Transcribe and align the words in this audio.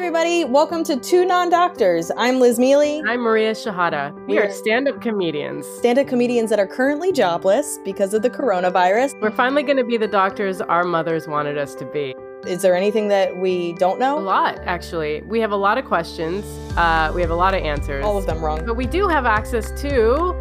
everybody. 0.00 0.44
Welcome 0.44 0.82
to 0.84 0.98
Two 0.98 1.26
Non 1.26 1.50
Doctors. 1.50 2.10
I'm 2.16 2.40
Liz 2.40 2.58
Miele. 2.58 3.02
I'm 3.06 3.20
Maria 3.20 3.52
Shehata. 3.52 4.14
We 4.26 4.38
are 4.38 4.50
stand 4.50 4.88
up 4.88 5.02
comedians. 5.02 5.66
Stand 5.76 5.98
up 5.98 6.06
comedians 6.06 6.48
that 6.48 6.58
are 6.58 6.66
currently 6.66 7.12
jobless 7.12 7.78
because 7.84 8.14
of 8.14 8.22
the 8.22 8.30
coronavirus. 8.30 9.20
We're 9.20 9.30
finally 9.30 9.62
going 9.62 9.76
to 9.76 9.84
be 9.84 9.98
the 9.98 10.08
doctors 10.08 10.62
our 10.62 10.84
mothers 10.84 11.28
wanted 11.28 11.58
us 11.58 11.74
to 11.74 11.84
be. 11.84 12.14
Is 12.46 12.62
there 12.62 12.74
anything 12.74 13.08
that 13.08 13.36
we 13.36 13.74
don't 13.74 13.98
know? 13.98 14.18
A 14.18 14.20
lot, 14.20 14.58
actually. 14.60 15.20
We 15.26 15.38
have 15.40 15.52
a 15.52 15.56
lot 15.56 15.76
of 15.76 15.84
questions, 15.84 16.46
uh, 16.78 17.12
we 17.14 17.20
have 17.20 17.30
a 17.30 17.36
lot 17.36 17.52
of 17.52 17.62
answers. 17.62 18.02
All 18.02 18.16
of 18.16 18.24
them 18.24 18.42
wrong. 18.42 18.64
But 18.64 18.76
we 18.76 18.86
do 18.86 19.06
have 19.06 19.26
access 19.26 19.70
to 19.82 20.34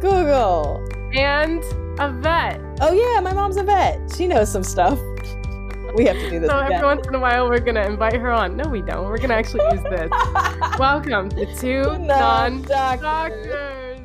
Google 0.00 0.84
and 1.14 1.62
a 2.00 2.10
vet. 2.10 2.60
Oh, 2.80 2.92
yeah, 2.92 3.20
my 3.20 3.32
mom's 3.32 3.58
a 3.58 3.62
vet. 3.62 4.12
She 4.16 4.26
knows 4.26 4.50
some 4.50 4.64
stuff. 4.64 4.98
We 5.94 6.04
have 6.06 6.16
to 6.16 6.30
do 6.30 6.40
this. 6.40 6.50
So 6.50 6.58
again. 6.58 6.72
every 6.72 6.86
once 6.88 7.06
in 7.06 7.14
a 7.14 7.20
while, 7.20 7.48
we're 7.48 7.60
gonna 7.60 7.86
invite 7.86 8.14
her 8.14 8.30
on. 8.32 8.56
No, 8.56 8.68
we 8.68 8.82
don't. 8.82 9.06
We're 9.08 9.18
gonna 9.18 9.34
actually 9.34 9.64
use 9.72 9.82
this. 9.84 10.10
Welcome 10.78 11.28
to 11.30 11.54
two 11.56 11.98
non-doctors. 11.98 14.00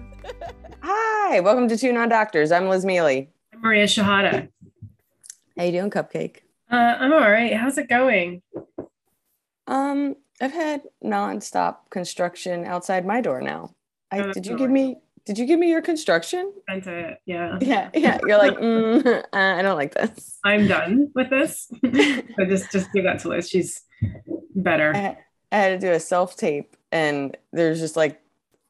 Hi, 0.84 1.40
welcome 1.40 1.68
to 1.68 1.78
Two 1.78 1.92
Non 1.92 2.10
Doctors. 2.10 2.52
I'm 2.52 2.70
Liz 2.70 2.86
Miele. 2.86 3.08
I'm 3.54 3.62
Maria 3.62 3.86
Shehata. 3.86 4.50
How 5.58 5.64
you 5.64 5.72
doing, 5.72 5.90
Cupcake? 5.90 6.38
Uh, 6.72 6.76
I'm 6.76 7.12
all 7.12 7.20
right. 7.20 7.54
How's 7.56 7.78
it 7.78 7.90
going? 7.90 8.42
Um, 9.68 10.16
I've 10.40 10.54
had 10.54 10.82
nonstop 11.04 11.78
construction 11.90 12.66
outside 12.66 13.06
my 13.06 13.22
door 13.22 13.42
now. 13.42 13.76
I, 14.12 14.22
Oh, 14.22 14.34
did 14.34 14.46
you 14.48 14.58
give 14.58 14.72
me? 14.72 14.98
Did 15.30 15.38
you 15.38 15.46
give 15.46 15.60
me 15.60 15.70
your 15.70 15.84
construction? 15.84 16.52
Sent 16.68 16.88
it. 16.88 17.22
Yeah. 17.28 17.60
Yeah, 17.62 17.92
yeah. 17.94 18.18
You're 18.26 18.40
like, 18.40 18.58
mm, 18.58 19.06
uh, 19.06 19.24
I 19.32 19.62
don't 19.62 19.78
like 19.78 19.94
this. 19.94 20.40
I'm 20.44 20.66
done 20.66 21.12
with 21.14 21.30
this. 21.30 21.72
so 21.84 22.46
just 22.46 22.72
just 22.72 22.92
give 22.94 23.04
that 23.04 23.20
to 23.20 23.28
Liz. 23.28 23.48
She's 23.48 23.84
better. 24.56 24.92
I 24.96 24.98
had, 24.98 25.18
I 25.52 25.58
had 25.58 25.80
to 25.80 25.88
do 25.88 25.94
a 25.94 26.00
self 26.00 26.36
tape, 26.36 26.76
and 26.92 27.38
there's 27.54 27.80
just 27.80 27.96
like 27.96 28.20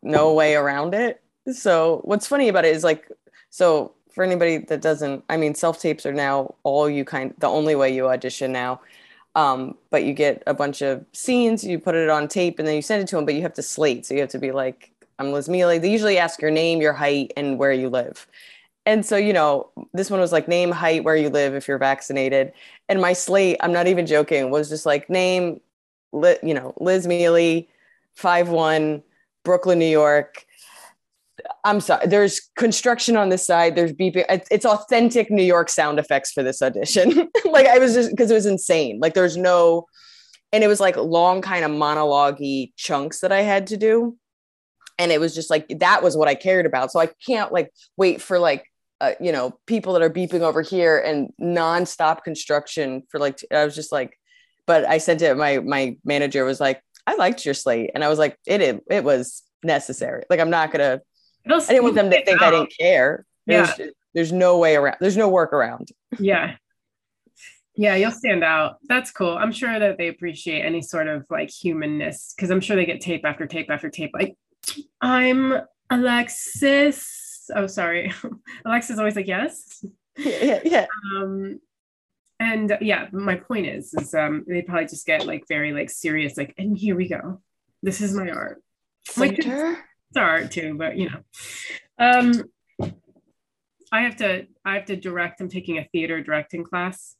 no 0.04 0.34
way 0.34 0.56
around 0.56 0.94
it. 0.96 1.22
So 1.50 2.02
what's 2.04 2.28
funny 2.28 2.50
about 2.50 2.66
it 2.66 2.76
is 2.76 2.84
like, 2.84 3.10
so 3.52 3.94
for 4.12 4.26
anybody 4.26 4.58
that 4.58 4.82
doesn't, 4.82 5.24
I 5.30 5.38
mean, 5.38 5.56
self 5.56 5.80
tapes 5.80 6.06
are 6.06 6.14
now 6.14 6.56
all 6.64 6.90
you 6.90 7.06
kind, 7.06 7.34
the 7.38 7.48
only 7.48 7.76
way 7.76 7.96
you 7.96 8.10
audition 8.10 8.52
now. 8.52 8.82
Um, 9.34 9.78
but 9.92 10.04
you 10.04 10.12
get 10.12 10.44
a 10.46 10.54
bunch 10.54 10.82
of 10.82 11.06
scenes, 11.14 11.64
you 11.64 11.80
put 11.80 11.96
it 11.96 12.10
on 12.10 12.28
tape, 12.28 12.60
and 12.60 12.68
then 12.68 12.76
you 12.76 12.82
send 12.82 13.02
it 13.02 13.08
to 13.08 13.16
them. 13.16 13.24
But 13.24 13.36
you 13.36 13.44
have 13.44 13.54
to 13.54 13.64
slate, 13.64 14.06
so 14.06 14.14
you 14.14 14.20
have 14.20 14.32
to 14.32 14.40
be 14.40 14.52
like, 14.52 14.92
I'm 15.20 15.34
Liz 15.34 15.50
Miele. 15.50 15.80
They 15.80 15.92
usually 15.92 16.18
ask 16.18 16.42
your 16.42 16.50
name, 16.50 16.80
your 16.82 16.94
height, 16.94 17.34
and 17.36 17.60
where 17.60 17.74
you 17.74 17.90
live. 17.90 18.26
And 18.86 19.06
so, 19.06 19.18
you 19.18 19.34
know, 19.34 19.70
this 19.94 20.10
one 20.10 20.22
was 20.22 20.32
like 20.32 20.48
name, 20.48 20.72
height, 20.72 21.04
where 21.04 21.16
you 21.16 21.30
live 21.30 21.54
if 21.54 21.68
you're 21.68 21.78
vaccinated. 21.78 22.54
And 22.88 23.02
my 23.02 23.12
slate, 23.12 23.58
I'm 23.60 23.74
not 23.74 23.88
even 23.88 24.08
joking, 24.08 24.50
was 24.50 24.70
just 24.70 24.86
like 24.86 25.10
name, 25.10 25.60
li- 26.14 26.40
you 26.42 26.54
know, 26.54 26.74
Liz 26.80 27.06
Miele, 27.06 27.66
five 28.16 28.48
one, 28.48 29.04
Brooklyn, 29.44 29.78
New 29.78 29.86
York. 29.86 30.46
I'm 31.66 31.82
sorry. 31.82 32.08
There's 32.08 32.50
construction 32.56 33.18
on 33.18 33.28
this 33.30 33.46
side. 33.46 33.76
There's 33.76 33.94
beeping. 33.94 34.26
It's, 34.50 34.66
authentic 34.66 35.30
New 35.30 35.44
York 35.44 35.70
sound 35.70 36.00
effects 36.00 36.32
for 36.32 36.44
this 36.44 36.62
audition. 36.62 37.30
like 37.46 37.68
I 37.68 37.78
was 37.78 37.94
just 37.94 38.12
because 38.12 38.32
it 38.32 38.36
was 38.36 38.46
insane. 38.46 39.00
Like 39.02 39.14
there's 39.14 39.38
no, 39.38 39.86
and 40.54 40.64
it 40.64 40.68
was 40.68 40.80
like 40.80 40.96
long 40.96 41.42
kind 41.42 41.66
of 41.66 41.72
monologue 41.72 42.42
chunks 42.78 43.20
that 43.20 43.32
I 43.32 43.42
had 43.42 43.68
to 43.68 43.78
do, 43.78 44.18
and 45.00 45.12
it 45.12 45.20
was 45.20 45.34
just 45.34 45.50
like 45.50 45.68
that 45.80 46.04
was 46.04 46.16
what 46.16 46.28
I 46.28 46.36
cared 46.36 46.68
about. 46.68 46.92
So 46.92 47.00
I 47.00 47.10
can't 47.26 47.52
like 47.52 47.72
wait 47.98 48.22
for 48.22 48.38
like 48.38 48.66
uh, 49.02 49.14
you 49.20 49.32
know 49.32 49.58
people 49.66 49.94
that 49.94 50.02
are 50.02 50.10
beeping 50.10 50.42
over 50.42 50.62
here 50.62 51.00
and 51.00 51.32
nonstop 51.42 52.24
construction 52.24 53.04
for 53.10 53.20
like 53.20 53.40
I 53.52 53.66
was 53.66 53.74
just 53.74 53.92
like, 53.92 54.20
but 54.68 54.86
I 54.86 55.00
sent 55.00 55.22
it. 55.22 55.36
My 55.36 55.60
my 55.60 55.98
manager 56.04 56.46
was 56.46 56.60
like, 56.60 56.84
I 57.08 57.16
liked 57.16 57.46
your 57.46 57.56
slate, 57.56 57.92
and 57.96 58.04
I 58.04 58.10
was 58.10 58.20
like, 58.20 58.38
it 58.46 58.62
it, 58.62 58.84
it 58.92 59.04
was 59.04 59.42
necessary. 59.64 60.24
Like 60.30 60.40
I'm 60.40 60.52
not 60.52 60.72
gonna. 60.72 61.02
It'll 61.46 61.62
I 61.62 61.66
didn't 61.66 61.84
want 61.84 61.96
them 61.96 62.12
to 62.12 62.26
think 62.26 62.42
I 62.42 62.52
didn't 62.52 62.74
care. 62.78 63.26
There's, 63.48 63.70
there's 64.14 64.32
no 64.32 64.60
way 64.60 64.76
around. 64.76 64.98
There's 65.00 65.18
no 65.18 65.30
work 65.30 65.54
around. 65.54 65.90
Yeah. 66.20 66.56
Yeah, 67.76 67.96
you'll 67.96 68.12
stand 68.12 68.44
out. 68.44 68.76
That's 68.90 69.10
cool. 69.10 69.38
I'm 69.38 69.54
sure 69.54 69.80
that 69.80 69.98
they 69.98 70.10
appreciate 70.10 70.66
any 70.66 70.82
sort 70.82 71.08
of 71.08 71.26
like 71.30 71.50
humanness 71.50 72.34
because 72.36 72.52
I'm 72.52 72.60
sure 72.60 72.76
they 72.76 72.86
get 72.86 73.00
tape 73.00 73.24
after 73.24 73.48
tape 73.48 73.70
after 73.70 73.90
tape. 73.90 74.12
Like, 74.14 74.36
I'm 75.02 75.54
Alexis. 75.90 77.50
Oh, 77.56 77.68
sorry. 77.68 78.12
Alexis 78.66 78.92
is 78.92 79.00
always 79.00 79.16
like, 79.16 79.28
yes. 79.28 79.84
Yeah, 80.18 80.40
yeah, 80.42 80.60
yeah. 80.66 80.86
um 81.18 81.60
and 82.42 82.72
uh, 82.74 82.78
yeah 82.82 83.08
my 83.14 83.36
point 83.36 83.66
is 83.68 83.94
is 83.94 84.14
um 84.14 84.44
they 84.48 84.62
probably 84.62 84.86
just 84.86 85.06
get 85.06 85.26
like 85.26 85.46
very 85.48 85.72
like 85.72 85.90
serious 85.90 86.36
like 86.38 86.54
and 86.58 86.78
here 86.78 86.96
we 86.96 87.08
go 87.08 87.42
this 87.84 88.02
is 88.02 88.14
my 88.14 88.30
art 88.30 88.62
Like, 89.16 89.38
it's 89.40 89.82
art 90.18 90.52
too 90.52 90.76
but 90.78 90.98
you 90.98 91.10
know 91.10 91.22
um 92.00 92.34
i 93.94 94.02
have 94.02 94.18
to 94.18 94.46
i 94.66 94.76
have 94.76 94.86
to 94.86 94.96
direct 94.98 95.40
i'm 95.40 95.48
taking 95.50 95.78
a 95.78 95.88
theater 95.94 96.22
directing 96.22 96.64
class 96.66 97.16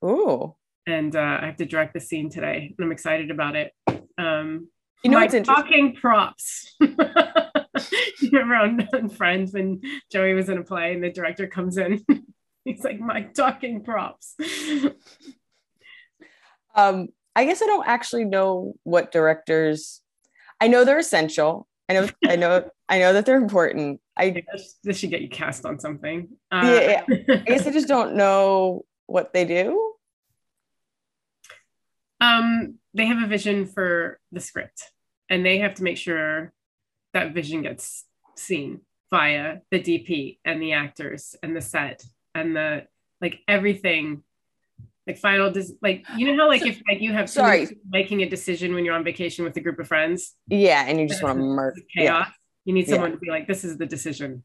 Oh. 0.00 0.56
and 0.86 1.14
uh, 1.14 1.38
i 1.42 1.46
have 1.46 1.56
to 1.56 1.66
direct 1.66 1.92
the 1.92 2.00
scene 2.00 2.30
today 2.30 2.74
and 2.76 2.84
i'm 2.86 2.92
excited 2.92 3.30
about 3.30 3.56
it 3.56 3.72
um 4.16 4.68
You 5.02 5.10
know 5.10 5.18
my 5.18 5.26
what's 5.26 5.46
talking 5.46 5.94
props 5.94 6.74
you 6.80 8.30
remember 8.32 8.86
on, 8.94 9.08
friends 9.08 9.52
when 9.52 9.80
joey 10.12 10.32
was 10.32 10.48
in 10.48 10.58
a 10.58 10.62
play 10.62 10.94
and 10.94 11.02
the 11.02 11.10
director 11.10 11.48
comes 11.48 11.76
in 11.76 12.04
he's 12.64 12.84
like 12.84 13.00
my 13.00 13.22
talking 13.22 13.82
props 13.82 14.36
Um, 16.74 17.08
I 17.34 17.44
guess 17.44 17.62
I 17.62 17.66
don't 17.66 17.86
actually 17.86 18.24
know 18.24 18.74
what 18.84 19.12
directors. 19.12 20.00
I 20.60 20.68
know 20.68 20.84
they're 20.84 20.98
essential. 20.98 21.66
I 21.88 21.94
know. 21.94 22.08
I 22.26 22.36
know. 22.36 22.70
I 22.88 22.98
know 22.98 23.12
that 23.12 23.26
they're 23.26 23.36
important. 23.36 24.00
I 24.16 24.30
this, 24.52 24.78
this 24.84 24.98
should 24.98 25.10
get 25.10 25.22
you 25.22 25.28
cast 25.28 25.64
on 25.64 25.78
something 25.78 26.28
uh, 26.50 26.60
Yeah, 26.62 27.04
I 27.28 27.36
guess 27.46 27.66
I 27.66 27.70
just 27.72 27.88
don't 27.88 28.14
know 28.14 28.84
what 29.06 29.32
they 29.32 29.44
do. 29.44 29.94
um 32.20 32.78
they 32.94 33.06
have 33.06 33.22
a 33.22 33.26
vision 33.26 33.66
for 33.66 34.18
the 34.32 34.40
script 34.40 34.90
and 35.30 35.44
they 35.44 35.58
have 35.58 35.74
to 35.74 35.82
make 35.82 35.96
sure 35.96 36.52
that 37.14 37.32
vision 37.34 37.62
gets 37.62 38.04
seen 38.36 38.80
via 39.10 39.58
the 39.70 39.80
dp 39.80 40.38
and 40.44 40.62
the 40.62 40.72
actors 40.72 41.34
and 41.42 41.54
the 41.56 41.60
set 41.60 42.04
and 42.34 42.56
the 42.56 42.86
like 43.20 43.40
everything 43.46 44.22
like 45.06 45.18
final 45.18 45.50
des- 45.50 45.74
like 45.82 46.04
you 46.16 46.26
know 46.34 46.42
how 46.42 46.48
like 46.48 46.64
if 46.64 46.80
like 46.88 47.00
you 47.00 47.12
have 47.12 47.28
Sorry. 47.28 47.68
making 47.90 48.22
a 48.22 48.28
decision 48.28 48.74
when 48.74 48.84
you're 48.84 48.94
on 48.94 49.04
vacation 49.04 49.44
with 49.44 49.56
a 49.56 49.60
group 49.60 49.78
of 49.78 49.88
friends 49.88 50.34
Yeah, 50.48 50.84
and 50.86 50.98
you 51.00 51.08
just 51.08 51.22
want 51.22 51.38
to 51.38 51.42
murder. 51.44 51.76
chaos 51.94 52.26
Yeah, 52.28 52.32
you 52.64 52.72
need 52.74 52.86
Yeah. 52.88 52.94
someone 52.94 53.12
to 53.12 53.18
be 53.18 53.28
like 53.30 53.46
this 53.46 53.64
is 53.64 53.76
the 53.78 53.86
decision 53.86 54.44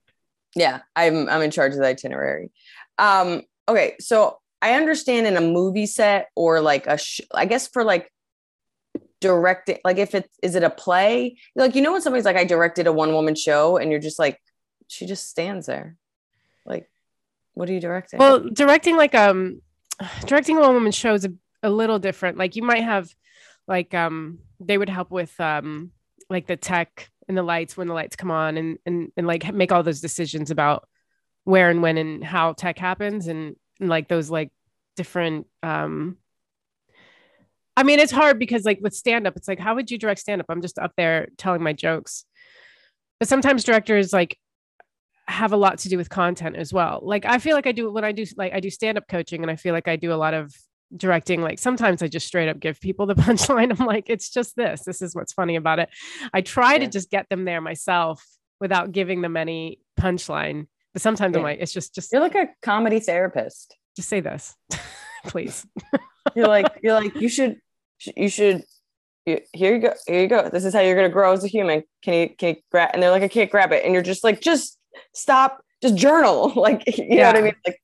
yeah. 0.56 0.80
I'm 0.96 1.30
I'm 1.30 1.42
in 1.44 1.52
charge 1.52 1.74
of 1.74 1.80
the 1.80 1.86
itinerary. 1.86 2.50
Um. 2.98 3.44
Okay, 3.70 3.96
so 4.00 4.40
I 4.62 4.74
understand 4.74 5.28
in 5.28 5.38
a 5.38 5.42
movie 5.42 5.86
set 5.86 6.30
or 6.36 6.62
like 6.62 6.88
a, 6.88 6.98
sh- 6.98 7.22
I 7.32 7.46
guess 7.46 7.68
for 7.68 7.84
like 7.84 8.12
directing, 9.22 9.80
like 9.84 9.98
if 9.98 10.16
it 10.16 10.30
is 10.42 10.56
it 10.56 10.64
a 10.64 10.70
play? 10.70 11.38
Like 11.56 11.76
you 11.76 11.82
know 11.82 11.92
when 11.92 12.02
somebody's 12.02 12.26
like 12.26 12.38
I 12.38 12.46
directed 12.46 12.88
a 12.88 12.94
one 12.94 13.14
woman 13.14 13.36
show 13.36 13.78
and 13.78 13.92
you're 13.92 14.00
just 14.00 14.20
like 14.20 14.40
she 14.88 15.06
just 15.06 15.30
stands 15.30 15.66
there, 15.66 15.98
like 16.66 16.90
what 17.54 17.70
are 17.70 17.74
you 17.74 17.80
directing? 17.80 18.20
Well, 18.20 18.40
directing 18.40 18.98
like 18.98 19.16
um, 19.16 19.62
directing 20.26 20.58
a 20.58 20.62
one 20.62 20.76
woman 20.76 20.92
show 20.92 21.14
is 21.14 21.26
a, 21.26 21.34
a 21.64 21.70
little 21.70 22.00
different. 22.00 22.38
Like 22.38 22.56
you 22.56 22.64
might 22.64 22.84
have, 22.84 23.14
like 23.68 23.94
um, 23.94 24.40
they 24.60 24.78
would 24.78 24.90
help 24.90 25.10
with 25.10 25.38
um, 25.40 25.92
like 26.30 26.46
the 26.46 26.56
tech 26.56 27.10
and 27.28 27.38
the 27.38 27.44
lights 27.44 27.76
when 27.76 27.88
the 27.88 27.94
lights 27.94 28.16
come 28.16 28.32
on 28.32 28.58
and 28.58 28.78
and 28.86 29.12
and 29.18 29.28
like 29.28 29.54
make 29.54 29.72
all 29.72 29.84
those 29.84 30.02
decisions 30.02 30.52
about 30.52 30.88
where 31.44 31.70
and 31.70 31.82
when 31.82 31.98
and 31.98 32.24
how 32.24 32.54
tech 32.54 32.78
happens 32.78 33.28
and, 33.28 33.56
and 33.80 33.90
like 33.90 34.08
those 34.08 34.30
like 34.30 34.52
different 34.96 35.48
um 35.64 36.18
I 37.78 37.84
mean, 37.84 38.00
it's 38.00 38.12
hard 38.12 38.40
because 38.40 38.66
like 38.66 38.80
with 38.82 38.94
stand 38.96 39.28
up, 39.28 39.38
it's 39.38 39.48
like, 39.48 39.60
how 39.60 39.76
would 39.76 39.90
you 39.92 39.98
direct 39.98 40.20
stand 40.20 40.42
up? 40.42 40.48
I'm 40.50 40.62
just 40.62 40.80
up 40.80 40.92
there 40.98 41.28
telling 41.38 41.62
my 41.64 41.74
jokes. 41.74 42.26
But 43.20 43.30
sometimes 43.30 43.64
directors 43.64 44.12
like 44.12 44.38
have 45.28 45.54
a 45.54 45.58
lot 45.58 45.78
to 45.80 45.90
do 45.90 45.98
with 45.98 46.10
content 46.10 46.56
as 46.56 46.74
well. 46.74 47.00
Like 47.04 47.26
I 47.26 47.38
feel 47.40 47.56
like 47.56 47.68
I 47.68 47.72
do 47.72 47.92
when 47.92 48.04
I 48.04 48.12
do 48.12 48.26
like 48.36 48.54
I 48.54 48.60
do 48.60 48.70
stand 48.70 48.98
up 48.98 49.06
coaching 49.10 49.42
and 49.44 49.52
I 49.52 49.56
feel 49.56 49.74
like 49.74 49.88
I 49.88 49.96
do 49.96 50.12
a 50.12 50.16
lot 50.16 50.34
of 50.34 50.54
directing 50.96 51.42
like 51.42 51.60
sometimes 51.60 52.02
I 52.02 52.08
just 52.08 52.26
straight 52.26 52.48
up 52.48 52.60
give 52.60 52.80
people 52.80 53.06
the 53.06 53.16
punchline. 53.26 53.78
I'm 53.80 53.86
like 53.86 54.06
it's 54.10 54.30
just 54.30 54.56
this. 54.56 54.84
This 54.84 55.02
is 55.02 55.14
what's 55.16 55.34
funny 55.34 55.56
about 55.56 55.80
it. 55.80 55.90
I 56.34 56.42
try 56.42 56.74
Yeah. 56.74 56.80
to 56.80 56.88
just 56.88 57.10
get 57.12 57.28
them 57.30 57.46
there 57.46 57.62
myself 57.62 58.26
without 58.60 58.92
giving 58.92 59.22
them 59.22 59.38
any 59.38 59.80
punchline. 60.00 60.68
But 60.94 61.02
sometimes 61.04 61.36
I'm 61.36 61.44
like 61.44 61.60
it's 61.62 61.74
just 61.74 61.94
just 61.94 62.12
you're 62.12 62.22
like 62.22 62.36
a 62.36 62.50
comedy 62.64 63.00
therapist. 63.00 63.76
just 63.96 64.10
say 64.10 64.20
this. 64.22 64.56
Please. 65.28 65.66
You're 66.36 66.48
like 66.48 66.68
you're 66.82 66.94
like 66.94 67.16
you 67.16 67.30
should 67.30 67.58
you 68.16 68.30
should 68.30 68.64
here 69.26 69.42
you 69.76 69.80
go 69.80 69.94
here 70.08 70.22
you 70.22 70.28
go 70.28 70.50
this 70.50 70.64
is 70.64 70.74
how 70.74 70.80
you're 70.80 70.96
gonna 70.96 71.10
grow 71.10 71.34
as 71.34 71.44
a 71.44 71.48
human 71.48 71.84
can 72.02 72.14
you 72.14 72.30
can 72.38 72.50
you 72.50 72.56
grab 72.72 72.92
and 72.94 73.04
they're 73.04 73.12
like 73.12 73.24
i 73.24 73.28
can't 73.28 73.52
grab 73.52 73.72
it 73.74 73.84
and 73.84 73.94
you're 73.94 74.02
just 74.04 74.24
like 74.24 74.40
just 74.40 74.80
stop 75.14 75.62
just 75.82 75.96
journal 75.96 76.54
like 76.56 76.84
you 76.98 77.18
know 77.18 77.26
what 77.28 77.36
i 77.36 77.42
mean 77.42 77.56
like 77.66 77.80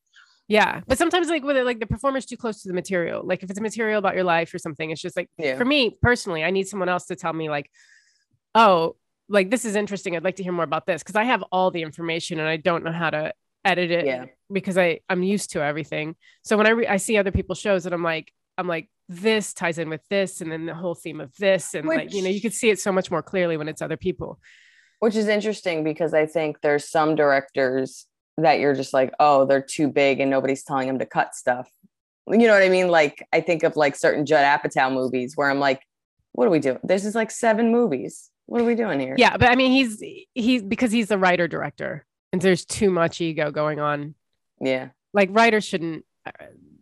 Yeah, 0.48 0.82
but 0.88 0.98
sometimes 0.98 1.30
like 1.30 1.44
with 1.44 1.56
it, 1.58 1.66
like 1.66 1.80
the 1.80 1.86
performer's 1.88 2.26
too 2.26 2.36
close 2.38 2.62
to 2.62 2.68
the 2.68 2.74
material. 2.74 3.26
Like 3.26 3.44
if 3.44 3.50
it's 3.50 3.58
a 3.60 3.62
material 3.62 3.98
about 3.98 4.14
your 4.14 4.26
life 4.26 4.54
or 4.54 4.60
something, 4.60 4.92
it's 4.92 5.02
just 5.02 5.16
like 5.16 5.30
Yeah. 5.38 5.58
for 5.58 5.64
me 5.66 5.98
personally, 6.02 6.44
I 6.44 6.52
need 6.52 6.68
someone 6.68 6.90
else 6.90 7.06
to 7.08 7.16
tell 7.16 7.32
me 7.32 7.50
like, 7.50 7.72
oh, 8.54 8.96
like 9.30 9.50
this 9.50 9.64
is 9.66 9.76
interesting. 9.76 10.16
I'd 10.16 10.24
like 10.24 10.36
to 10.36 10.44
hear 10.44 10.52
more 10.52 10.66
about 10.66 10.86
this 10.86 11.02
because 11.02 11.16
I 11.16 11.24
have 11.24 11.44
all 11.52 11.72
the 11.72 11.82
information 11.82 12.40
and 12.40 12.48
I 12.48 12.58
don't 12.58 12.84
know 12.84 12.92
how 12.92 13.10
to 13.10 13.34
edit 13.64 13.90
it 13.90 14.06
Yeah. 14.06 14.26
because 14.52 14.78
I 14.78 15.00
I'm 15.10 15.24
used 15.24 15.52
to 15.52 15.64
everything. 15.64 16.16
So 16.44 16.58
when 16.58 16.68
I 16.68 16.72
re- 16.72 16.88
I 16.88 16.98
see 16.98 17.18
other 17.18 17.32
people's 17.32 17.60
shows 17.60 17.86
and 17.86 17.96
I'm 17.96 18.04
like 18.04 18.32
I'm 18.58 18.68
like 18.68 18.90
this 19.10 19.54
ties 19.54 19.78
in 19.78 19.90
with 19.90 20.02
this 20.10 20.42
and 20.42 20.52
then 20.52 20.66
the 20.66 20.74
whole 20.74 20.96
theme 20.96 21.20
of 21.22 21.36
this 21.38 21.74
and 21.74 21.88
like 21.88 22.14
you 22.14 22.22
know 22.22 22.30
you 22.30 22.40
can 22.42 22.52
see 22.52 22.70
it 22.70 22.80
so 22.80 22.92
much 22.92 23.12
more 23.12 23.22
clearly 23.22 23.58
when 23.58 23.68
it's 23.68 23.82
other 23.82 23.98
people. 23.98 24.40
which 25.00 25.16
is 25.16 25.28
interesting 25.28 25.84
because 25.84 26.14
I 26.14 26.26
think 26.26 26.62
there's 26.62 26.90
some 26.90 27.16
directors 27.16 28.06
that 28.38 28.60
you're 28.60 28.74
just 28.74 28.94
like, 28.94 29.14
oh, 29.20 29.46
they're 29.46 29.62
too 29.62 29.90
big 29.90 30.20
and 30.20 30.32
nobody's 30.32 30.64
telling 30.64 30.88
them 30.88 30.98
to 31.00 31.06
cut 31.06 31.36
stuff. 31.36 31.70
You 32.28 32.48
know 32.48 32.54
what 32.54 32.64
I 32.64 32.70
mean? 32.70 32.88
Like 32.88 33.28
I 33.34 33.42
think 33.42 33.64
of 33.64 33.76
like 33.76 33.96
certain 33.96 34.26
Judd 34.26 34.46
Apatow 34.46 34.92
movies 34.92 35.34
where 35.36 35.50
I'm 35.50 35.60
like, 35.60 35.82
what 36.32 36.48
are 36.48 36.50
we 36.52 36.60
doing? 36.60 36.80
This 36.84 37.04
is 37.06 37.14
like 37.14 37.30
seven 37.30 37.72
movies. 37.72 38.30
What 38.46 38.62
are 38.62 38.66
we 38.66 38.76
doing 38.76 39.00
here? 39.00 39.16
Yeah, 39.18 39.38
but 39.38 39.50
I 39.52 39.56
mean 39.56 39.72
he's 39.72 40.02
he's 40.34 40.64
because 40.64 40.92
he's 40.92 41.10
the 41.10 41.18
writer 41.20 41.48
director 41.48 42.06
and 42.32 42.42
there's 42.42 42.66
too 42.66 42.90
much 42.90 43.22
ego 43.22 43.52
going 43.52 43.80
on 43.80 44.16
Yeah. 44.62 44.90
like 45.14 45.30
writers 45.32 45.66
shouldn't 45.66 46.06
uh, 46.26 46.32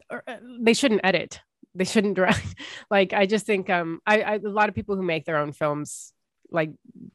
or, 0.09 0.23
uh, 0.27 0.37
they 0.61 0.73
shouldn't 0.73 1.01
edit 1.03 1.41
they 1.75 1.85
shouldn't 1.85 2.15
direct 2.15 2.43
like 2.91 3.13
i 3.13 3.25
just 3.25 3.45
think 3.45 3.69
um 3.69 3.99
I, 4.05 4.21
I 4.21 4.35
a 4.35 4.39
lot 4.49 4.69
of 4.69 4.75
people 4.75 4.95
who 4.95 5.03
make 5.03 5.25
their 5.25 5.37
own 5.37 5.51
films 5.53 6.13
like 6.51 6.71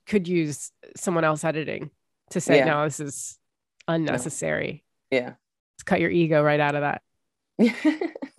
could 0.07 0.27
use 0.29 0.71
someone 0.97 1.25
else 1.25 1.45
editing 1.45 1.91
to 2.31 2.41
say 2.41 2.59
Yeah. 2.59 2.65
no 2.65 2.85
this 2.85 3.01
is 3.01 3.39
unnecessary 3.89 4.85
Yeah. 5.11 5.35
Cut 5.85 6.01
your 6.01 6.11
ego 6.11 6.43
right 6.43 6.59
out 6.59 6.75
of 6.75 6.81
that 6.81 7.03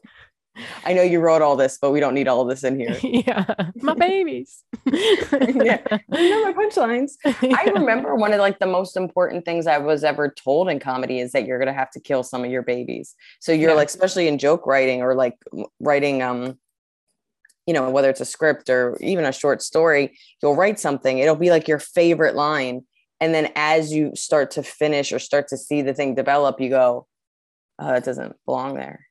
I 0.86 0.94
know 0.94 1.02
you 1.02 1.20
wrote 1.20 1.42
all 1.42 1.56
this, 1.56 1.78
but 1.82 1.92
we 1.92 2.00
don't 2.00 2.14
need 2.14 2.28
all 2.28 2.42
of 2.42 2.50
this 2.50 2.64
in 2.64 2.80
here. 2.80 2.98
yeah 3.04 3.46
my 3.82 3.94
babies 3.94 4.64
yeah. 4.86 5.82
You 6.12 6.30
know 6.30 6.44
my 6.44 6.54
punchlines. 6.54 7.14
I 7.26 7.66
remember 7.76 8.16
one 8.16 8.34
of 8.34 8.40
like 8.40 8.60
the 8.60 8.66
most 8.66 8.96
important 8.96 9.46
things 9.46 9.68
I 9.68 9.78
was 9.78 10.04
ever 10.04 10.30
told 10.30 10.70
in 10.70 10.80
comedy 10.80 11.20
is 11.20 11.32
that 11.34 11.46
you're 11.46 11.60
gonna 11.60 11.74
have 11.74 11.92
to 11.92 12.00
kill 12.00 12.24
some 12.24 12.44
of 12.44 12.52
your 12.52 12.62
babies. 12.64 13.16
So 13.40 13.52
you're 13.52 13.72
Yeah. 13.72 13.76
like, 13.76 13.88
especially 13.90 14.28
in 14.28 14.38
joke 14.38 14.66
writing 14.66 15.02
or 15.02 15.16
like 15.16 15.38
writing, 15.80 16.22
um, 16.22 16.58
you 17.66 17.74
know, 17.74 17.90
whether 17.90 18.10
it's 18.10 18.22
a 18.22 18.26
script 18.26 18.70
or 18.70 18.98
even 19.02 19.26
a 19.26 19.32
short 19.34 19.62
story, 19.62 20.18
you'll 20.42 20.56
write 20.56 20.80
something. 20.80 21.18
It'll 21.18 21.36
be 21.36 21.50
like 21.52 21.68
your 21.68 21.80
favorite 21.80 22.36
line, 22.36 22.86
and 23.20 23.34
then 23.34 23.52
as 23.56 23.92
you 23.92 24.12
start 24.16 24.52
to 24.52 24.64
finish 24.64 25.12
or 25.12 25.20
start 25.20 25.50
to 25.50 25.58
see 25.58 25.82
the 25.82 25.94
thing 25.94 26.16
develop, 26.16 26.62
you 26.62 26.70
go, 26.70 27.08
"Oh, 27.80 27.94
it 27.94 28.06
doesn't 28.06 28.36
belong 28.46 28.76
there." 28.76 29.07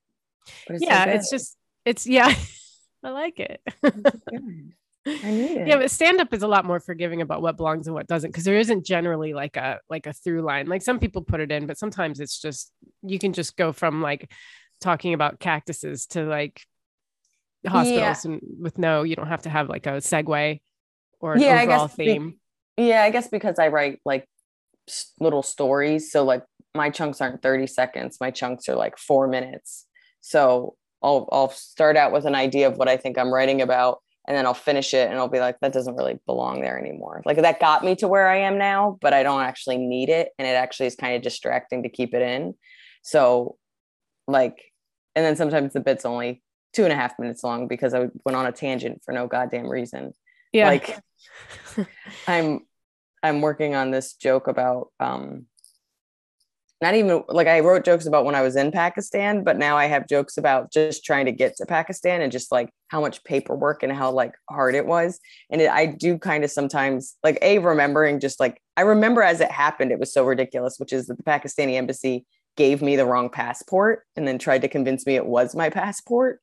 So 0.69 0.75
yeah 0.81 1.05
it's 1.07 1.31
just 1.31 1.57
it's 1.85 2.07
yeah 2.07 2.33
i 3.05 3.11
like 3.11 3.39
it 3.41 3.61
I 3.85 5.31
need 5.31 5.57
it. 5.59 5.69
yeah 5.69 5.77
but 5.77 5.91
stand 5.91 6.21
up 6.21 6.35
is 6.35 6.43
a 6.43 6.49
lot 6.49 6.65
more 6.65 6.81
forgiving 6.81 7.21
about 7.21 7.41
what 7.43 7.57
belongs 7.57 7.87
and 7.87 7.95
what 7.95 8.09
doesn't 8.09 8.31
because 8.31 8.45
there 8.45 8.59
isn't 8.59 8.85
generally 8.85 9.35
like 9.35 9.57
a 9.57 9.79
like 9.89 10.07
a 10.07 10.13
through 10.13 10.43
line 10.43 10.67
like 10.67 10.83
some 10.83 10.99
people 10.99 11.23
put 11.23 11.41
it 11.41 11.53
in 11.53 11.67
but 11.67 11.79
sometimes 11.79 12.19
it's 12.19 12.41
just 12.41 12.73
you 13.03 13.19
can 13.19 13.33
just 13.33 13.57
go 13.57 13.73
from 13.73 14.03
like 14.03 14.31
talking 14.81 15.15
about 15.15 15.39
cactuses 15.39 16.07
to 16.07 16.25
like 16.25 16.61
hospitals 17.67 18.25
and 18.25 18.41
with 18.61 18.79
no 18.79 19.03
you 19.03 19.17
don't 19.17 19.29
have 19.29 19.43
to 19.43 19.51
have 19.51 19.69
like 19.69 19.87
a 19.87 19.93
segue 19.99 20.61
or 21.21 21.39
Yeah, 21.39 21.57
I 21.59 21.63
overall 21.65 21.87
guess 21.87 21.97
be- 21.97 22.05
theme 22.05 22.35
Yeah, 22.77 23.03
I 23.03 23.11
guess 23.11 23.29
because 23.29 23.59
I 23.59 23.69
write 23.69 24.01
like 24.05 24.27
little 25.19 25.43
stories. 25.43 26.13
So 26.13 26.25
like 26.25 26.45
my 26.75 26.91
chunks 26.91 27.21
aren't 27.21 27.43
30 27.43 27.67
seconds. 27.67 28.19
My 28.21 28.31
chunks 28.31 28.69
are 28.69 28.77
like 28.77 28.99
four 28.99 29.27
minutes. 29.27 29.86
So 30.27 30.77
I'll 31.03 31.29
I'll 31.31 31.51
start 31.51 31.97
out 31.97 32.13
with 32.13 32.27
an 32.27 32.35
idea 32.35 32.69
of 32.69 32.77
what 32.77 32.89
I 32.89 32.97
think 32.97 33.19
I'm 33.19 33.33
writing 33.33 33.63
about, 33.63 34.01
and 34.27 34.37
then 34.37 34.47
I'll 34.47 34.55
finish 34.55 34.93
it 34.93 35.09
and 35.09 35.19
I'll 35.19 35.29
be 35.29 35.41
like, 35.41 35.59
that 35.61 35.73
doesn't 35.73 35.97
really 35.97 36.19
belong 36.27 36.63
there 36.63 36.79
anymore. 36.79 37.23
Like 37.25 37.41
that 37.43 37.61
got 37.61 37.85
me 37.85 37.95
to 37.97 38.09
where 38.09 38.29
I 38.29 38.39
am 38.39 38.59
now, 38.59 38.99
but 39.01 39.13
I 39.15 39.23
don't 39.23 39.43
actually 39.43 39.79
need 39.79 40.09
it. 40.09 40.31
And 40.39 40.49
it 40.49 40.53
actually 40.53 40.87
is 40.87 40.97
kind 40.97 41.15
of 41.15 41.23
distracting 41.23 41.83
to 41.85 41.89
keep 41.89 42.15
it 42.15 42.23
in. 42.23 42.55
So 43.03 43.57
like, 44.27 44.57
and 45.15 45.25
then 45.25 45.37
sometimes 45.37 45.73
the 45.73 45.81
bit's 45.81 46.05
only 46.05 46.43
two 46.73 46.85
and 46.85 46.93
a 46.93 46.97
half 46.97 47.19
minutes 47.19 47.45
long 47.45 47.69
because 47.69 47.95
I 47.95 48.09
went 48.25 48.37
on 48.37 48.47
a 48.47 48.53
tangent 48.53 49.03
for 49.05 49.13
no 49.13 49.29
goddamn 49.29 49.69
reason 49.69 50.13
yeah 50.53 50.69
like 50.69 50.99
i'm 52.27 52.61
i'm 53.23 53.41
working 53.41 53.75
on 53.75 53.91
this 53.91 54.15
joke 54.15 54.49
about 54.49 54.89
um 55.01 55.47
not 56.81 56.95
even 56.95 57.23
like 57.29 57.47
i 57.47 57.61
wrote 57.61 57.85
jokes 57.85 58.07
about 58.07 58.25
when 58.25 58.35
i 58.35 58.43
was 58.43 58.57
in 58.57 58.71
pakistan 58.71 59.43
but 59.43 59.57
now 59.57 59.77
i 59.77 59.87
have 59.87 60.09
jokes 60.09 60.37
about 60.37 60.73
just 60.73 61.05
trying 61.05 61.27
to 61.27 61.33
get 61.33 61.57
to 61.57 61.67
pakistan 61.67 62.21
and 62.21 62.33
just 62.33 62.53
like 62.53 62.71
how 62.89 63.01
much 63.01 63.23
paperwork 63.25 63.83
and 63.83 63.93
how 63.93 64.11
like 64.11 64.33
hard 64.51 64.75
it 64.75 64.87
was 64.87 65.19
and 65.51 65.61
it, 65.61 65.71
i 65.71 65.87
do 65.87 66.19
kind 66.19 66.45
of 66.45 66.51
sometimes 66.51 67.17
like 67.23 67.39
a 67.43 67.59
remembering 67.59 68.21
just 68.21 68.41
like 68.41 68.61
i 68.77 68.83
remember 68.83 69.23
as 69.23 69.41
it 69.41 69.51
happened 69.51 69.91
it 69.91 69.99
was 69.99 70.13
so 70.13 70.25
ridiculous 70.25 70.79
which 70.79 70.93
is 70.93 71.07
that 71.07 71.17
the 71.17 71.23
pakistani 71.23 71.75
embassy 71.75 72.27
gave 72.57 72.81
me 72.81 72.97
the 72.97 73.07
wrong 73.07 73.29
passport 73.29 74.03
and 74.17 74.27
then 74.27 74.39
tried 74.39 74.63
to 74.63 74.69
convince 74.69 75.07
me 75.07 75.15
it 75.15 75.27
was 75.27 75.55
my 75.55 75.69
passport 75.69 76.41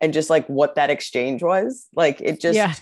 and 0.00 0.12
just 0.12 0.30
like 0.30 0.46
what 0.46 0.74
that 0.76 0.90
exchange 0.90 1.42
was 1.42 1.86
like 1.94 2.20
it 2.20 2.40
just 2.40 2.56
yeah 2.56 2.74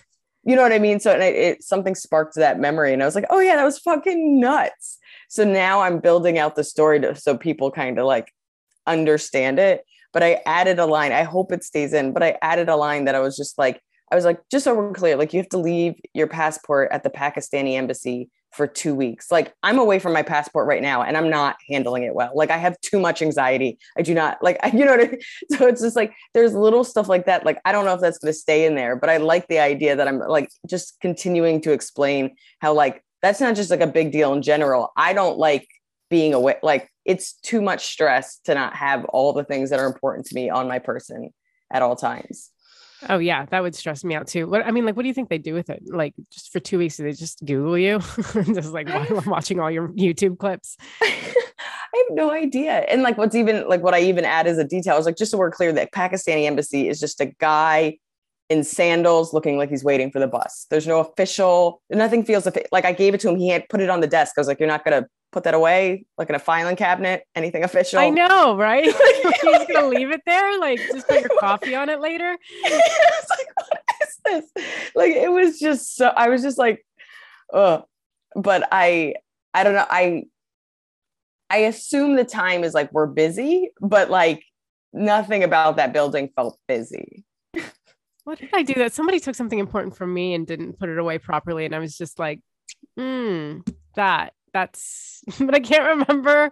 you 0.44 0.56
know 0.56 0.62
what 0.62 0.72
I 0.72 0.78
mean? 0.78 1.00
So 1.00 1.12
it, 1.12 1.22
it 1.22 1.62
something 1.62 1.94
sparked 1.94 2.34
that 2.36 2.60
memory, 2.60 2.92
and 2.92 3.02
I 3.02 3.06
was 3.06 3.14
like, 3.14 3.26
oh 3.30 3.40
yeah, 3.40 3.56
that 3.56 3.64
was 3.64 3.78
fucking 3.78 4.40
nuts. 4.40 4.98
So 5.34 5.42
now 5.42 5.80
I'm 5.80 5.98
building 5.98 6.38
out 6.38 6.54
the 6.54 6.62
story 6.62 7.00
to, 7.00 7.16
so 7.16 7.36
people 7.36 7.72
kind 7.72 7.98
of 7.98 8.06
like 8.06 8.32
understand 8.86 9.58
it. 9.58 9.84
But 10.12 10.22
I 10.22 10.40
added 10.46 10.78
a 10.78 10.86
line. 10.86 11.10
I 11.10 11.24
hope 11.24 11.50
it 11.50 11.64
stays 11.64 11.92
in. 11.92 12.12
But 12.12 12.22
I 12.22 12.38
added 12.40 12.68
a 12.68 12.76
line 12.76 13.06
that 13.06 13.16
I 13.16 13.18
was 13.18 13.36
just 13.36 13.58
like, 13.58 13.80
I 14.12 14.14
was 14.14 14.24
like, 14.24 14.40
just 14.48 14.62
so 14.62 14.76
we're 14.76 14.92
clear, 14.92 15.16
like 15.16 15.32
you 15.32 15.40
have 15.40 15.48
to 15.48 15.58
leave 15.58 15.94
your 16.12 16.28
passport 16.28 16.92
at 16.92 17.02
the 17.02 17.10
Pakistani 17.10 17.74
embassy 17.74 18.30
for 18.52 18.68
two 18.68 18.94
weeks. 18.94 19.32
Like 19.32 19.52
I'm 19.64 19.80
away 19.80 19.98
from 19.98 20.12
my 20.12 20.22
passport 20.22 20.68
right 20.68 20.82
now, 20.82 21.02
and 21.02 21.16
I'm 21.16 21.30
not 21.30 21.56
handling 21.68 22.04
it 22.04 22.14
well. 22.14 22.30
Like 22.32 22.50
I 22.50 22.56
have 22.58 22.80
too 22.80 23.00
much 23.00 23.20
anxiety. 23.20 23.76
I 23.98 24.02
do 24.02 24.14
not 24.14 24.38
like, 24.40 24.60
you 24.72 24.84
know 24.84 24.92
what 24.92 25.00
I 25.00 25.10
mean? 25.10 25.20
So 25.50 25.66
it's 25.66 25.80
just 25.80 25.96
like 25.96 26.14
there's 26.32 26.54
little 26.54 26.84
stuff 26.84 27.08
like 27.08 27.26
that. 27.26 27.44
Like 27.44 27.60
I 27.64 27.72
don't 27.72 27.84
know 27.84 27.94
if 27.94 28.00
that's 28.00 28.18
going 28.18 28.32
to 28.32 28.38
stay 28.38 28.66
in 28.66 28.76
there, 28.76 28.94
but 28.94 29.10
I 29.10 29.16
like 29.16 29.48
the 29.48 29.58
idea 29.58 29.96
that 29.96 30.06
I'm 30.06 30.20
like 30.20 30.48
just 30.68 31.00
continuing 31.00 31.60
to 31.62 31.72
explain 31.72 32.36
how 32.60 32.72
like 32.72 33.02
that's 33.24 33.40
not 33.40 33.56
just 33.56 33.70
like 33.70 33.80
a 33.80 33.86
big 33.86 34.12
deal 34.12 34.32
in 34.34 34.42
general. 34.42 34.92
I 34.96 35.12
don't 35.12 35.38
like 35.38 35.66
being 36.10 36.34
away. 36.34 36.56
Like 36.62 36.90
it's 37.04 37.32
too 37.34 37.62
much 37.62 37.86
stress 37.86 38.38
to 38.44 38.54
not 38.54 38.74
have 38.76 39.04
all 39.06 39.32
the 39.32 39.44
things 39.44 39.70
that 39.70 39.80
are 39.80 39.86
important 39.86 40.26
to 40.26 40.34
me 40.34 40.50
on 40.50 40.68
my 40.68 40.78
person 40.78 41.30
at 41.72 41.82
all 41.82 41.96
times. 41.96 42.50
oh 43.08 43.18
yeah 43.18 43.44
that 43.46 43.62
would 43.62 43.74
stress 43.74 44.04
me 44.04 44.14
out 44.14 44.26
too 44.26 44.46
what 44.48 44.64
i 44.64 44.70
mean 44.70 44.86
like 44.86 44.96
what 44.96 45.02
do 45.02 45.08
you 45.08 45.14
think 45.14 45.28
they 45.28 45.36
do 45.36 45.52
with 45.52 45.68
it 45.68 45.82
like 45.88 46.14
just 46.32 46.50
for 46.52 46.60
two 46.60 46.78
weeks 46.78 46.96
do 46.96 47.02
they 47.02 47.12
just 47.12 47.44
google 47.44 47.76
you 47.76 47.98
just 48.54 48.72
like 48.72 48.88
while 48.88 49.18
i'm 49.18 49.28
watching 49.28 49.60
all 49.60 49.70
your 49.70 49.88
youtube 49.88 50.38
clips 50.38 50.78
I 51.94 52.04
have 52.08 52.16
no 52.16 52.30
idea. 52.32 52.72
And 52.88 53.02
like 53.02 53.16
what's 53.16 53.36
even 53.36 53.68
like 53.68 53.80
what 53.80 53.94
I 53.94 54.00
even 54.00 54.24
add 54.24 54.48
as 54.48 54.58
a 54.58 54.64
detail 54.64 54.96
is 54.96 55.06
like 55.06 55.16
just 55.16 55.30
so 55.30 55.38
we're 55.38 55.52
clear 55.52 55.72
that 55.74 55.92
Pakistani 55.92 56.44
embassy 56.44 56.88
is 56.88 56.98
just 56.98 57.20
a 57.20 57.26
guy 57.26 57.98
in 58.50 58.62
sandals 58.62 59.32
looking 59.32 59.56
like 59.56 59.70
he's 59.70 59.84
waiting 59.84 60.10
for 60.10 60.18
the 60.18 60.26
bus. 60.26 60.66
There's 60.70 60.86
no 60.86 61.00
official, 61.00 61.82
nothing 61.90 62.24
feels 62.24 62.46
like 62.72 62.84
I 62.84 62.92
gave 62.92 63.14
it 63.14 63.20
to 63.20 63.28
him. 63.30 63.36
He 63.36 63.48
had 63.48 63.68
put 63.68 63.80
it 63.80 63.90
on 63.90 64.00
the 64.00 64.06
desk. 64.06 64.34
I 64.36 64.40
was 64.40 64.48
like, 64.48 64.60
you're 64.60 64.68
not 64.68 64.84
gonna 64.84 65.06
put 65.32 65.44
that 65.44 65.54
away, 65.54 66.04
like 66.16 66.28
in 66.28 66.34
a 66.34 66.38
filing 66.38 66.76
cabinet, 66.76 67.24
anything 67.34 67.64
official. 67.64 67.98
i 67.98 68.08
know 68.08 68.56
right 68.56 68.84
you're 69.42 69.42
just 69.42 69.68
gonna 69.68 69.88
leave 69.88 70.10
it 70.10 70.20
there 70.26 70.58
like 70.60 70.78
just 70.78 71.08
put 71.08 71.20
your 71.20 71.30
coffee 71.40 71.74
on 71.74 71.88
it 71.88 72.00
later 72.00 72.38
it's 72.64 73.30
like, 73.30 73.48
what 73.56 73.80
is 74.02 74.18
this? 74.24 74.64
Like 74.94 75.14
it 75.14 75.30
was 75.30 75.58
just 75.58 75.96
so 75.96 76.06
I 76.08 76.28
was 76.28 76.42
just 76.42 76.58
like, 76.58 76.84
uh 77.52 77.80
but 78.36 78.68
I 78.70 79.14
I 79.52 79.64
don't 79.64 79.74
know. 79.74 79.86
I 79.88 80.24
I 81.50 81.58
assume 81.58 82.16
the 82.16 82.24
time 82.24 82.64
is 82.64 82.74
like 82.74 82.92
we're 82.92 83.06
busy, 83.06 83.70
but 83.80 84.10
like 84.10 84.44
nothing 84.92 85.44
about 85.44 85.76
that 85.76 85.92
building 85.92 86.30
felt 86.34 86.58
busy. 86.66 87.24
What 88.24 88.38
did 88.38 88.48
i 88.52 88.62
do 88.62 88.74
that 88.74 88.92
somebody 88.92 89.20
took 89.20 89.34
something 89.34 89.58
important 89.58 89.96
from 89.96 90.12
me 90.12 90.34
and 90.34 90.46
didn't 90.46 90.78
put 90.78 90.88
it 90.88 90.98
away 90.98 91.18
properly 91.18 91.64
and 91.64 91.74
i 91.74 91.78
was 91.78 91.96
just 91.96 92.18
like 92.18 92.40
hmm 92.96 93.58
that 93.96 94.32
that's 94.52 95.22
but 95.38 95.54
i 95.54 95.60
can't 95.60 95.98
remember 96.00 96.50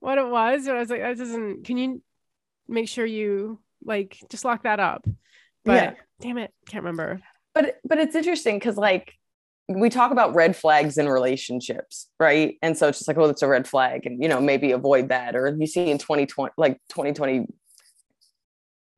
what 0.00 0.18
it 0.18 0.26
was 0.26 0.66
and 0.66 0.76
i 0.76 0.80
was 0.80 0.90
like 0.90 1.00
that 1.00 1.16
doesn't 1.16 1.64
can 1.64 1.76
you 1.78 2.02
make 2.68 2.88
sure 2.88 3.04
you 3.06 3.60
like 3.84 4.18
just 4.30 4.44
lock 4.44 4.62
that 4.62 4.80
up 4.80 5.04
but 5.64 5.74
Yeah. 5.74 5.94
damn 6.20 6.38
it 6.38 6.52
can't 6.68 6.84
remember 6.84 7.20
But 7.54 7.78
but 7.84 7.98
it's 7.98 8.14
interesting 8.16 8.56
because 8.58 8.76
like 8.76 9.14
we 9.68 9.90
talk 9.90 10.10
about 10.10 10.34
red 10.34 10.54
flags 10.56 10.98
in 10.98 11.08
relationships, 11.08 12.08
right? 12.18 12.58
And 12.62 12.76
so 12.76 12.88
it's 12.88 12.98
just 12.98 13.08
like, 13.08 13.16
oh, 13.16 13.26
it's 13.30 13.42
a 13.42 13.46
red 13.46 13.66
flag, 13.66 14.04
and 14.06 14.20
you 14.20 14.28
know, 14.28 14.40
maybe 14.40 14.72
avoid 14.72 15.08
that. 15.10 15.36
Or 15.36 15.56
you 15.56 15.66
see 15.68 15.88
in 15.90 15.98
2020, 15.98 16.52
like 16.58 16.78
2020 16.90 17.46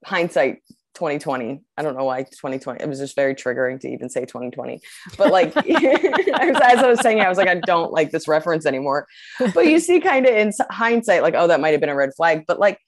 hindsight 0.04 0.62
2020. 0.94 1.60
I 1.76 1.82
don't 1.82 1.96
know 1.96 2.04
why 2.04 2.22
2020. 2.22 2.82
It 2.82 2.88
was 2.88 2.98
just 2.98 3.16
very 3.16 3.34
triggering 3.34 3.80
to 3.80 3.88
even 3.88 4.08
say 4.08 4.22
2020. 4.22 4.80
But 5.18 5.30
like 5.30 5.56
as 5.56 6.56
I 6.56 6.86
was 6.86 7.00
saying, 7.00 7.20
I 7.20 7.28
was 7.28 7.38
like, 7.38 7.48
I 7.48 7.56
don't 7.56 7.92
like 7.92 8.10
this 8.10 8.28
reference 8.28 8.66
anymore. 8.66 9.06
But 9.54 9.66
you 9.66 9.78
see, 9.78 10.00
kind 10.00 10.26
of 10.26 10.34
in 10.34 10.52
hindsight, 10.70 11.22
like, 11.22 11.34
oh, 11.36 11.48
that 11.48 11.60
might 11.60 11.70
have 11.70 11.80
been 11.80 11.90
a 11.90 11.96
red 11.96 12.10
flag. 12.16 12.44
But 12.46 12.58
like 12.58 12.78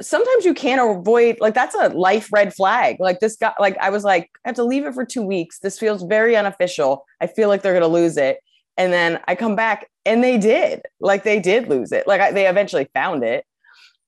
sometimes 0.00 0.44
you 0.44 0.54
can't 0.54 0.98
avoid 0.98 1.38
like 1.40 1.54
that's 1.54 1.74
a 1.74 1.88
life 1.88 2.28
red 2.32 2.54
flag. 2.54 2.96
Like 3.00 3.20
this 3.20 3.36
guy, 3.36 3.52
like 3.58 3.76
I 3.78 3.90
was 3.90 4.04
like, 4.04 4.30
I 4.44 4.48
have 4.48 4.56
to 4.56 4.64
leave 4.64 4.86
it 4.86 4.94
for 4.94 5.04
two 5.04 5.22
weeks. 5.22 5.58
This 5.58 5.78
feels 5.78 6.02
very 6.02 6.36
unofficial. 6.36 7.04
I 7.20 7.26
feel 7.26 7.48
like 7.48 7.62
they're 7.62 7.74
gonna 7.74 7.88
lose 7.88 8.16
it. 8.16 8.38
And 8.76 8.92
then 8.92 9.20
I 9.28 9.34
come 9.34 9.56
back 9.56 9.88
and 10.06 10.24
they 10.24 10.38
did. 10.38 10.82
Like 11.00 11.24
they 11.24 11.40
did 11.40 11.68
lose 11.68 11.92
it. 11.92 12.06
Like 12.06 12.20
I, 12.20 12.32
they 12.32 12.46
eventually 12.46 12.88
found 12.94 13.24
it. 13.24 13.44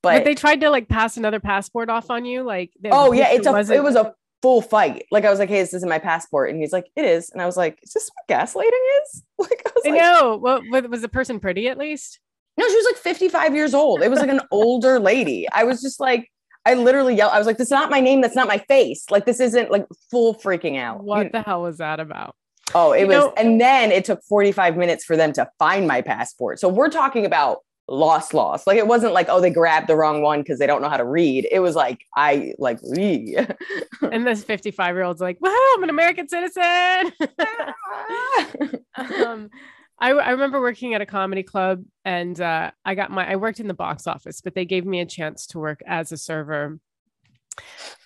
But, 0.03 0.19
but, 0.19 0.25
they 0.25 0.35
tried 0.35 0.61
to 0.63 0.71
like 0.71 0.89
pass 0.89 1.17
another 1.17 1.41
passport 1.41 1.89
off 1.89 2.11
on 2.11 2.25
you. 2.25 2.43
Like, 2.43 2.73
oh 2.91 3.13
yeah, 3.13 3.31
it's 3.31 3.47
a 3.47 3.53
wasn't... 3.53 3.79
it 3.79 3.83
was 3.83 3.95
a 3.95 4.15
full 4.43 4.61
fight. 4.61 5.07
Like 5.11 5.25
I 5.25 5.31
was 5.31 5.39
like, 5.39 5.49
hey, 5.49 5.61
this 5.61 5.73
isn't 5.75 5.89
my 5.89 6.01
passport, 6.01 6.51
and 6.51 6.61
he's 6.61 6.73
like, 6.73 6.87
it 6.97 7.05
is, 7.05 7.31
and 7.31 7.41
I 7.41 7.47
was 7.47 7.57
like, 7.57 7.79
is 7.83 7.93
this 7.93 8.11
what 8.15 8.37
gaslighting 8.37 9.03
is? 9.03 9.23
Like 9.39 9.63
I 9.67 9.71
was 9.75 9.83
I 9.85 9.91
like, 9.91 10.01
know. 10.01 10.37
Well, 10.37 10.89
was 10.89 11.03
the 11.03 11.09
person 11.09 11.41
pretty 11.41 11.67
at 11.69 11.77
least? 11.77 12.21
No, 12.57 12.69
she 12.69 12.77
was 12.77 12.87
like 12.93 12.97
55 12.97 13.57
years 13.57 13.75
old. 13.75 14.03
It 14.03 14.09
was 14.09 14.21
like 14.21 14.31
an 14.31 14.43
older 14.53 15.01
lady. 15.01 15.49
I 15.53 15.65
was 15.65 15.83
just 15.83 15.99
like, 15.99 16.31
I 16.65 16.75
literally 16.75 17.17
yelled. 17.17 17.33
I 17.33 17.39
was 17.39 17.47
like, 17.47 17.57
"This 17.57 17.69
is 17.69 17.73
not 17.73 17.91
my 17.91 17.99
name. 17.99 18.21
That's 18.21 18.37
not 18.37 18.47
my 18.47 18.59
face. 18.59 19.07
Like 19.11 19.27
this 19.27 19.41
isn't 19.41 19.71
like 19.71 19.87
full 20.13 20.35
freaking 20.35 20.79
out." 20.79 21.03
What 21.03 21.25
you, 21.25 21.31
the 21.33 21.43
hell 21.43 21.63
was 21.63 21.79
that 21.79 21.99
about? 21.99 22.37
Oh, 22.75 22.93
it 22.93 23.01
you 23.01 23.07
was, 23.09 23.17
know, 23.17 23.35
and 23.37 23.61
then 23.61 23.91
it 23.91 24.05
took 24.05 24.23
45 24.29 24.77
minutes 24.77 25.05
for 25.05 25.17
them 25.17 25.33
to 25.33 25.49
find 25.59 25.89
my 25.89 26.03
passport. 26.03 26.61
So 26.61 26.69
we're 26.69 26.89
talking 26.89 27.27
about 27.27 27.59
lost 27.89 28.33
lost. 28.33 28.67
Like 28.67 28.79
it 28.79 28.87
wasn't 28.87 29.13
like 29.13 29.29
oh 29.29 29.41
they 29.41 29.51
grabbed 29.51 29.89
the 29.89 29.97
wrong 29.97 30.23
one 30.23 30.41
because 30.41 30.59
they 30.59 30.67
don't 30.67 30.83
know 30.83 30.89
how 30.89 30.97
to 30.97 31.05
read. 31.05 31.47
It 31.51 31.61
was 31.61 31.75
like 31.75 32.05
i 32.17 32.55
like 32.59 32.79
we 32.83 33.37
and 34.03 34.27
this 34.27 34.45
55 34.45 34.95
year 34.95 35.05
old's 35.05 35.21
like 35.21 35.39
wow 35.41 35.55
i'm 35.77 35.83
an 35.83 35.91
american 35.91 36.29
citizen. 36.29 37.13
Um, 38.95 39.51
I, 39.99 40.11
I 40.11 40.31
remember 40.31 40.61
working 40.61 40.95
at 40.95 41.01
a 41.01 41.07
comedy 41.07 41.43
club 41.43 41.83
and 42.05 42.39
uh, 42.41 42.71
i 42.85 42.95
got 42.95 43.11
my 43.11 43.31
i 43.31 43.37
worked 43.37 43.59
in 43.61 43.69
the 43.69 43.75
box 43.75 44.07
office 44.07 44.41
but 44.41 44.55
they 44.55 44.65
gave 44.65 44.85
me 44.85 45.01
a 45.01 45.07
chance 45.07 45.47
to 45.49 45.59
work 45.59 45.81
as 45.87 46.13
a 46.13 46.17
server 46.17 46.79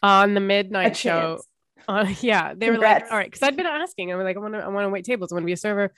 on 0.02 0.34
the 0.34 0.40
midnight 0.40 0.96
show. 0.96 1.40
uh, 1.88 2.06
yeah 2.20 2.54
they 2.54 2.66
Congrats. 2.66 3.02
were 3.02 3.04
like 3.06 3.12
all 3.12 3.18
right 3.18 3.26
because 3.30 3.42
i'd 3.42 3.56
been 3.56 3.66
asking. 3.66 4.12
I 4.12 4.16
was 4.16 4.24
like 4.24 4.36
i 4.36 4.40
want 4.40 4.54
to 4.54 4.60
i 4.60 4.68
want 4.68 4.84
to 4.84 4.90
wait 4.90 5.04
tables. 5.04 5.32
I 5.32 5.34
want 5.34 5.42
to 5.42 5.46
be 5.46 5.52
a 5.52 5.56
server 5.56 5.92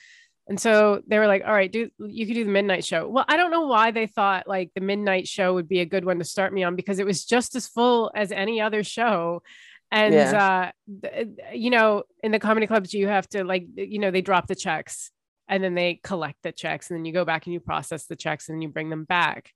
and 0.49 0.59
so 0.59 1.03
they 1.05 1.19
were 1.19 1.27
like, 1.27 1.43
all 1.45 1.53
right, 1.53 1.71
do 1.71 1.91
you 1.99 2.25
could 2.25 2.33
do 2.33 2.43
the 2.43 2.51
midnight 2.51 2.83
show. 2.83 3.07
Well, 3.07 3.23
I 3.27 3.37
don't 3.37 3.51
know 3.51 3.67
why 3.67 3.91
they 3.91 4.07
thought 4.07 4.47
like 4.47 4.71
the 4.73 4.81
midnight 4.81 5.27
show 5.27 5.53
would 5.53 5.69
be 5.69 5.79
a 5.79 5.85
good 5.85 6.03
one 6.03 6.17
to 6.17 6.25
start 6.25 6.51
me 6.51 6.63
on 6.63 6.75
because 6.75 6.97
it 6.97 7.05
was 7.05 7.23
just 7.23 7.55
as 7.55 7.67
full 7.67 8.11
as 8.15 8.31
any 8.31 8.59
other 8.59 8.83
show. 8.83 9.43
And 9.91 10.15
yeah. 10.15 10.71
uh, 10.91 11.23
you 11.53 11.69
know, 11.69 12.03
in 12.23 12.31
the 12.31 12.39
comedy 12.39 12.65
clubs, 12.65 12.95
you 12.95 13.07
have 13.07 13.29
to 13.29 13.43
like, 13.43 13.67
you 13.75 13.99
know, 13.99 14.09
they 14.09 14.21
drop 14.21 14.47
the 14.47 14.55
checks 14.55 15.11
and 15.47 15.63
then 15.63 15.75
they 15.75 15.99
collect 16.03 16.41
the 16.41 16.51
checks 16.51 16.89
and 16.89 16.97
then 16.97 17.05
you 17.05 17.13
go 17.13 17.25
back 17.25 17.45
and 17.45 17.53
you 17.53 17.59
process 17.59 18.07
the 18.07 18.15
checks 18.15 18.49
and 18.49 18.63
you 18.63 18.69
bring 18.69 18.89
them 18.89 19.03
back. 19.03 19.51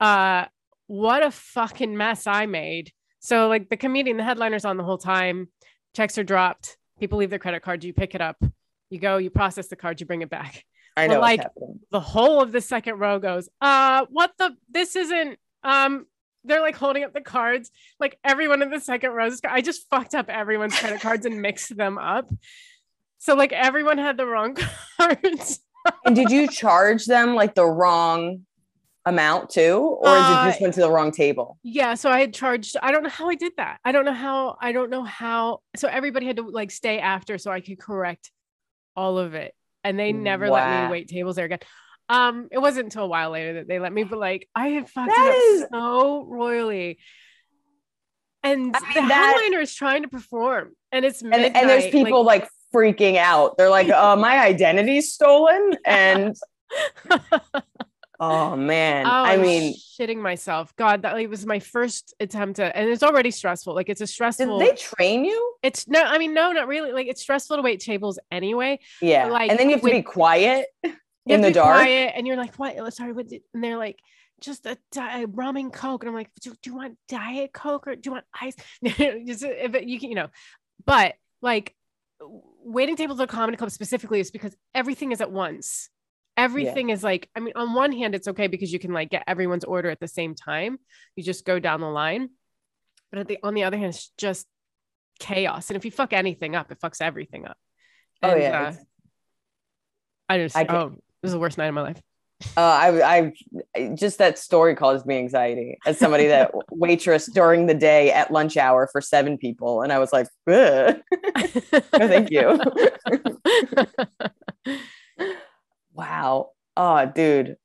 Uh 0.00 0.46
what 0.88 1.22
a 1.22 1.30
fucking 1.30 1.96
mess 1.96 2.26
I 2.26 2.46
made. 2.46 2.90
So 3.20 3.46
like 3.46 3.68
the 3.70 3.76
comedian, 3.76 4.16
the 4.16 4.24
headliner's 4.24 4.64
on 4.64 4.78
the 4.78 4.84
whole 4.84 4.98
time, 4.98 5.48
checks 5.94 6.18
are 6.18 6.24
dropped, 6.24 6.76
people 6.98 7.18
leave 7.18 7.30
their 7.30 7.38
credit 7.38 7.62
cards, 7.62 7.86
you 7.86 7.92
pick 7.92 8.16
it 8.16 8.20
up 8.20 8.42
you 8.92 8.98
go, 8.98 9.16
you 9.16 9.30
process 9.30 9.68
the 9.68 9.76
card, 9.76 10.00
you 10.00 10.06
bring 10.06 10.22
it 10.22 10.30
back. 10.30 10.64
I 10.96 11.06
know. 11.06 11.14
But 11.14 11.20
like 11.22 11.46
the 11.90 12.00
whole 12.00 12.42
of 12.42 12.52
the 12.52 12.60
second 12.60 12.98
row 12.98 13.18
goes, 13.18 13.48
uh, 13.62 14.04
what 14.10 14.32
the? 14.38 14.54
This 14.70 14.94
isn't. 14.94 15.38
Um, 15.64 16.06
they're 16.44 16.60
like 16.60 16.76
holding 16.76 17.02
up 17.02 17.14
the 17.14 17.22
cards. 17.22 17.70
Like 17.98 18.18
everyone 18.22 18.60
in 18.60 18.70
the 18.70 18.80
second 18.80 19.12
row, 19.12 19.30
I 19.48 19.62
just 19.62 19.88
fucked 19.88 20.14
up 20.14 20.28
everyone's 20.28 20.78
credit 20.78 21.00
cards 21.06 21.24
and 21.24 21.40
mixed 21.40 21.74
them 21.74 21.96
up. 21.96 22.28
So 23.18 23.34
like 23.34 23.52
everyone 23.52 23.96
had 23.96 24.18
the 24.18 24.26
wrong 24.26 24.56
cards. 25.00 25.60
and 26.04 26.14
did 26.14 26.30
you 26.30 26.46
charge 26.46 27.06
them 27.06 27.34
like 27.34 27.54
the 27.54 27.64
wrong 27.64 28.44
amount 29.04 29.50
too 29.50 29.98
or 30.00 30.08
uh, 30.08 30.28
did 30.28 30.44
you 30.44 30.50
just 30.50 30.60
went 30.60 30.74
to 30.74 30.80
the 30.80 30.90
wrong 30.90 31.10
table 31.10 31.58
yeah 31.64 31.92
so 31.92 32.08
i 32.08 32.20
had 32.20 32.32
charged 32.32 32.76
i 32.84 32.92
don't 32.92 33.02
know 33.02 33.08
how 33.08 33.28
i 33.28 33.34
did 33.34 33.52
that 33.56 33.80
i 33.84 33.90
don't 33.90 34.04
know 34.04 34.12
how 34.12 34.56
i 34.60 34.70
don't 34.70 34.90
know 34.90 35.02
how 35.02 35.58
so 35.74 35.88
everybody 35.88 36.24
had 36.24 36.36
to 36.36 36.48
like 36.48 36.70
stay 36.70 37.00
after 37.00 37.36
so 37.36 37.50
i 37.50 37.60
could 37.60 37.80
correct 37.80 38.30
all 38.96 39.18
of 39.18 39.34
it. 39.34 39.54
And 39.84 39.98
they 39.98 40.12
never 40.12 40.48
wow. 40.48 40.54
let 40.54 40.84
me 40.84 40.92
wait 40.92 41.08
tables 41.08 41.36
there 41.36 41.46
again. 41.46 41.58
Um, 42.08 42.48
it 42.50 42.58
wasn't 42.58 42.84
until 42.84 43.04
a 43.04 43.08
while 43.08 43.30
later 43.30 43.54
that 43.54 43.68
they 43.68 43.78
let 43.78 43.92
me, 43.92 44.04
but 44.04 44.18
like 44.18 44.48
I 44.54 44.68
had 44.68 44.88
fucked 44.88 45.08
that 45.08 45.34
it 45.34 45.62
up 45.62 45.68
so 45.72 46.24
royally. 46.24 46.98
And 48.42 48.76
I 48.76 48.80
mean, 48.80 48.94
the 48.94 49.08
that, 49.08 49.34
headliner 49.36 49.60
is 49.60 49.74
trying 49.74 50.02
to 50.02 50.08
perform, 50.08 50.72
and 50.90 51.04
it's 51.04 51.22
midnight. 51.22 51.46
And, 51.46 51.56
and 51.56 51.68
there's 51.68 51.90
people 51.90 52.24
like, 52.24 52.42
like 52.42 52.50
freaking 52.74 53.16
out. 53.16 53.56
They're 53.56 53.70
like, 53.70 53.88
"Uh, 53.88 54.16
my 54.16 54.40
identity's 54.40 55.12
stolen," 55.12 55.76
and 55.86 56.36
Oh 58.24 58.54
man. 58.54 59.04
Oh, 59.04 59.10
I 59.10 59.36
mean 59.36 59.74
shitting 59.74 60.18
myself. 60.18 60.74
God, 60.76 61.02
that 61.02 61.14
like, 61.14 61.28
was 61.28 61.44
my 61.44 61.58
first 61.58 62.14
attempt 62.20 62.56
to 62.56 62.76
and 62.76 62.88
it's 62.88 63.02
already 63.02 63.32
stressful. 63.32 63.74
Like 63.74 63.88
it's 63.88 64.00
a 64.00 64.06
stressful 64.06 64.60
Did 64.60 64.70
they 64.70 64.76
train 64.76 65.24
you? 65.24 65.54
It's 65.64 65.88
no, 65.88 66.00
I 66.00 66.18
mean, 66.18 66.32
no, 66.32 66.52
not 66.52 66.68
really. 66.68 66.92
Like 66.92 67.08
it's 67.08 67.20
stressful 67.20 67.56
to 67.56 67.62
wait 67.62 67.80
tables 67.80 68.20
anyway. 68.30 68.78
Yeah. 69.00 69.26
like 69.26 69.50
and 69.50 69.58
then 69.58 69.68
you 69.68 69.74
have 69.74 69.84
to 69.84 69.90
be 69.90 70.02
quiet 70.02 70.66
in 71.26 71.40
the 71.40 71.50
dark. 71.50 71.80
Quiet 71.80 72.12
and 72.14 72.24
you're 72.24 72.36
like, 72.36 72.54
what? 72.54 72.94
Sorry, 72.94 73.12
what 73.12 73.26
did, 73.26 73.42
and 73.54 73.64
they're 73.64 73.76
like, 73.76 73.98
just 74.40 74.66
a, 74.66 74.78
a 74.96 75.26
rum 75.26 75.56
and 75.56 75.72
coke. 75.72 76.04
And 76.04 76.08
I'm 76.08 76.14
like, 76.14 76.30
do, 76.40 76.50
do, 76.62 76.70
you 76.70 76.76
want 76.76 76.98
diet 77.08 77.52
coke 77.52 77.88
or 77.88 77.96
do 77.96 78.02
you 78.04 78.12
want 78.12 78.24
ice? 78.40 78.54
just 79.26 79.44
uh, 79.44 79.48
if 79.48 79.74
it, 79.74 79.84
you 79.84 79.98
can, 79.98 80.10
you 80.10 80.14
know, 80.14 80.28
but 80.86 81.14
like 81.40 81.74
waiting 82.20 82.94
tables 82.94 83.18
at 83.18 83.28
comedy 83.28 83.56
club 83.56 83.72
specifically 83.72 84.20
is 84.20 84.30
because 84.30 84.54
everything 84.76 85.10
is 85.10 85.20
at 85.20 85.32
once 85.32 85.90
everything 86.36 86.88
yeah. 86.88 86.94
is 86.94 87.02
like 87.02 87.28
i 87.36 87.40
mean 87.40 87.52
on 87.56 87.74
one 87.74 87.92
hand 87.92 88.14
it's 88.14 88.26
okay 88.26 88.46
because 88.46 88.72
you 88.72 88.78
can 88.78 88.92
like 88.92 89.10
get 89.10 89.22
everyone's 89.26 89.64
order 89.64 89.90
at 89.90 90.00
the 90.00 90.08
same 90.08 90.34
time. 90.34 90.78
You 91.16 91.22
just 91.22 91.44
go 91.44 91.58
down 91.58 91.80
the 91.80 91.90
line. 91.90 92.30
But 93.10 93.28
the, 93.28 93.38
on 93.42 93.54
the 93.54 93.64
other 93.64 93.76
hand 93.76 93.90
it's 93.90 94.10
just 94.16 94.46
chaos. 95.20 95.68
And 95.68 95.76
if 95.76 95.84
you 95.84 95.90
fuck 95.90 96.12
anything 96.12 96.54
up 96.54 96.72
it 96.72 96.80
fucks 96.80 97.00
everything 97.00 97.46
up. 97.46 97.56
Oh, 98.22 98.30
and, 98.30 98.38
oh 98.38 98.42
yeah 98.42 98.62
uh, 98.62 98.74
i 100.28 100.38
just 100.38 100.56
I 100.56 100.66
oh 100.68 100.90
this 101.22 101.28
is 101.28 101.32
the 101.32 101.38
worst 101.38 101.58
night 101.58 101.68
of 101.68 101.74
my 101.74 101.82
life. 101.82 102.00
Uh, 102.56 102.60
I, 102.60 103.32
I 103.74 103.88
just 103.94 104.18
that 104.18 104.38
story 104.38 104.74
caused 104.74 105.06
me 105.06 105.18
anxiety 105.18 105.78
as 105.86 105.98
somebody 105.98 106.26
that 106.28 106.52
waitress 106.70 107.26
during 107.26 107.66
the 107.66 107.74
day 107.74 108.10
at 108.10 108.30
lunch 108.30 108.56
hour 108.56 108.88
for 108.90 109.00
seven 109.00 109.38
people, 109.38 109.82
and 109.82 109.92
I 109.92 109.98
was 109.98 110.12
like, 110.12 110.26
no, 110.46 111.00
thank 111.92 112.30
you. 112.30 112.60
Wow. 115.92 116.50
Oh, 116.76 117.06
dude. 117.06 117.56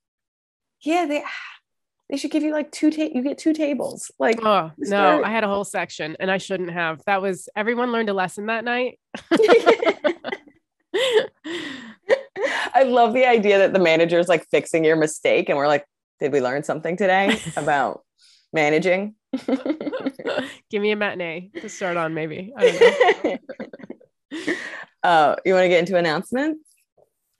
Yeah, 0.81 1.05
they 1.05 1.24
they 2.10 2.17
should 2.17 2.31
give 2.31 2.43
you 2.43 2.51
like 2.51 2.72
two 2.72 2.91
ta- 2.91 3.10
you 3.13 3.22
get 3.22 3.38
two 3.38 3.53
tables. 3.53 4.12
Like 4.19 4.43
oh 4.43 4.72
no, 4.77 5.24
I 5.24 5.29
had 5.29 5.43
a 5.43 5.48
whole 5.48 5.65
section 5.65 6.15
and 6.19 6.31
I 6.31 6.38
shouldn't 6.38 6.72
have. 6.72 7.01
That 7.05 7.22
was 7.22 7.50
everyone 7.55 7.91
learned 7.91 8.10
a 8.10 8.13
lesson 8.13 8.48
that 8.48 8.63
night. 8.63 9.00
I 12.74 12.84
love 12.84 13.13
the 13.13 13.25
idea 13.25 13.57
that 13.60 13.74
the 13.74 13.79
manager 13.79 14.19
is 14.19 14.27
like 14.27 14.48
fixing 14.50 14.86
your 14.86 14.96
mistake 14.96 15.50
and 15.50 15.57
we're 15.57 15.67
like, 15.67 15.86
did 16.19 16.31
we 16.31 16.41
learn 16.41 16.63
something 16.63 16.98
today 16.98 17.39
about 17.57 18.03
managing? 18.53 19.15
Give 20.69 20.81
me 20.81 20.91
a 20.91 20.96
matinee 20.96 21.51
to 21.62 21.69
start 21.69 21.98
on, 21.98 22.13
maybe. 22.13 22.53
uh, 25.03 25.36
you 25.46 25.53
want 25.53 25.63
to 25.63 25.69
get 25.69 25.79
into 25.79 25.98
announcements? 25.98 26.63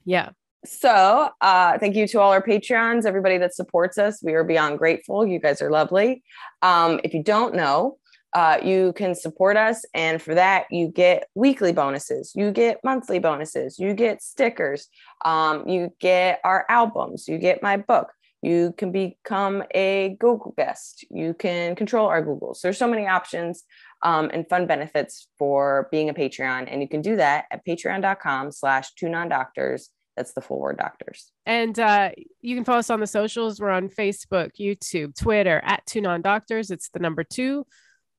Yeah. 0.04 0.30
So, 0.64 1.30
uh, 1.40 1.78
thank 1.78 1.94
you 1.94 2.08
to 2.08 2.20
all 2.20 2.32
our 2.32 2.42
Patreons, 2.42 3.06
everybody 3.06 3.38
that 3.38 3.54
supports 3.54 3.96
us. 3.96 4.22
We 4.22 4.34
are 4.34 4.42
beyond 4.42 4.78
grateful. 4.78 5.24
You 5.24 5.38
guys 5.38 5.62
are 5.62 5.70
lovely. 5.70 6.22
Um, 6.62 7.00
if 7.04 7.14
you 7.14 7.22
don't 7.22 7.54
know, 7.54 7.98
uh, 8.34 8.58
you 8.62 8.92
can 8.94 9.14
support 9.14 9.56
us. 9.56 9.84
And 9.94 10.20
for 10.20 10.34
that, 10.34 10.66
you 10.70 10.88
get 10.88 11.28
weekly 11.34 11.72
bonuses, 11.72 12.32
you 12.34 12.50
get 12.50 12.80
monthly 12.84 13.18
bonuses, 13.18 13.78
you 13.78 13.94
get 13.94 14.20
stickers, 14.20 14.88
um, 15.24 15.66
you 15.68 15.90
get 16.00 16.40
our 16.44 16.66
albums, 16.68 17.28
you 17.28 17.38
get 17.38 17.62
my 17.62 17.76
book. 17.76 18.08
You 18.40 18.72
can 18.76 18.92
become 18.92 19.64
a 19.74 20.16
Google 20.20 20.54
guest. 20.56 21.04
You 21.10 21.34
can 21.34 21.74
control 21.74 22.06
our 22.06 22.22
Googles. 22.24 22.60
There's 22.60 22.78
so 22.78 22.86
many 22.86 23.08
options 23.08 23.64
um, 24.02 24.30
and 24.32 24.48
fun 24.48 24.68
benefits 24.68 25.26
for 25.38 25.88
being 25.90 26.08
a 26.08 26.14
Patreon. 26.14 26.68
And 26.70 26.80
you 26.80 26.88
can 26.88 27.02
do 27.02 27.16
that 27.16 27.46
at 27.50 27.66
patreon.com 27.66 28.52
slash 28.52 28.94
two 28.94 29.08
non-doctors 29.08 29.90
that's 30.18 30.32
the 30.32 30.40
full 30.40 30.58
word 30.58 30.76
doctors. 30.76 31.30
And 31.46 31.78
uh, 31.78 32.10
you 32.40 32.56
can 32.56 32.64
follow 32.64 32.80
us 32.80 32.90
on 32.90 33.00
the 33.00 33.06
socials. 33.06 33.60
We're 33.60 33.70
on 33.70 33.88
Facebook, 33.88 34.50
YouTube, 34.60 35.16
Twitter 35.16 35.62
at 35.64 35.86
two 35.86 36.00
non 36.00 36.22
doctors. 36.22 36.70
It's 36.70 36.90
the 36.90 36.98
number 36.98 37.24
two 37.24 37.66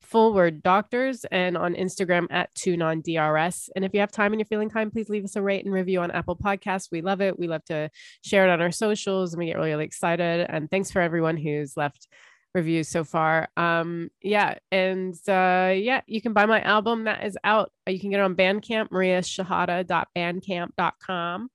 full 0.01 0.33
word 0.33 0.63
doctors 0.63 1.25
and 1.25 1.57
on 1.57 1.75
Instagram 1.75 2.27
at 2.31 2.53
two 2.55 2.77
non 2.77 3.01
DRS. 3.01 3.69
And 3.75 3.83
if 3.83 3.93
you 3.93 3.99
have 3.99 4.11
time 4.11 4.31
and 4.31 4.39
you're 4.39 4.47
feeling 4.47 4.69
kind, 4.69 4.91
please 4.91 5.09
leave 5.09 5.25
us 5.25 5.35
a 5.35 5.41
rate 5.41 5.65
and 5.65 5.73
review 5.73 5.99
on 5.99 6.11
Apple 6.11 6.37
Podcasts. 6.37 6.87
We 6.91 7.01
love 7.01 7.21
it. 7.21 7.37
We 7.37 7.47
love 7.47 7.65
to 7.65 7.89
share 8.23 8.47
it 8.47 8.51
on 8.51 8.61
our 8.61 8.71
socials 8.71 9.33
and 9.33 9.39
we 9.39 9.47
get 9.47 9.57
really, 9.57 9.71
really 9.71 9.85
excited. 9.85 10.47
And 10.49 10.71
thanks 10.71 10.89
for 10.89 11.01
everyone 11.01 11.37
who's 11.37 11.75
left 11.75 12.07
reviews 12.55 12.87
so 12.87 13.03
far. 13.03 13.49
Um, 13.57 14.09
yeah, 14.21 14.55
and 14.71 15.13
uh, 15.27 15.73
yeah, 15.75 16.01
you 16.07 16.21
can 16.21 16.33
buy 16.33 16.47
my 16.47 16.61
album 16.61 17.03
that 17.03 17.25
is 17.25 17.37
out. 17.43 17.71
You 17.87 17.99
can 17.99 18.09
get 18.09 18.19
it 18.19 18.23
on 18.23 18.35
Bandcamp, 18.35 18.89
mariashehata.bandcamp.com. 18.89 21.49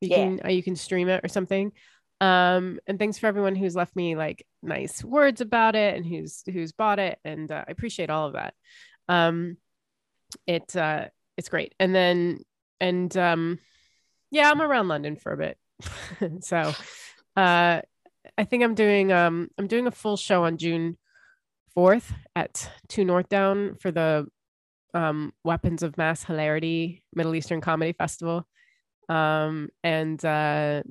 You 0.00 0.08
Yeah. 0.10 0.36
can 0.36 0.50
you 0.50 0.62
can 0.62 0.76
stream 0.76 1.08
it 1.08 1.24
or 1.24 1.28
something. 1.28 1.72
Um, 2.20 2.78
and 2.86 2.98
thanks 2.98 3.18
for 3.18 3.26
everyone 3.26 3.56
who's 3.56 3.76
left 3.76 3.94
me 3.94 4.16
like 4.16 4.46
nice 4.62 5.04
words 5.04 5.40
about 5.40 5.74
it 5.76 5.96
and 5.96 6.06
who's 6.06 6.42
who's 6.50 6.72
bought 6.72 6.98
it, 6.98 7.18
and 7.24 7.50
uh, 7.50 7.64
I 7.66 7.70
appreciate 7.70 8.08
all 8.10 8.28
of 8.28 8.32
that. 8.34 8.54
Um, 9.08 9.58
it 10.46 10.74
uh, 10.74 11.08
it's 11.36 11.48
great. 11.48 11.74
And 11.78 11.94
then 11.94 12.40
and 12.80 13.14
um, 13.16 13.58
yeah, 14.30 14.50
I'm 14.50 14.62
around 14.62 14.88
London 14.88 15.16
for 15.16 15.32
a 15.32 15.36
bit, 15.36 15.58
so 16.40 16.72
uh 17.36 17.80
I 18.38 18.44
think 18.44 18.64
I'm 18.64 18.74
doing 18.74 19.12
um 19.12 19.48
I'm 19.58 19.66
doing 19.66 19.86
a 19.86 19.90
full 19.90 20.16
show 20.16 20.44
on 20.44 20.56
June 20.56 20.96
4th 21.76 22.10
at 22.34 22.70
2Northdown 22.88 23.78
for 23.80 23.90
the 23.90 24.26
um 24.94 25.32
Weapons 25.44 25.82
of 25.82 25.98
Mass 25.98 26.24
Hilarity 26.24 27.02
Middle 27.14 27.34
Eastern 27.34 27.60
Comedy 27.60 27.92
Festival. 27.92 28.48
Um 29.08 29.68
and 29.82 30.24
uh 30.24 30.82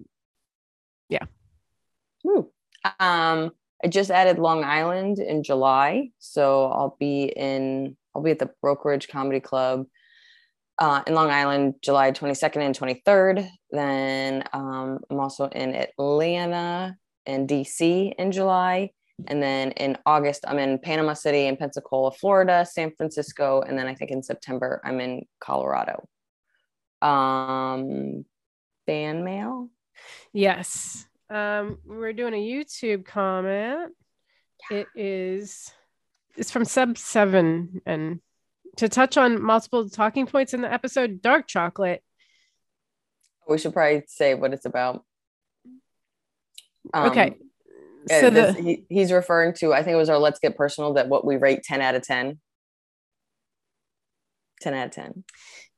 Woo. 2.26 2.50
Um, 3.00 3.52
I 3.84 3.88
just 3.88 4.10
added 4.10 4.40
Long 4.40 4.64
Island 4.64 5.20
in 5.20 5.44
July, 5.44 6.10
so 6.18 6.66
I'll 6.66 6.98
be 7.00 7.26
in. 7.26 7.96
I'll 8.16 8.24
be 8.24 8.32
at 8.32 8.40
the 8.40 8.50
Brokerage 8.62 9.08
Comedy 9.08 9.40
Club 9.40 9.86
uh, 10.80 11.04
in 11.06 11.14
Long 11.14 11.30
Island, 11.30 11.76
July 11.82 12.12
22nd 12.12 12.62
and 12.62 12.78
23rd. 12.78 13.48
Then 13.72 14.44
um, 14.54 15.00
I'm 15.10 15.20
also 15.20 15.48
in 15.50 15.76
Atlanta 15.76 16.96
and 17.26 17.48
DC 17.48 18.14
in 18.18 18.32
July. 18.32 18.92
And 19.28 19.44
then 19.44 19.72
in 19.72 19.98
August, 20.06 20.46
I'm 20.48 20.60
in 20.60 20.80
Panama 20.80 21.14
City 21.14 21.48
and 21.48 21.60
Pensacola, 21.60 22.12
Florida, 22.12 22.66
San 22.70 22.92
Francisco. 22.96 23.62
And 23.62 23.78
then 23.78 23.88
I 23.88 23.96
think 23.96 24.12
in 24.12 24.24
September, 24.24 24.82
I'm 24.84 25.02
in 25.02 25.26
Colorado. 25.42 26.08
Um, 27.06 28.26
fan 28.86 29.24
mail. 29.24 29.70
yes. 30.34 31.06
Um 31.30 31.80
we're 31.86 32.14
doing 32.14 32.34
a 32.34 32.38
YouTube 32.38 33.06
comment. 33.06 33.94
It 34.70 34.88
is 34.96 35.72
it's 36.38 36.52
from 36.52 36.66
Sub 36.66 36.98
7 36.98 37.82
and 37.86 38.20
to 38.78 38.90
touch 38.90 39.18
on 39.18 39.42
multiple 39.42 39.90
talking 39.90 40.28
points 40.28 40.54
in 40.54 40.62
the 40.62 40.72
episode 40.72 41.22
dark 41.22 41.48
chocolate 41.48 42.04
We 43.48 43.58
should 43.58 43.74
probably 43.74 44.04
say 44.08 44.34
what 44.34 44.54
it's 44.54 44.66
about. 44.66 45.04
Um, 46.94 47.10
okay 47.10 47.36
so 48.08 48.30
this- 48.30 48.56
the 48.56 48.62
he, 48.62 48.86
he's 48.90 49.12
referring 49.12 49.54
to, 49.56 49.74
I 49.74 49.84
think 49.84 49.94
it 49.94 49.98
was 49.98 50.10
our 50.10 50.20
Let's 50.20 50.40
Get 50.40 50.58
Personal, 50.58 50.94
that 50.94 51.08
what 51.10 51.26
we 51.26 51.38
rate 51.38 51.64
10 51.64 51.82
out 51.82 51.96
of 51.96 52.04
10. 52.04 52.40
10 54.62 54.74
out 54.74 54.88
of 54.88 54.92
10. 54.92 55.24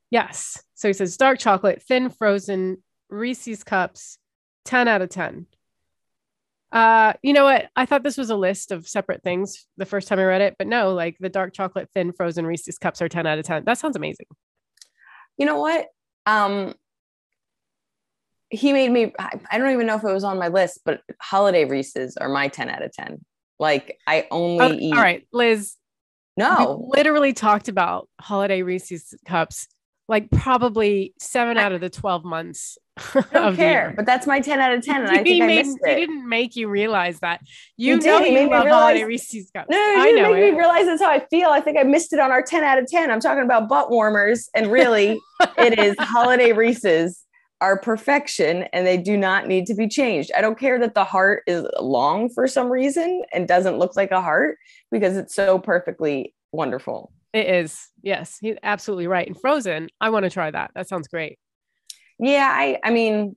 Yes. 0.09 0.61
So 0.75 0.87
he 0.87 0.93
says 0.93 1.17
dark 1.17 1.39
chocolate, 1.39 1.81
thin 1.83 2.09
frozen, 2.09 2.83
Reese's 3.09 3.63
cups, 3.63 4.17
10 4.65 4.87
out 4.87 5.01
of 5.01 5.09
10. 5.09 5.45
Uh, 6.71 7.13
you 7.21 7.33
know 7.33 7.45
what? 7.45 7.67
I 7.75 7.85
thought 7.85 8.03
this 8.03 8.17
was 8.17 8.29
a 8.29 8.35
list 8.35 8.71
of 8.71 8.87
separate 8.87 9.23
things 9.23 9.67
the 9.77 9.85
first 9.85 10.07
time 10.07 10.19
I 10.19 10.25
read 10.25 10.41
it, 10.41 10.55
but 10.57 10.67
no, 10.67 10.93
like 10.93 11.17
the 11.19 11.29
dark 11.29 11.53
chocolate, 11.53 11.89
thin 11.93 12.11
frozen 12.11 12.45
Reese's 12.45 12.77
cups 12.77 13.01
are 13.01 13.07
10 13.09 13.25
out 13.25 13.39
of 13.39 13.45
10. 13.45 13.63
That 13.65 13.77
sounds 13.77 13.95
amazing. 13.95 14.27
You 15.37 15.45
know 15.45 15.59
what? 15.59 15.87
Um, 16.25 16.73
he 18.49 18.73
made 18.73 18.91
me, 18.91 19.13
I, 19.17 19.57
don't 19.57 19.71
even 19.71 19.87
know 19.87 19.95
if 19.95 20.03
it 20.03 20.13
was 20.13 20.23
on 20.23 20.39
my 20.39 20.47
list, 20.49 20.81
but 20.85 21.01
holiday 21.21 21.65
Reese's 21.65 22.17
are 22.17 22.29
my 22.29 22.47
10 22.49 22.69
out 22.69 22.83
of 22.83 22.91
10. 22.93 23.23
Like 23.59 23.97
I 24.05 24.27
only 24.29 24.65
Oh, 24.65 24.73
eat. 24.73 24.93
all 24.93 25.01
right, 25.01 25.27
Liz. 25.33 25.75
No, 26.35 26.85
We 26.91 26.99
literally 26.99 27.33
talked 27.33 27.67
about 27.67 28.07
holiday 28.21 28.61
Reese's 28.61 29.15
cups 29.25 29.67
like 30.07 30.29
probably 30.31 31.13
seven 31.19 31.57
I- 31.57 31.63
out 31.63 31.71
of 31.73 31.81
the 31.81 31.89
12 31.89 32.23
months. 32.23 32.77
I 32.97 33.01
don't 33.31 33.35
of 33.35 33.57
the 33.57 33.61
care, 33.63 33.71
year. 33.87 33.93
but 33.95 34.05
that's 34.07 34.25
my 34.25 34.39
10 34.39 34.59
out 34.59 34.73
of 34.73 34.83
10. 34.83 35.01
And 35.03 35.09
I 35.11 35.21
think 35.21 35.43
I 35.43 35.45
made, 35.45 35.65
missed 35.67 35.77
he 35.85 35.91
it. 35.91 35.95
didn't 35.97 36.27
make 36.27 36.55
you 36.55 36.67
realize 36.67 37.19
that. 37.19 37.41
You 37.77 37.99
did. 37.99 38.05
know 38.07 38.23
He 38.23 38.41
you 38.41 38.49
love 38.49 38.67
holiday 38.67 39.03
Reese's 39.03 39.51
cups. 39.51 39.67
No, 39.69 39.77
I 39.77 40.07
you 40.07 40.15
didn't 40.15 40.31
make 40.33 40.43
it. 40.43 40.51
me 40.53 40.57
realize 40.57 40.85
that's 40.87 41.01
how 41.03 41.11
I 41.11 41.23
feel. 41.29 41.49
I 41.49 41.61
think 41.61 41.77
I 41.77 41.83
missed 41.83 42.11
it 42.13 42.19
on 42.19 42.31
our 42.31 42.41
10 42.41 42.63
out 42.63 42.79
of 42.79 42.87
10. 42.87 43.11
I'm 43.11 43.19
talking 43.19 43.43
about 43.43 43.69
butt 43.69 43.91
warmers, 43.91 44.49
and 44.55 44.71
really, 44.71 45.19
it 45.59 45.77
is 45.77 45.95
holiday 45.99 46.53
Reese's 46.53 47.23
are 47.61 47.79
perfection 47.79 48.63
and 48.71 48.85
they 48.85 48.97
do 48.97 49.17
not 49.17 49.47
need 49.47 49.65
to 49.67 49.73
be 49.73 49.87
changed. 49.87 50.31
I 50.37 50.41
don't 50.41 50.59
care 50.59 50.77
that 50.79 50.93
the 50.93 51.03
heart 51.03 51.41
is 51.47 51.65
long 51.79 52.29
for 52.29 52.47
some 52.47 52.69
reason 52.71 53.23
and 53.33 53.47
doesn't 53.47 53.79
look 53.79 53.95
like 53.95 54.11
a 54.11 54.21
heart 54.21 54.57
because 54.91 55.17
it's 55.17 55.33
so 55.33 55.57
perfectly 55.57 56.35
wonderful. 56.51 57.11
It 57.33 57.47
is. 57.47 57.87
Yes, 58.01 58.37
he's 58.39 58.55
absolutely 58.63 59.07
right. 59.07 59.27
And 59.27 59.39
Frozen, 59.39 59.89
I 59.99 60.09
want 60.09 60.23
to 60.23 60.29
try 60.29 60.49
that. 60.49 60.71
That 60.75 60.87
sounds 60.87 61.07
great. 61.07 61.37
Yeah, 62.19 62.49
I 62.51 62.79
I 62.83 62.91
mean, 62.91 63.35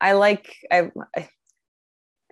I 0.00 0.12
like 0.12 0.54
I, 0.70 0.90
I 1.16 1.28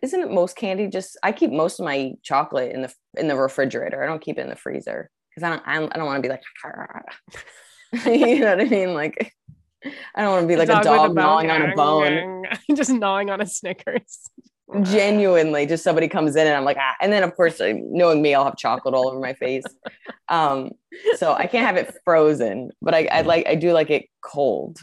isn't 0.02 0.20
it 0.20 0.30
most 0.30 0.56
candy 0.56 0.88
just 0.88 1.18
I 1.22 1.32
keep 1.32 1.50
most 1.50 1.80
of 1.80 1.84
my 1.84 2.12
chocolate 2.22 2.72
in 2.72 2.82
the 2.82 2.94
in 3.16 3.28
the 3.28 3.36
refrigerator. 3.36 4.02
I 4.02 4.06
don't 4.06 4.22
keep 4.22 4.38
it 4.38 4.42
in 4.42 4.48
the 4.48 4.56
freezer 4.56 5.10
because 5.30 5.42
I 5.42 5.50
don't 5.50 5.62
I 5.66 5.74
don't, 5.78 5.92
don't 5.92 6.06
want 6.06 6.22
to 6.22 6.28
be 6.28 6.28
like 6.28 6.42
you 8.06 8.40
know 8.40 8.50
what 8.50 8.60
I 8.60 8.64
mean 8.64 8.94
like 8.94 9.32
I 10.14 10.22
don't 10.22 10.32
want 10.32 10.42
to 10.42 10.48
be 10.48 10.56
like 10.56 10.68
a 10.68 10.76
with 10.76 10.84
dog 10.84 11.14
gnawing 11.14 11.50
on 11.50 11.62
a 11.62 11.74
bone. 11.74 12.44
Just 12.74 12.90
gnawing 12.90 13.30
on 13.30 13.40
a 13.40 13.46
Snickers. 13.46 14.24
Genuinely, 14.82 15.64
just 15.66 15.84
somebody 15.84 16.08
comes 16.08 16.34
in 16.34 16.46
and 16.46 16.56
I'm 16.56 16.64
like, 16.64 16.76
ah. 16.80 16.94
and 17.00 17.12
then 17.12 17.22
of 17.22 17.36
course, 17.36 17.60
uh, 17.60 17.72
knowing 17.76 18.20
me, 18.20 18.34
I'll 18.34 18.44
have 18.44 18.56
chocolate 18.56 18.94
all 18.94 19.08
over 19.08 19.20
my 19.20 19.34
face. 19.34 19.64
Um, 20.28 20.72
so 21.16 21.34
I 21.34 21.46
can't 21.46 21.64
have 21.66 21.76
it 21.76 21.94
frozen, 22.04 22.70
but 22.82 22.92
I, 22.94 23.06
I 23.06 23.20
like, 23.22 23.46
I 23.46 23.54
do 23.54 23.72
like 23.72 23.90
it 23.90 24.06
cold. 24.22 24.80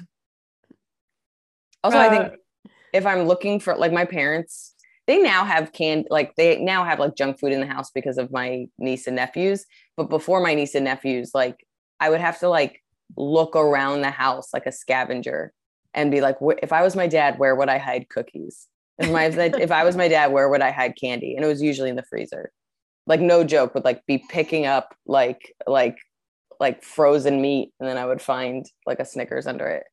Also, 1.84 1.98
I 1.98 2.10
think 2.10 2.34
Uh, 2.34 2.70
if 2.94 3.06
I'm 3.06 3.24
looking 3.24 3.60
for 3.60 3.76
like 3.76 3.92
my 3.92 4.06
parents, 4.06 4.74
they 5.06 5.22
now 5.22 5.44
have 5.44 5.74
canned 5.74 6.08
like 6.10 6.34
they 6.38 6.60
now 6.60 6.86
have 6.86 7.00
like 7.00 7.16
junk 7.16 7.40
food 7.40 7.52
in 7.52 7.60
the 7.60 7.68
house 7.68 7.92
because 7.92 8.18
of 8.18 8.32
my 8.32 8.68
niece 8.78 9.06
and 9.08 9.18
nephews. 9.18 9.66
But 9.98 10.10
before 10.10 10.40
my 10.40 10.54
niece 10.54 10.76
and 10.76 10.86
nephews, 10.86 11.32
like 11.34 11.58
I 12.00 12.10
would 12.10 12.22
have 12.22 12.40
to 12.40 12.48
like 12.48 12.82
look 13.18 13.56
around 13.56 14.02
the 14.02 14.12
house 14.12 14.54
like 14.54 14.66
a 14.66 14.72
scavenger 14.72 15.52
and 15.94 16.10
be 16.10 16.22
like, 16.22 16.38
"Wh- 16.40 16.62
if 16.64 16.72
I 16.72 16.84
was 16.84 16.96
my 16.96 17.08
dad, 17.08 17.38
where 17.38 17.54
would 17.56 17.68
I 17.70 17.80
hide 17.80 18.08
cookies? 18.08 18.68
If 19.00 19.12
my 19.12 19.26
if 19.26 19.72
I 19.72 19.84
was 19.84 19.96
my 19.96 20.08
dad, 20.08 20.32
where 20.32 20.50
would 20.50 20.62
I 20.62 20.72
hide 20.72 20.96
candy? 21.00 21.36
And 21.36 21.44
it 21.44 21.48
was 21.48 21.62
usually 21.62 21.90
in 21.90 21.96
the 21.96 22.04
freezer. 22.04 22.52
Like 23.08 23.20
no 23.20 23.44
joke, 23.44 23.74
would 23.74 23.84
like 23.86 24.06
be 24.06 24.20
picking 24.30 24.66
up 24.66 24.96
like 25.06 25.54
like 25.68 25.98
like 26.60 26.84
frozen 26.84 27.42
meat, 27.42 27.74
and 27.80 27.90
then 27.90 27.98
I 27.98 28.06
would 28.06 28.22
find 28.22 28.66
like 28.86 29.00
a 29.00 29.06
Snickers 29.06 29.48
under 29.48 29.68
it. 29.68 29.84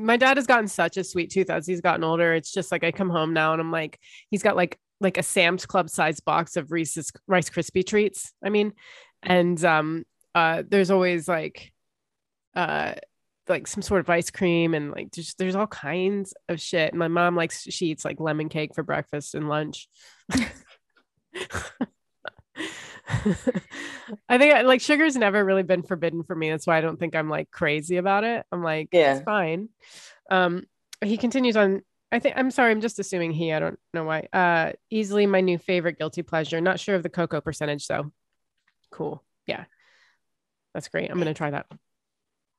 my 0.00 0.16
dad 0.16 0.36
has 0.36 0.46
gotten 0.46 0.68
such 0.68 0.96
a 0.96 1.04
sweet 1.04 1.30
tooth 1.30 1.50
as 1.50 1.66
he's 1.66 1.80
gotten 1.80 2.04
older. 2.04 2.32
It's 2.34 2.52
just 2.52 2.70
like 2.70 2.84
I 2.84 2.92
come 2.92 3.10
home 3.10 3.32
now 3.32 3.52
and 3.52 3.60
I'm 3.60 3.72
like, 3.72 3.98
he's 4.30 4.42
got 4.42 4.56
like 4.56 4.78
like 5.00 5.18
a 5.18 5.22
Sam's 5.22 5.66
Club 5.66 5.88
size 5.90 6.20
box 6.20 6.56
of 6.56 6.70
Reese's 6.70 7.10
Rice 7.26 7.50
Krispie 7.50 7.86
treats. 7.86 8.32
I 8.44 8.50
mean, 8.50 8.72
and 9.22 9.62
um 9.64 10.04
uh 10.34 10.62
there's 10.68 10.90
always 10.90 11.26
like 11.26 11.72
uh 12.54 12.94
like 13.50 13.66
some 13.66 13.82
sort 13.82 14.00
of 14.00 14.08
ice 14.08 14.30
cream 14.30 14.72
and 14.74 14.92
like 14.92 15.12
just 15.12 15.36
there's 15.36 15.56
all 15.56 15.66
kinds 15.66 16.32
of 16.48 16.60
shit. 16.60 16.94
My 16.94 17.08
mom 17.08 17.36
likes 17.36 17.62
she 17.64 17.86
eats 17.86 18.04
like 18.04 18.18
lemon 18.20 18.48
cake 18.48 18.74
for 18.74 18.82
breakfast 18.82 19.34
and 19.34 19.48
lunch. 19.48 19.88
I 24.28 24.38
think 24.38 24.66
like 24.66 24.80
sugar's 24.80 25.16
never 25.16 25.44
really 25.44 25.62
been 25.62 25.82
forbidden 25.82 26.22
for 26.22 26.34
me. 26.34 26.50
That's 26.50 26.66
why 26.66 26.78
I 26.78 26.80
don't 26.80 26.98
think 26.98 27.14
I'm 27.14 27.28
like 27.28 27.50
crazy 27.50 27.96
about 27.96 28.24
it. 28.24 28.44
I'm 28.52 28.62
like, 28.62 28.88
Yeah. 28.92 29.16
it's 29.16 29.24
fine. 29.24 29.68
Um, 30.30 30.64
he 31.02 31.16
continues 31.16 31.56
on. 31.56 31.82
I 32.12 32.18
think 32.18 32.36
I'm 32.36 32.50
sorry. 32.50 32.70
I'm 32.72 32.80
just 32.80 32.98
assuming 32.98 33.32
he. 33.32 33.52
I 33.52 33.60
don't 33.60 33.78
know 33.94 34.04
why. 34.04 34.28
Uh, 34.32 34.72
easily 34.90 35.26
my 35.26 35.40
new 35.40 35.58
favorite 35.58 35.98
guilty 35.98 36.22
pleasure. 36.22 36.60
Not 36.60 36.80
sure 36.80 36.94
of 36.96 37.02
the 37.02 37.08
cocoa 37.08 37.40
percentage 37.40 37.86
though. 37.86 38.12
Cool. 38.90 39.22
Yeah, 39.46 39.64
that's 40.74 40.88
great. 40.88 41.10
I'm 41.10 41.18
gonna 41.18 41.34
try 41.34 41.50
that. 41.50 41.66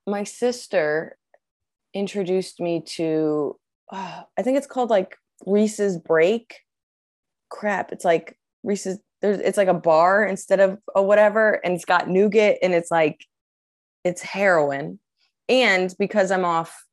My 0.06 0.24
sister 0.24 1.16
introduced 1.94 2.60
me 2.60 2.82
to 2.96 3.56
uh, 3.90 4.22
I 4.38 4.42
think 4.42 4.56
it's 4.56 4.66
called 4.66 4.90
like 4.90 5.16
Reese's 5.46 5.98
Break. 5.98 6.60
Crap, 7.50 7.92
it's 7.92 8.04
like 8.04 8.36
Reese's 8.62 8.98
there's 9.20 9.38
it's 9.38 9.58
like 9.58 9.68
a 9.68 9.74
bar 9.74 10.24
instead 10.24 10.60
of 10.60 10.78
a 10.94 11.02
whatever 11.02 11.60
and 11.64 11.74
it's 11.74 11.84
got 11.84 12.08
nougat 12.08 12.58
and 12.62 12.74
it's 12.74 12.90
like 12.90 13.24
it's 14.04 14.22
heroin. 14.22 14.98
And 15.48 15.94
because 15.98 16.30
I'm 16.30 16.44
off 16.44 16.84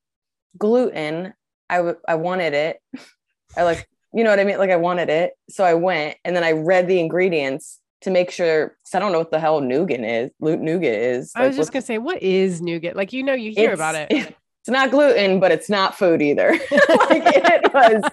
gluten, 0.58 1.34
I 1.70 1.78
w- 1.78 2.00
I 2.08 2.16
wanted 2.16 2.54
it. 2.54 2.78
I 3.58 3.64
like 3.64 3.88
you 4.14 4.24
know 4.24 4.32
what 4.32 4.40
I 4.40 4.44
mean? 4.44 4.58
Like 4.58 4.72
I 4.72 4.76
wanted 4.76 5.10
it. 5.10 5.34
So 5.50 5.64
I 5.64 5.76
went 5.76 6.18
and 6.26 6.36
then 6.36 6.44
I 6.44 6.52
read 6.52 6.88
the 6.88 7.00
ingredients 7.00 7.79
to 8.02 8.10
make 8.10 8.32
sure 8.32 8.78
cuz 8.84 8.96
I 8.96 9.00
don't 9.00 9.12
know 9.12 9.20
what 9.20 9.32
the 9.32 9.40
hell 9.40 9.62
nougat 9.62 10.02
is. 10.02 10.32
Nougat 10.40 10.94
is. 10.94 11.32
I 11.36 11.48
was 11.48 11.56
just 11.56 11.72
gonna 11.72 11.82
say, 11.82 11.98
what 11.98 12.22
is 12.22 12.62
nougat? 12.62 12.96
Like 12.96 13.14
you 13.14 13.24
know, 13.24 13.34
you 13.34 13.52
hear 13.52 13.74
about 13.74 13.96
it. 13.96 14.08
it's 14.12 14.32
it's 14.70 14.70
not 14.70 14.92
gluten, 14.92 15.40
but 15.40 15.52
it's 15.52 15.70
not 15.70 15.98
food 15.98 16.22
either. 16.22 16.52
like 16.72 17.24
it 17.26 17.74
was, 17.74 18.04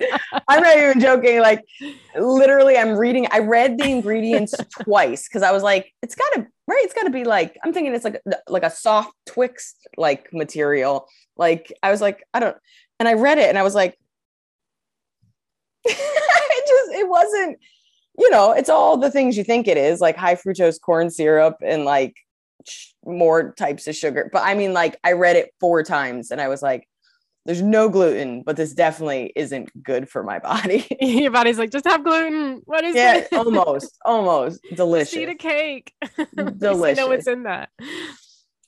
I'm 0.49 0.63
not 0.63 0.77
even 0.77 1.01
joking. 1.01 1.41
Like 1.41 1.65
literally, 2.17 2.79
I'm 2.79 2.97
reading, 2.97 3.27
I 3.31 3.41
read 3.41 3.79
the 3.79 3.85
ingredients 3.85 4.55
twice 4.83 5.29
because 5.29 5.43
I 5.43 5.53
was 5.53 5.63
like, 5.63 5.93
it's 6.03 6.15
gotta, 6.15 6.47
right? 6.69 6.81
It's 6.83 6.95
gotta 6.95 7.11
be 7.11 7.25
like, 7.25 7.59
I'm 7.65 7.73
thinking 7.73 7.95
it's 7.95 8.05
like 8.05 8.23
like 8.49 8.63
a 8.63 8.71
soft 8.71 9.13
Twix 9.27 9.75
like 9.97 10.33
material. 10.33 11.09
Like 11.37 11.73
I 11.83 11.91
was 11.91 12.01
like, 12.01 12.23
I 12.33 12.41
don't, 12.41 12.57
and 13.01 13.09
I 13.09 13.15
read 13.15 13.39
it 13.39 13.49
and 13.49 13.59
I 13.59 13.63
was 13.63 13.75
like, 13.75 13.99
it 15.85 15.95
just, 16.69 16.93
it 16.93 17.09
wasn't, 17.09 17.59
you 18.19 18.31
know, 18.31 18.53
it's 18.53 18.69
all 18.69 18.97
the 18.97 19.11
things 19.11 19.37
you 19.37 19.45
think 19.45 19.69
it 19.69 19.77
is, 19.77 20.01
like 20.01 20.17
high 20.17 20.35
fructose 20.35 20.81
corn 20.81 21.11
syrup 21.11 21.57
and 21.63 21.85
like 21.85 22.17
more 23.05 23.53
types 23.53 23.87
of 23.87 23.97
sugar. 23.97 24.31
But 24.33 24.43
I 24.45 24.55
mean, 24.55 24.73
like, 24.73 24.99
I 25.05 25.13
read 25.13 25.37
it 25.37 25.53
four 25.61 25.83
times 25.83 26.31
and 26.31 26.41
I 26.41 26.49
was 26.49 26.63
like, 26.63 26.89
there's 27.45 27.63
no 27.63 27.89
gluten, 27.89 28.43
but 28.43 28.57
this 28.57 28.75
definitely 28.75 29.33
isn't 29.37 29.71
good 29.83 30.09
for 30.09 30.23
my 30.23 30.39
body. 30.41 30.87
Your 31.01 31.31
body's 31.31 31.59
like, 31.59 31.71
just 31.71 31.87
have 31.87 32.05
gluten. 32.05 32.63
What 32.65 32.85
is 32.85 32.97
yeah, 32.97 33.19
it? 33.19 33.29
almost, 33.33 33.97
almost 34.05 34.61
delicious. 34.75 35.11
Just 35.11 35.23
eat 35.23 35.29
a 35.29 35.35
cake. 35.35 35.93
Delicious. 36.35 36.99
know 36.99 37.09
what's 37.09 37.27
in 37.27 37.45
that. 37.45 37.71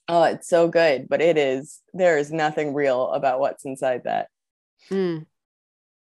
Oh, 0.08 0.22
it's 0.24 0.48
so 0.48 0.68
good, 0.68 1.08
but 1.08 1.20
it 1.20 1.36
is. 1.36 1.80
There 1.92 2.16
is 2.16 2.32
nothing 2.32 2.72
real 2.72 3.10
about 3.10 3.40
what's 3.40 3.64
inside 3.64 4.04
that. 4.04 4.28
Mm. 4.90 5.26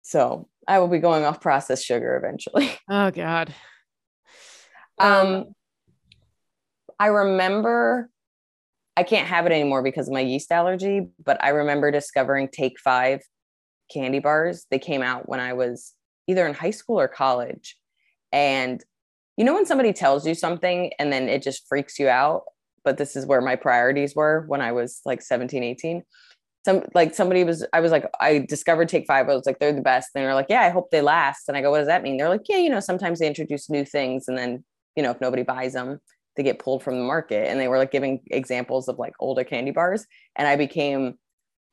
So 0.02 0.48
I 0.68 0.78
will 0.78 0.88
be 0.88 0.98
going 0.98 1.24
off 1.24 1.40
processed 1.40 1.84
sugar 1.84 2.16
eventually. 2.16 2.70
Oh 2.90 3.10
God. 3.10 3.54
Um, 4.98 5.46
I 6.98 7.06
remember 7.06 8.10
I 8.96 9.04
can't 9.04 9.28
have 9.28 9.46
it 9.46 9.52
anymore 9.52 9.82
because 9.82 10.08
of 10.08 10.14
my 10.14 10.20
yeast 10.20 10.50
allergy, 10.50 11.08
but 11.24 11.42
I 11.42 11.50
remember 11.50 11.90
discovering 11.90 12.48
Take 12.48 12.80
Five 12.80 13.20
candy 13.92 14.18
bars. 14.18 14.66
They 14.70 14.78
came 14.78 15.02
out 15.02 15.28
when 15.28 15.40
I 15.40 15.52
was 15.52 15.94
either 16.26 16.46
in 16.46 16.54
high 16.54 16.72
school 16.72 17.00
or 17.00 17.08
college. 17.08 17.76
And 18.32 18.82
you 19.36 19.44
know, 19.44 19.54
when 19.54 19.66
somebody 19.66 19.92
tells 19.92 20.26
you 20.26 20.34
something 20.34 20.92
and 20.98 21.12
then 21.12 21.28
it 21.28 21.42
just 21.42 21.68
freaks 21.68 21.98
you 21.98 22.08
out, 22.08 22.42
but 22.84 22.98
this 22.98 23.14
is 23.14 23.24
where 23.24 23.40
my 23.40 23.54
priorities 23.54 24.16
were 24.16 24.44
when 24.48 24.60
I 24.60 24.72
was 24.72 25.00
like 25.04 25.22
17, 25.22 25.62
18. 25.62 26.02
Some 26.64 26.82
like 26.94 27.14
somebody 27.14 27.44
was, 27.44 27.66
I 27.72 27.80
was 27.80 27.92
like, 27.92 28.04
I 28.20 28.40
discovered 28.48 28.88
Take 28.88 29.06
Five. 29.06 29.28
I 29.28 29.34
was 29.34 29.46
like, 29.46 29.58
they're 29.58 29.72
the 29.72 29.80
best. 29.80 30.10
And 30.14 30.24
they're 30.24 30.34
like, 30.34 30.46
yeah, 30.48 30.62
I 30.62 30.70
hope 30.70 30.90
they 30.90 31.00
last. 31.00 31.48
And 31.48 31.56
I 31.56 31.62
go, 31.62 31.70
what 31.70 31.78
does 31.78 31.86
that 31.86 32.02
mean? 32.02 32.16
They're 32.16 32.28
like, 32.28 32.48
yeah, 32.48 32.58
you 32.58 32.68
know, 32.68 32.80
sometimes 32.80 33.20
they 33.20 33.26
introduce 33.26 33.70
new 33.70 33.84
things 33.84 34.28
and 34.28 34.36
then, 34.36 34.64
you 34.96 35.02
know, 35.02 35.10
if 35.10 35.20
nobody 35.20 35.44
buys 35.44 35.72
them, 35.72 36.00
they 36.38 36.44
get 36.44 36.60
pulled 36.60 36.82
from 36.82 36.96
the 36.96 37.04
market 37.04 37.48
and 37.48 37.60
they 37.60 37.68
were 37.68 37.78
like 37.78 37.90
giving 37.90 38.20
examples 38.30 38.88
of 38.88 38.98
like 38.98 39.12
older 39.18 39.44
candy 39.44 39.72
bars 39.72 40.06
and 40.36 40.46
i 40.46 40.54
became 40.54 41.14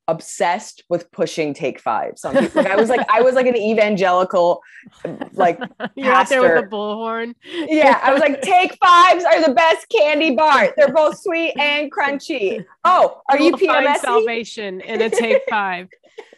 obsessed 0.07 0.83
with 0.89 1.11
pushing 1.11 1.53
take 1.53 1.79
fives 1.79 2.23
on 2.25 2.35
people. 2.37 2.61
Like 2.61 2.71
I 2.71 2.75
was 2.75 2.89
like 2.89 3.07
I 3.09 3.21
was 3.21 3.33
like 3.33 3.47
an 3.47 3.55
evangelical 3.55 4.61
like 5.33 5.59
You're 5.95 6.13
out 6.13 6.29
there 6.29 6.41
with 6.41 6.63
a 6.63 6.67
bullhorn. 6.67 7.35
yeah, 7.43 7.99
I 8.03 8.13
was 8.13 8.21
like 8.21 8.41
take 8.41 8.75
fives 8.75 9.23
are 9.23 9.45
the 9.45 9.53
best 9.53 9.87
candy 9.89 10.35
bar. 10.35 10.73
They're 10.77 10.93
both 10.93 11.19
sweet 11.19 11.53
and 11.59 11.91
crunchy. 11.91 12.63
Oh, 12.83 13.21
are 13.29 13.39
you 13.39 13.53
PMS? 13.53 13.97
salvation 13.97 14.81
in 14.81 15.01
a 15.01 15.09
take 15.09 15.41
five. 15.49 15.89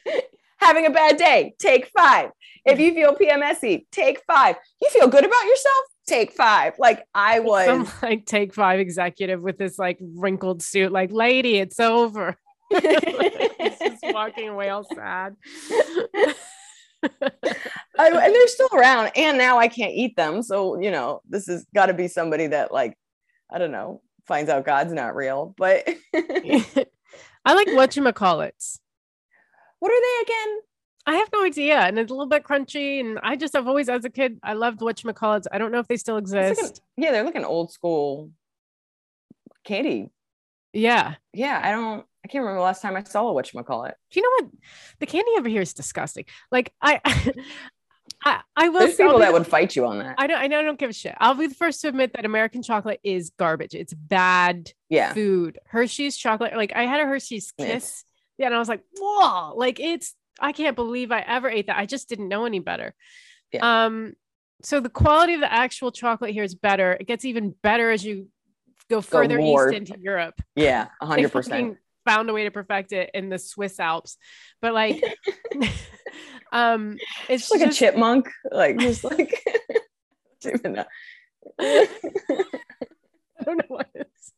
Having 0.60 0.88
a 0.88 0.89
bad 0.89 1.17
day? 1.17 1.53
Take 1.60 1.89
5. 1.95 2.32
If 2.65 2.80
you 2.80 2.93
feel 2.93 3.15
PMSy, 3.15 3.86
take 3.91 4.21
5. 4.25 4.56
You 4.82 4.89
feel 4.89 5.08
good 5.08 5.23
about 5.23 5.45
yourself? 5.45 5.86
Take 6.08 6.32
5. 6.32 6.73
Like 6.80 7.06
I 7.13 7.39
was 7.39 7.65
Some 7.65 7.88
like 8.01 8.25
take 8.25 8.53
five 8.53 8.80
executive 8.80 9.41
with 9.41 9.58
this 9.58 9.77
like 9.77 9.99
wrinkled 10.01 10.63
suit, 10.63 10.91
like 10.91 11.12
lady, 11.12 11.58
it's 11.58 11.80
over. 11.80 12.38
He's 12.69 13.80
just 13.80 14.03
walking 14.03 14.49
away 14.49 14.69
all 14.69 14.84
sad. 14.84 15.36
I, 16.23 16.34
oh, 17.99 18.17
and 18.17 18.34
they're 18.36 18.47
still 18.47 18.69
around 18.73 19.12
and 19.15 19.38
now 19.38 19.60
i 19.60 19.67
can't 19.67 19.93
eat 19.93 20.15
them 20.15 20.41
so 20.41 20.80
you 20.80 20.89
know 20.89 21.21
this 21.30 21.45
has 21.45 21.63
got 21.75 21.86
to 21.86 21.93
be 21.93 22.08
somebody 22.08 22.47
that 22.47 22.73
like 22.73 22.97
i 23.51 23.60
don't 23.60 23.71
know 23.71 24.01
finds 24.27 24.49
out 24.49 24.65
god's 24.65 24.91
not 24.91 25.15
real 25.15 25.53
but 25.58 25.88
I 26.15 27.53
like 27.53 27.67
whatchamacallits. 27.67 28.80
what 29.80 29.91
are 29.91 30.01
they 30.01 30.23
again 30.23 30.58
I 31.10 31.15
have 31.15 31.30
no 31.32 31.45
idea. 31.45 31.80
And 31.80 31.97
it's 31.97 32.12
a 32.12 32.13
little 32.13 32.27
bit 32.27 32.43
crunchy. 32.43 32.99
And 32.99 33.17
I 33.23 33.38
just, 33.38 33.56
I've 33.56 33.65
always, 33.65 33.88
as 33.88 34.03
a 34.03 34.10
kid, 34.10 34.39
I 34.43 34.51
loved 34.53 34.82
whatchamacallits. 34.82 35.45
I 35.49 35.58
don't 35.58 35.71
know 35.71 35.80
if 35.80 35.88
they 35.88 35.95
still 35.95 36.17
It's 36.17 36.34
like 36.34 36.49
exist. 36.51 36.82
yeah 36.97 37.12
they're 37.12 37.23
like 37.23 37.36
an 37.36 37.45
old 37.45 37.71
school 37.71 38.30
candy 39.63 40.10
yeah. 40.73 41.15
yeah 41.34 41.62
i 41.63 41.71
don't 41.71 42.06
i 42.27 42.31
can't 42.31 42.41
remember 42.43 42.59
the 42.59 42.63
last 42.65 42.81
time 42.81 42.95
i 42.97 43.03
saw 43.03 43.29
a 43.29 43.33
whatchamacallit 43.33 43.93
Do 44.11 44.19
you 44.19 44.23
know 44.23 44.45
what? 44.45 44.51
The 44.99 45.05
candy 45.05 45.31
over 45.37 45.47
here 45.47 45.61
is 45.61 45.73
disgusting. 45.73 46.25
Like, 46.51 46.73
I, 46.81 46.99
I, 48.25 48.41
I 48.55 48.69
will 48.69 48.79
there's 48.79 48.95
people 48.95 49.19
that 49.19 49.27
the- 49.27 49.33
would 49.33 49.47
fight 49.47 49.75
you 49.75 49.85
on 49.85 49.99
that 49.99 50.15
I 50.17 50.27
don't, 50.27 50.37
I 50.39 50.47
don't, 50.47 50.59
I 50.59 50.63
don't 50.63 50.79
give 50.79 50.89
a 50.89 50.93
shit. 50.93 51.15
I'll 51.19 51.35
be 51.35 51.47
the 51.47 51.55
first 51.55 51.81
to 51.81 51.87
admit 51.87 52.13
that 52.13 52.25
American 52.25 52.63
chocolate 52.63 52.99
is 53.03 53.31
garbage. 53.37 53.73
It's 53.75 53.93
bad 53.93 54.71
yeah 54.89 55.13
food. 55.13 55.59
Hershey's 55.67 56.17
chocolate, 56.17 56.55
like 56.55 56.73
I 56.75 56.83
had 56.85 56.99
a 56.99 57.05
Hershey's 57.05 57.51
kiss. 57.57 58.03
Yeah. 58.37 58.47
And 58.47 58.55
I 58.55 58.59
was 58.59 58.69
like, 58.69 58.81
whoa, 58.97 59.53
like 59.55 59.79
it's, 59.79 60.15
I 60.39 60.51
can't 60.51 60.75
believe 60.75 61.11
I 61.11 61.19
ever 61.21 61.49
ate 61.49 61.67
that. 61.67 61.77
I 61.77 61.85
just 61.85 62.09
didn't 62.09 62.27
know 62.27 62.45
any 62.45 62.59
better. 62.59 62.93
Yeah. 63.51 63.85
Um, 63.85 64.13
so 64.63 64.79
the 64.79 64.89
quality 64.89 65.33
of 65.35 65.41
the 65.41 65.51
actual 65.51 65.91
chocolate 65.91 66.31
here 66.31 66.43
is 66.43 66.55
better. 66.55 66.93
It 66.99 67.07
gets 67.07 67.25
even 67.25 67.55
better 67.63 67.91
as 67.91 68.03
you 68.03 68.27
go 68.89 69.01
further 69.01 69.37
more. 69.37 69.67
east 69.69 69.77
into 69.77 69.99
Europe. 70.01 70.41
yeah 70.55 70.87
100% 71.01 71.31
fucking 71.31 71.77
found 72.07 72.29
a 72.29 72.33
way 72.33 72.45
to 72.45 72.51
perfect 72.51 72.93
it 72.93 73.11
in 73.13 73.29
the 73.29 73.37
Swiss 73.37 73.79
Alps. 73.79 74.17
But 74.61 74.73
like, 74.73 75.03
um, 76.51 76.97
it's 77.27 77.51
it's 77.51 77.51
like 77.51 77.69
a 77.69 77.73
chipmunk 77.73 78.29
like 78.51 78.77
just 78.79 79.03
like 79.11 79.43
I 79.45 79.79
don't 80.41 80.55
even 80.55 80.73
know. 80.73 80.85
I 81.59 81.87
don't 83.43 83.57
know 83.57 83.63
what 83.67 83.89
it 83.93 84.07
is. 84.07 84.33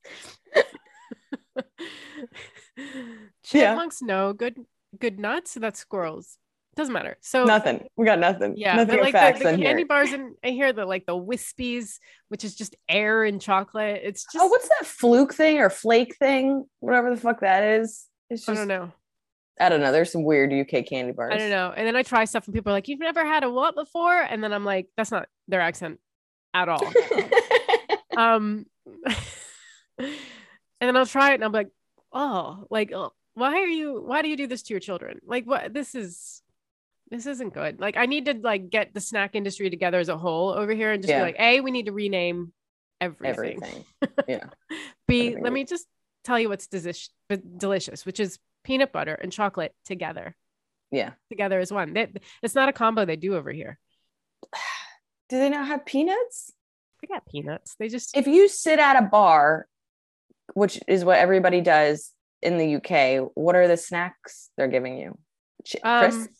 Yeah. 3.53 3.73
Chipmunks, 3.73 4.01
no. 4.01 4.33
Good 4.33 4.57
good 4.99 5.19
nuts. 5.19 5.53
That's 5.53 5.79
squirrels. 5.79 6.37
Doesn't 6.79 6.93
matter. 6.93 7.17
So 7.19 7.43
nothing 7.43 7.89
we 7.97 8.05
got 8.05 8.19
nothing 8.19 8.53
yeah, 8.55 8.77
nothing 8.77 9.01
like 9.01 9.11
the, 9.11 9.37
the 9.37 9.57
candy 9.57 9.65
here 9.65 9.85
bars 9.85 10.13
and 10.13 10.35
I 10.41 10.51
hear 10.51 10.71
that 10.71 10.87
like 10.87 11.05
the 11.05 11.11
wispies, 11.11 11.99
which 12.29 12.45
is 12.45 12.55
just 12.55 12.73
air 12.87 13.25
and 13.25 13.41
chocolate. 13.41 13.99
It's 14.01 14.23
just 14.23 14.41
oh 14.41 14.47
what's 14.47 14.69
that 14.69 14.85
fluke 14.85 15.33
thing 15.33 15.59
or 15.59 15.69
flake 15.69 16.15
thing 16.15 16.63
whatever 16.79 17.09
the 17.09 17.17
fuck 17.19 17.41
that 17.41 17.63
is 17.63 18.05
it's 18.29 18.45
just 18.45 18.49
I 18.49 18.53
don't 18.61 18.69
know. 18.69 18.93
I 19.59 19.67
don't 19.67 19.81
know. 19.81 19.91
There's 19.91 20.09
some 20.09 20.23
weird 20.23 20.53
UK 20.53 20.85
candy 20.85 21.11
bars. 21.11 21.33
I 21.33 21.37
don't 21.37 21.49
know. 21.49 21.73
And 21.75 21.85
then 21.85 21.97
I 21.97 22.03
try 22.03 22.23
stuff 22.23 22.47
and 22.47 22.53
people 22.53 22.71
are 22.71 22.75
like, 22.75 22.87
You've 22.87 23.01
never 23.01 23.25
had 23.25 23.43
a 23.43 23.49
what 23.49 23.75
before? 23.75 24.15
And 24.17 24.41
then 24.41 24.53
I'm 24.53 24.63
like, 24.63 24.87
that's 24.95 25.11
not 25.11 25.27
their 25.49 25.59
accent 25.59 25.99
at 26.53 26.69
all. 26.69 26.93
um 28.17 28.65
and 29.97 30.07
then 30.79 30.95
I'll 30.95 31.05
try 31.05 31.31
it 31.31 31.35
and 31.35 31.43
I'm 31.43 31.51
like, 31.51 31.71
oh, 32.13 32.67
like 32.69 32.93
oh, 32.93 33.11
why 33.33 33.55
are 33.55 33.67
you 33.67 34.01
why 34.01 34.21
do 34.21 34.29
you 34.29 34.37
do 34.37 34.47
this 34.47 34.63
to 34.63 34.73
your 34.73 34.79
children? 34.79 35.19
Like 35.25 35.45
what 35.45 35.73
this 35.73 35.93
is 35.93 36.41
this 37.11 37.25
isn't 37.25 37.53
good. 37.53 37.79
Like 37.79 37.97
I 37.97 38.05
need 38.05 38.25
to 38.25 38.33
like 38.41 38.69
get 38.69 38.93
the 38.93 39.01
snack 39.01 39.35
industry 39.35 39.69
together 39.69 39.99
as 39.99 40.09
a 40.09 40.17
whole 40.17 40.49
over 40.49 40.73
here 40.73 40.91
and 40.91 41.01
just 41.01 41.09
Yeah. 41.09 41.19
be 41.19 41.23
like, 41.23 41.39
A, 41.39 41.61
we 41.61 41.71
need 41.71 41.85
to 41.87 41.91
rename 41.91 42.53
everything. 43.01 43.61
Everything. 43.61 43.85
Yeah. 44.27 44.43
B, 45.07 45.19
Everything 45.27 45.43
let 45.43 45.53
me 45.53 45.63
just 45.65 45.87
tell 46.23 46.39
you 46.39 46.49
what's 46.49 46.67
delicious, 46.67 47.09
delicious, 47.57 48.05
which 48.05 48.19
is 48.19 48.37
peanut 48.63 48.91
butter 48.91 49.13
and 49.15 49.31
chocolate 49.31 49.73
together, 49.85 50.35
Yeah. 50.91 51.11
together 51.29 51.59
as 51.59 51.71
one. 51.71 51.93
That 51.93 52.11
it's 52.43 52.55
not 52.55 52.69
a 52.69 52.73
combo 52.73 53.05
they 53.05 53.15
do 53.15 53.35
over 53.35 53.51
here. 53.51 53.79
Do 55.29 55.37
they 55.37 55.49
not 55.49 55.67
have 55.67 55.85
peanuts? 55.85 56.51
They 57.01 57.07
got 57.07 57.25
peanuts. 57.27 57.75
They 57.79 57.87
just 57.87 58.17
If 58.17 58.25
you 58.27 58.47
sit 58.47 58.79
at 58.79 58.95
a 59.01 59.07
bar, 59.07 59.67
which 60.55 60.79
is 60.87 61.05
what 61.05 61.19
everybody 61.19 61.61
does 61.61 62.11
in 62.41 62.57
the 62.57 62.75
UK, 62.77 63.29
what 63.35 63.55
are 63.55 63.67
the 63.67 63.77
snacks 63.77 64.49
they're 64.57 64.67
giving 64.67 64.97
you? 64.97 65.17
Ch- 65.65 65.75
Um, 65.83 66.09
crisps? 66.11 66.38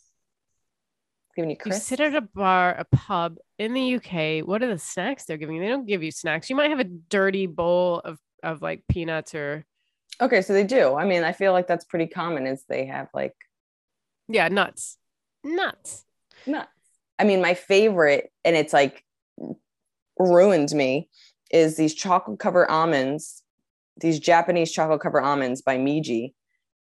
You 1.44 1.50
You 1.50 1.56
crisps? 1.56 1.86
sit 1.86 2.00
at 2.00 2.14
a 2.14 2.20
bar, 2.20 2.74
a 2.78 2.84
pub 2.84 3.36
in 3.58 3.74
the 3.74 3.96
UK. 3.96 4.46
What 4.46 4.62
are 4.62 4.68
the 4.68 4.78
snacks 4.78 5.24
they're 5.24 5.36
giving 5.36 5.56
you? 5.56 5.62
They 5.62 5.68
don't 5.68 5.86
give 5.86 6.02
you 6.02 6.10
snacks. 6.10 6.50
You 6.50 6.56
might 6.56 6.70
have 6.70 6.80
a 6.80 6.84
dirty 6.84 7.46
bowl 7.46 8.00
of 8.04 8.18
of 8.42 8.62
like 8.62 8.82
peanuts 8.88 9.34
or 9.34 9.64
okay, 10.20 10.42
so 10.42 10.52
they 10.52 10.64
do. 10.64 10.94
I 10.94 11.04
mean, 11.04 11.24
I 11.24 11.32
feel 11.32 11.52
like 11.52 11.66
that's 11.66 11.84
pretty 11.84 12.06
common. 12.06 12.46
Is 12.46 12.64
they 12.68 12.86
have 12.86 13.08
like 13.14 13.34
yeah, 14.28 14.48
nuts. 14.48 14.96
Nuts. 15.42 16.04
nuts. 16.46 16.68
I 17.18 17.24
mean, 17.24 17.42
my 17.42 17.54
favorite, 17.54 18.30
and 18.44 18.56
it's 18.56 18.72
like 18.72 19.04
ruined 20.18 20.70
me, 20.72 21.08
is 21.50 21.76
these 21.76 21.94
chocolate 21.94 22.38
covered 22.38 22.70
almonds, 22.70 23.42
these 23.98 24.20
Japanese 24.20 24.70
chocolate 24.72 25.00
covered 25.00 25.22
almonds 25.22 25.62
by 25.62 25.76
Miji 25.76 26.34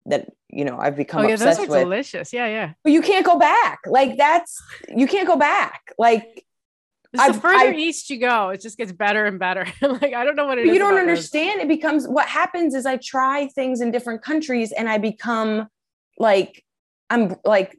that 0.08 0.30
you 0.50 0.66
know 0.66 0.78
I've 0.80 0.96
become 0.96 1.26
oh 1.26 1.28
yeah, 1.28 1.36
those 1.36 1.58
are 1.60 1.68
with. 1.68 1.80
delicious. 1.82 2.32
Yeah, 2.34 2.48
yeah. 2.48 2.74
But 2.84 2.94
you 2.94 3.02
can't 3.02 3.26
go 3.26 3.38
back. 3.40 3.80
Like 3.88 4.18
that's 4.18 4.62
you 4.88 5.08
can't 5.08 5.28
go 5.28 5.36
back. 5.36 5.94
Like 5.98 6.46
the 7.14 7.34
further 7.34 7.70
I've- 7.70 7.82
east 7.82 8.10
you 8.10 8.20
go, 8.20 8.50
it 8.50 8.62
just 8.62 8.78
gets 8.78 8.92
better 8.92 9.26
and 9.26 9.40
better. 9.40 9.66
like 9.82 10.14
I 10.14 10.24
don't 10.24 10.36
know 10.36 10.46
what 10.46 10.58
it 10.58 10.66
you 10.66 10.78
don't 10.78 10.92
about 10.94 11.02
those. 11.06 11.10
understand. 11.10 11.62
It 11.62 11.68
becomes 11.68 12.08
what 12.08 12.28
happens 12.28 12.76
is 12.76 12.86
I 12.86 12.98
try 12.98 13.48
things 13.48 13.82
in 13.82 13.92
different 13.92 14.22
countries 14.22 14.72
and 14.72 14.90
I 14.90 14.98
become 14.98 15.68
like 16.18 16.64
I'm 17.10 17.36
like 17.44 17.78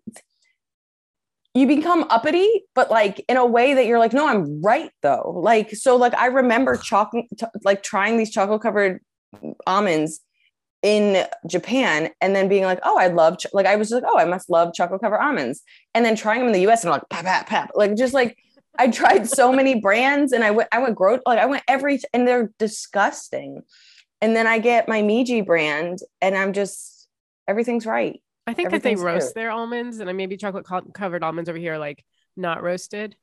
you 1.55 1.67
become 1.67 2.05
uppity, 2.11 2.65
but 2.75 2.91
like 2.91 3.25
in 3.29 3.39
a 3.39 3.47
way 3.47 3.73
that 3.75 3.87
you're 3.87 3.99
like, 3.99 4.13
no, 4.13 4.29
I'm 4.29 4.61
right 4.61 4.91
though. 5.01 5.33
Like, 5.43 5.71
so 5.75 5.97
like 5.97 6.15
I 6.15 6.27
remember 6.27 6.77
chocolate, 6.83 7.25
like 7.65 7.83
trying 7.83 8.19
these 8.19 8.31
chocolate 8.31 8.61
covered 8.61 9.01
almonds 9.67 10.21
in 10.87 11.27
Japan 11.49 12.11
and 12.21 12.37
then 12.37 12.49
being 12.49 12.63
like, 12.63 12.79
oh, 12.85 12.97
I 12.97 13.09
love, 13.09 13.39
ch-. 13.39 13.47
like, 13.53 13.67
I 13.67 13.75
was 13.75 13.91
like, 13.91 14.05
oh, 14.07 14.17
I 14.17 14.25
must 14.25 14.49
love 14.49 14.73
chocolate 14.73 15.01
covered 15.01 15.19
almonds. 15.19 15.63
And 15.95 16.05
then 16.05 16.15
trying 16.15 16.39
them 16.39 16.47
in 16.47 16.53
the 16.53 16.65
US 16.69 16.85
and 16.85 16.91
I'm 16.91 17.01
like, 17.01 17.09
pap, 17.11 17.25
pap, 17.25 17.49
pap. 17.49 17.71
Like, 17.75 17.97
just 17.97 18.15
like, 18.15 18.39
I 18.79 18.87
tried 18.93 19.29
so 19.29 19.53
many 19.53 19.81
brands 19.81 20.31
and 20.31 20.45
I 20.45 20.53
went, 20.53 20.69
I 20.71 20.79
went 20.79 20.95
grow, 20.95 21.19
like, 21.27 21.41
I 21.41 21.47
went 21.47 21.65
every, 21.67 21.99
and 22.15 22.27
they're 22.27 22.53
disgusting. 22.61 23.63
And 24.21 24.37
then 24.37 24.47
I 24.47 24.61
get 24.61 24.87
my 24.87 25.03
Meiji 25.03 25.41
brand 25.41 25.99
and 26.21 26.37
I'm 26.37 26.53
just, 26.53 27.09
everything's 27.49 27.85
right. 27.85 28.23
I 28.47 28.55
think 28.55 28.71
that 28.71 28.85
they 28.85 28.95
roast 28.95 29.35
good. 29.35 29.41
their 29.41 29.51
almonds, 29.51 29.99
and 29.99 30.09
I 30.09 30.13
maybe 30.13 30.37
chocolate 30.37 30.67
co- 30.67 30.89
covered 30.95 31.25
almonds 31.25 31.51
over 31.51 31.59
here, 31.59 31.75
are, 31.75 31.79
like 31.79 32.05
not 32.37 32.63
roasted. 32.63 33.17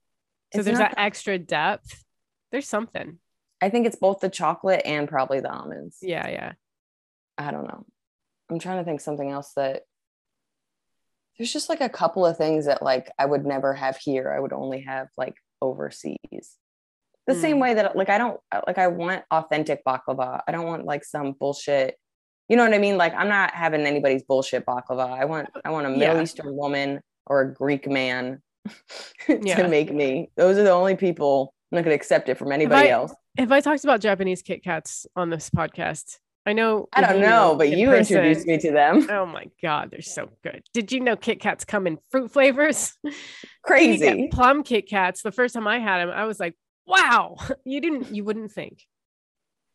So 0.51 0.59
It's 0.59 0.65
there's 0.65 0.79
that 0.79 0.95
extra 0.97 1.39
depth. 1.39 2.03
There's 2.51 2.67
something. 2.67 3.19
I 3.61 3.69
think 3.69 3.87
it's 3.87 3.95
both 3.95 4.19
the 4.19 4.27
chocolate 4.27 4.81
and 4.83 5.07
probably 5.07 5.39
the 5.39 5.49
almonds. 5.49 5.99
Yeah, 6.01 6.27
yeah. 6.27 6.51
I 7.37 7.51
don't 7.51 7.67
know. 7.67 7.85
I'm 8.49 8.59
trying 8.59 8.77
to 8.79 8.83
think 8.83 9.01
something 9.01 9.29
else 9.31 9.51
that 9.55 9.83
there's 11.37 11.51
just 11.51 11.69
like 11.69 11.81
a 11.81 11.89
couple 11.89 12.25
of 12.25 12.37
things 12.37 12.65
that 12.67 12.83
like 12.83 13.11
I 13.17 13.25
would 13.25 13.45
never 13.45 13.73
have 13.73 13.97
here. 13.97 14.31
I 14.31 14.39
would 14.39 14.53
only 14.53 14.81
have 14.81 15.07
like 15.17 15.35
overseas. 15.61 16.57
The 17.25 17.35
same 17.35 17.57
Mm. 17.57 17.61
way 17.61 17.73
that 17.75 17.95
like 17.95 18.09
I 18.09 18.17
don't 18.17 18.39
like 18.67 18.77
I 18.77 18.87
want 18.87 19.23
authentic 19.31 19.81
baklava. 19.85 20.41
I 20.47 20.51
don't 20.51 20.65
want 20.67 20.85
like 20.85 21.03
some 21.05 21.31
bullshit. 21.33 21.97
You 22.49 22.57
know 22.57 22.63
what 22.63 22.73
I 22.73 22.77
mean? 22.79 22.97
Like 22.97 23.13
I'm 23.15 23.29
not 23.29 23.51
having 23.53 23.81
anybody's 23.85 24.23
bullshit 24.23 24.65
baklava. 24.65 25.09
I 25.09 25.25
want 25.25 25.49
I 25.65 25.71
want 25.71 25.87
a 25.87 25.89
Middle 25.89 26.17
Yeah. 26.17 26.21
Eastern 26.21 26.55
woman 26.55 26.99
or 27.25 27.41
a 27.41 27.53
Greek 27.53 27.89
man 27.89 28.41
to 29.25 29.39
Yeah. 29.41 29.65
make 29.67 29.91
me. 29.91 30.29
Those 30.35 30.57
are 30.57 30.63
the 30.63 30.71
only 30.71 30.95
people 30.95 31.53
I'm 31.71 31.77
not 31.77 31.83
gonna 31.85 31.95
accept 31.95 32.29
it 32.29 32.37
from 32.37 32.51
anybody 32.51 32.89
I- 32.89 32.91
else. 32.91 33.13
Have 33.39 33.51
I 33.51 33.61
talked 33.61 33.83
about 33.83 33.99
Japanese 34.01 34.43
Kit 34.43 34.63
Kats 34.63 35.07
on 35.15 35.31
this 35.31 35.49
podcast? 35.49 36.19
I 36.45 36.51
know. 36.53 36.89
I 36.91 37.01
don't 37.01 37.21
know, 37.21 37.55
but 37.57 37.67
in 37.67 37.79
you 37.79 37.87
person- 37.87 38.17
introduced 38.17 38.45
me 38.47 38.57
to 38.59 38.71
them. 38.71 39.07
Oh 39.09 39.25
my 39.25 39.45
god, 39.61 39.91
they're 39.91 40.01
so 40.01 40.29
good. 40.43 40.61
Did 40.73 40.91
you 40.91 40.99
know 40.99 41.15
Kit 41.15 41.39
Kats 41.39 41.63
come 41.63 41.87
in 41.87 41.99
fruit 42.11 42.31
flavors? 42.31 42.93
Crazy. 43.63 44.27
plum 44.31 44.63
Kit 44.63 44.89
Kats. 44.89 45.21
The 45.21 45.31
first 45.31 45.53
time 45.53 45.67
I 45.67 45.79
had 45.79 45.99
them, 45.99 46.09
I 46.09 46.25
was 46.25 46.39
like, 46.39 46.55
"Wow!" 46.85 47.37
You 47.65 47.79
didn't. 47.81 48.13
You 48.13 48.23
wouldn't 48.23 48.51
think. 48.51 48.83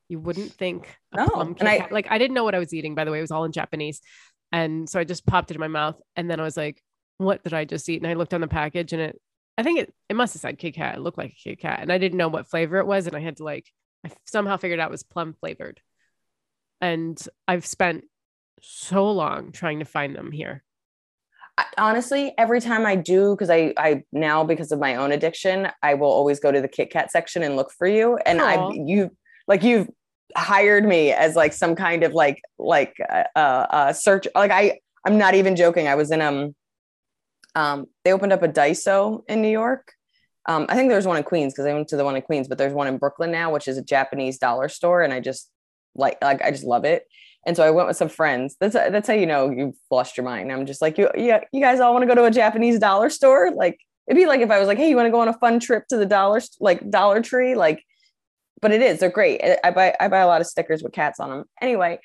You 0.08 0.18
wouldn't 0.18 0.52
think. 0.52 0.94
A 1.12 1.18
No, 1.18 1.28
plum 1.28 1.54
Kit 1.54 1.66
I- 1.66 1.78
Kat- 1.78 1.92
like 1.92 2.06
I 2.10 2.18
didn't 2.18 2.34
know 2.34 2.44
what 2.44 2.54
I 2.54 2.58
was 2.58 2.74
eating. 2.74 2.94
By 2.94 3.04
the 3.04 3.10
way, 3.10 3.18
it 3.18 3.22
was 3.22 3.30
all 3.30 3.44
in 3.44 3.52
Japanese, 3.52 4.00
and 4.52 4.88
so 4.88 5.00
I 5.00 5.04
just 5.04 5.26
popped 5.26 5.50
it 5.50 5.54
in 5.54 5.60
my 5.60 5.68
mouth, 5.68 6.00
and 6.16 6.30
then 6.30 6.38
I 6.40 6.42
was 6.42 6.56
like, 6.56 6.82
"What 7.16 7.42
did 7.44 7.54
I 7.54 7.64
just 7.64 7.88
eat?" 7.88 8.02
And 8.02 8.10
I 8.10 8.14
looked 8.14 8.34
on 8.34 8.40
the 8.42 8.48
package, 8.48 8.92
and 8.92 9.00
it. 9.02 9.20
I 9.56 9.62
think 9.62 9.80
it. 9.80 9.94
It 10.10 10.16
must 10.16 10.34
have 10.34 10.40
said 10.42 10.58
Kit 10.58 10.74
Kat. 10.74 10.96
It 10.96 11.00
looked 11.00 11.18
like 11.18 11.30
a 11.32 11.34
Kit 11.48 11.60
Kat, 11.60 11.80
and 11.80 11.90
I 11.90 11.96
didn't 11.98 12.18
know 12.18 12.28
what 12.28 12.46
flavor 12.50 12.76
it 12.78 12.86
was, 12.86 13.06
and 13.06 13.16
I 13.16 13.20
had 13.20 13.38
to 13.38 13.44
like. 13.44 13.66
I 14.06 14.10
somehow 14.26 14.56
figured 14.58 14.78
out 14.80 14.88
it 14.88 14.92
was 14.92 15.02
plum 15.02 15.34
flavored, 15.40 15.80
and 16.80 17.20
I've 17.46 17.66
spent 17.66 18.04
so 18.62 19.10
long 19.10 19.52
trying 19.52 19.78
to 19.78 19.84
find 19.84 20.14
them 20.14 20.32
here. 20.32 20.64
I- 21.58 21.64
honestly 21.76 22.32
every 22.38 22.60
time 22.60 22.86
i 22.86 22.94
do 22.94 23.34
because 23.34 23.50
i 23.50 23.74
i 23.76 24.04
now 24.12 24.44
because 24.44 24.70
of 24.70 24.78
my 24.78 24.94
own 24.94 25.10
addiction 25.10 25.68
i 25.82 25.94
will 25.94 26.10
always 26.10 26.38
go 26.38 26.52
to 26.52 26.60
the 26.60 26.68
kit 26.68 26.90
kat 26.90 27.10
section 27.10 27.42
and 27.42 27.56
look 27.56 27.72
for 27.76 27.86
you. 27.86 28.16
And 28.24 28.40
i 28.40 28.70
you 28.72 29.10
like 29.48 29.64
you've 29.64 29.88
hired 30.36 30.84
me 30.84 31.10
as 31.10 31.34
like 31.34 31.52
some 31.52 31.74
kind 31.74 32.04
of 32.04 32.12
like 32.12 32.40
like 32.58 32.96
uh, 33.08 33.24
uh 33.38 33.92
search 33.92 34.28
like 34.34 34.52
i 34.52 34.78
i'm 35.04 35.18
not 35.18 35.34
even 35.34 35.56
joking. 35.56 35.88
I 35.88 35.96
was 35.96 36.10
in 36.12 36.20
um 36.22 36.54
um 37.56 37.86
they 38.04 38.12
opened 38.12 38.32
up 38.32 38.42
a 38.42 38.48
daiso 38.48 39.22
in 39.28 39.42
new 39.42 39.50
york. 39.50 39.92
Um 40.46 40.66
i 40.68 40.76
think 40.76 40.90
there's 40.90 41.06
one 41.06 41.16
in 41.16 41.24
queens 41.24 41.52
because 41.52 41.66
i 41.66 41.74
went 41.74 41.88
to 41.88 41.96
the 41.96 42.04
one 42.04 42.14
in 42.14 42.22
queens 42.22 42.46
but 42.46 42.56
there's 42.58 42.72
one 42.72 42.86
in 42.86 42.98
brooklyn 42.98 43.32
now 43.32 43.52
which 43.52 43.66
is 43.66 43.78
a 43.78 43.82
japanese 43.82 44.38
dollar 44.38 44.68
store. 44.68 45.02
And 45.02 45.12
i 45.12 45.18
just 45.18 45.50
like 45.94 46.18
like 46.22 46.40
i 46.42 46.50
just 46.50 46.64
love 46.64 46.84
it 46.84 47.04
and 47.46 47.56
so 47.56 47.62
I 47.64 47.70
went 47.70 47.86
with 47.88 47.96
some 47.96 48.08
friends. 48.10 48.56
That's 48.60 48.74
that's 48.74 49.06
how 49.08 49.14
you 49.14 49.24
know 49.24 49.48
you've 49.48 49.76
lost 49.90 50.18
your 50.18 50.24
mind. 50.24 50.52
I'm 50.52 50.66
just 50.66 50.82
like, 50.82 50.98
you, 50.98 51.08
yeah, 51.16 51.40
you 51.50 51.62
guys 51.62 51.80
all 51.80 51.94
want 51.94 52.02
to 52.02 52.06
go 52.06 52.14
to 52.16 52.24
a 52.24 52.30
Japanese 52.30 52.78
dollar 52.78 53.08
store? 53.08 53.52
Like 53.54 53.78
it'd 54.06 54.20
be 54.20 54.26
like 54.26 54.40
if 54.40 54.50
I 54.50 54.58
was 54.58 54.66
like, 54.68 54.76
hey, 54.76 54.90
you 54.90 54.96
want 54.96 55.06
to 55.06 55.10
go 55.10 55.20
on 55.20 55.28
a 55.28 55.32
fun 55.38 55.58
trip 55.60 55.86
to 55.88 55.96
the 55.96 56.04
dollar 56.04 56.42
like 56.60 56.90
Dollar 56.90 57.22
Tree? 57.22 57.54
Like, 57.54 57.82
but 58.60 58.72
it 58.72 58.82
is. 58.82 58.98
They're 59.00 59.08
great. 59.08 59.40
I- 59.42 59.56
I 59.64 59.70
buy 59.70 59.94
I 59.98 60.08
buy 60.08 60.18
a 60.18 60.26
lot 60.26 60.42
of 60.42 60.46
stickers 60.46 60.82
with 60.82 60.92
cats 60.92 61.20
on 61.20 61.30
them. 61.30 61.44
Anyway, 61.62 62.00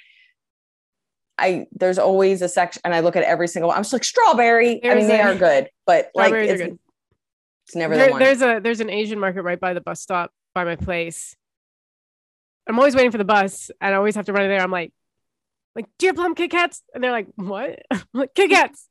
I 1.38 1.65
there's 1.74 1.98
always 1.98 2.41
a 2.41 2.48
section, 2.48 2.82
and 2.86 2.93
I 2.93 3.02
look 3.02 3.15
at 3.15 3.24
every 3.24 3.48
single 3.50 3.69
one. 3.69 3.76
I'm 3.78 3.84
just 3.84 3.91
like 3.93 4.04
strawberry. 4.06 4.82
I 4.86 4.96
mean, 4.96 5.08
There's 5.08 5.08
they 5.08 5.19
a- 5.19 5.26
are 5.34 5.36
good, 5.36 5.69
but 5.86 6.10
like 6.15 6.32
it's, 6.34 6.62
good. 6.62 6.80
it's 7.65 7.76
never 7.76 7.98
There- 7.98 8.06
the 8.06 8.12
one. 8.12 8.19
there's 8.22 8.41
a 8.41 8.60
there's 8.63 8.80
an 8.80 8.89
Asian 8.91 9.19
market 9.19 9.41
right 9.41 9.60
by 9.60 9.74
the 9.74 9.82
bus 9.82 10.00
stop 10.00 10.32
by 10.54 10.63
my 10.63 10.76
place. 10.78 11.36
I'm 12.67 12.78
always 12.80 12.95
waiting 12.95 13.12
for 13.12 13.17
the 13.17 13.26
bus, 13.26 13.71
and 13.82 13.93
I 13.93 13.97
always 13.97 14.15
have 14.15 14.26
to 14.26 14.34
run 14.34 14.43
in 14.43 14.49
there. 14.49 14.62
I'm 14.62 14.71
like, 14.71 14.93
like, 15.76 15.86
do 15.97 16.06
you 16.06 16.10
have 16.10 16.15
plum 16.15 16.36
Kit 16.36 16.52
Kats? 16.52 16.82
And 16.93 17.04
they're 17.04 17.12
like, 17.12 17.28
what? 17.36 17.80
I'm 17.91 18.02
like, 18.13 18.34
Kit 18.36 18.49
Kats. 18.49 18.88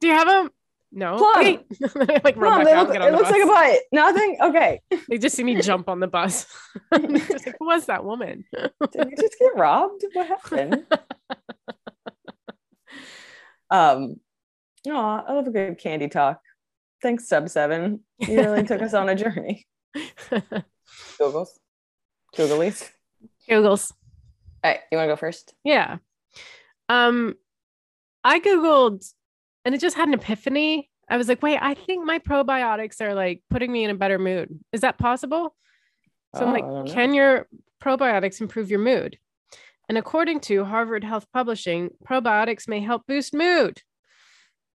Do 0.00 0.08
you 0.08 0.14
have 0.14 0.26
them? 0.26 0.50
No. 0.92 1.16
Plum. 1.18 1.34
I 1.44 2.20
like 2.24 2.40
back 2.40 2.64
they 2.64 2.76
look- 2.76 2.94
it 2.94 3.12
looks 3.12 3.30
like 3.30 3.42
a 3.42 3.46
bus. 3.46 3.72
butt. 3.72 3.80
Nothing. 3.92 4.36
Okay. 4.40 4.80
They 5.08 5.18
just 5.18 5.36
see 5.36 5.44
me 5.44 5.60
jump 5.60 5.88
on 5.88 6.00
the 6.00 6.06
bus. 6.06 6.46
just 6.92 7.46
like, 7.46 7.56
who 7.58 7.66
was 7.66 7.86
that 7.86 8.04
woman? 8.04 8.44
Did 8.54 9.10
you 9.10 9.16
just 9.16 9.38
get 9.38 9.56
robbed? 9.56 10.04
What 10.14 10.26
happened? 10.26 10.84
um, 13.70 14.16
oh, 14.88 14.96
I 15.26 15.32
love 15.32 15.46
a 15.46 15.50
good 15.50 15.78
candy 15.78 16.08
talk. 16.08 16.40
Thanks, 17.02 17.28
Sub 17.28 17.48
Seven. 17.48 18.00
You 18.18 18.40
really 18.40 18.64
took 18.64 18.80
us 18.82 18.94
on 18.94 19.08
a 19.08 19.14
journey. 19.14 19.66
Googles, 21.18 21.48
Googlies. 22.34 22.90
Googles. 23.48 23.92
All 24.64 24.70
right, 24.72 24.80
you 24.90 24.98
want 24.98 25.08
to 25.08 25.12
go 25.12 25.16
first? 25.16 25.54
Yeah. 25.64 25.98
Um, 26.88 27.34
I 28.24 28.40
googled, 28.40 29.04
and 29.64 29.74
it 29.74 29.80
just 29.80 29.96
had 29.96 30.08
an 30.08 30.14
epiphany. 30.14 30.90
I 31.08 31.16
was 31.16 31.28
like, 31.28 31.42
wait, 31.42 31.58
I 31.60 31.74
think 31.74 32.04
my 32.04 32.18
probiotics 32.18 33.00
are 33.00 33.14
like 33.14 33.42
putting 33.50 33.70
me 33.70 33.84
in 33.84 33.90
a 33.90 33.94
better 33.94 34.18
mood. 34.18 34.58
Is 34.72 34.80
that 34.80 34.98
possible? 34.98 35.54
So 36.34 36.42
I'm 36.44 36.48
Oh, 36.48 36.54
I 36.54 36.60
don't 36.60 36.84
like, 36.86 36.94
can 36.94 37.14
your 37.14 37.46
probiotics 37.82 38.40
improve 38.40 38.70
your 38.70 38.80
mood? 38.80 39.18
And 39.88 39.96
according 39.96 40.40
to 40.40 40.64
Harvard 40.64 41.04
Health 41.04 41.26
Publishing, 41.32 41.90
probiotics 42.04 42.66
may 42.66 42.80
help 42.80 43.06
boost 43.06 43.32
mood 43.34 43.82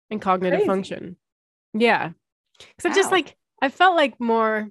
and 0.10 0.22
cognitive 0.22 0.60
Crazy. 0.60 0.68
function. 0.68 1.18
Yeah. 1.74 2.12
Because 2.58 2.90
I've 2.90 2.96
just 2.96 3.12
like, 3.12 3.36
I 3.62 3.68
felt 3.68 3.98
like 3.98 4.20
more 4.22 4.70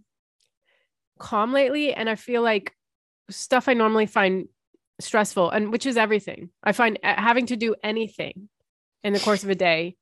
calm 1.18 1.52
lately. 1.52 1.92
And 1.92 2.08
I 2.08 2.14
feel 2.14 2.40
like 2.40 2.72
stuff 3.30 3.68
I 3.68 3.74
normally 3.74 4.06
find 4.06 4.48
stressful, 5.00 5.50
and 5.50 5.72
which 5.72 5.86
is 5.86 5.96
everything, 5.96 6.50
I 6.62 6.72
find 6.72 6.98
uh, 7.02 7.14
having 7.16 7.46
to 7.46 7.56
do 7.56 7.74
anything 7.82 8.48
in 9.02 9.12
the 9.12 9.20
course 9.20 9.42
of 9.42 9.50
a 9.50 9.54
day 9.54 9.96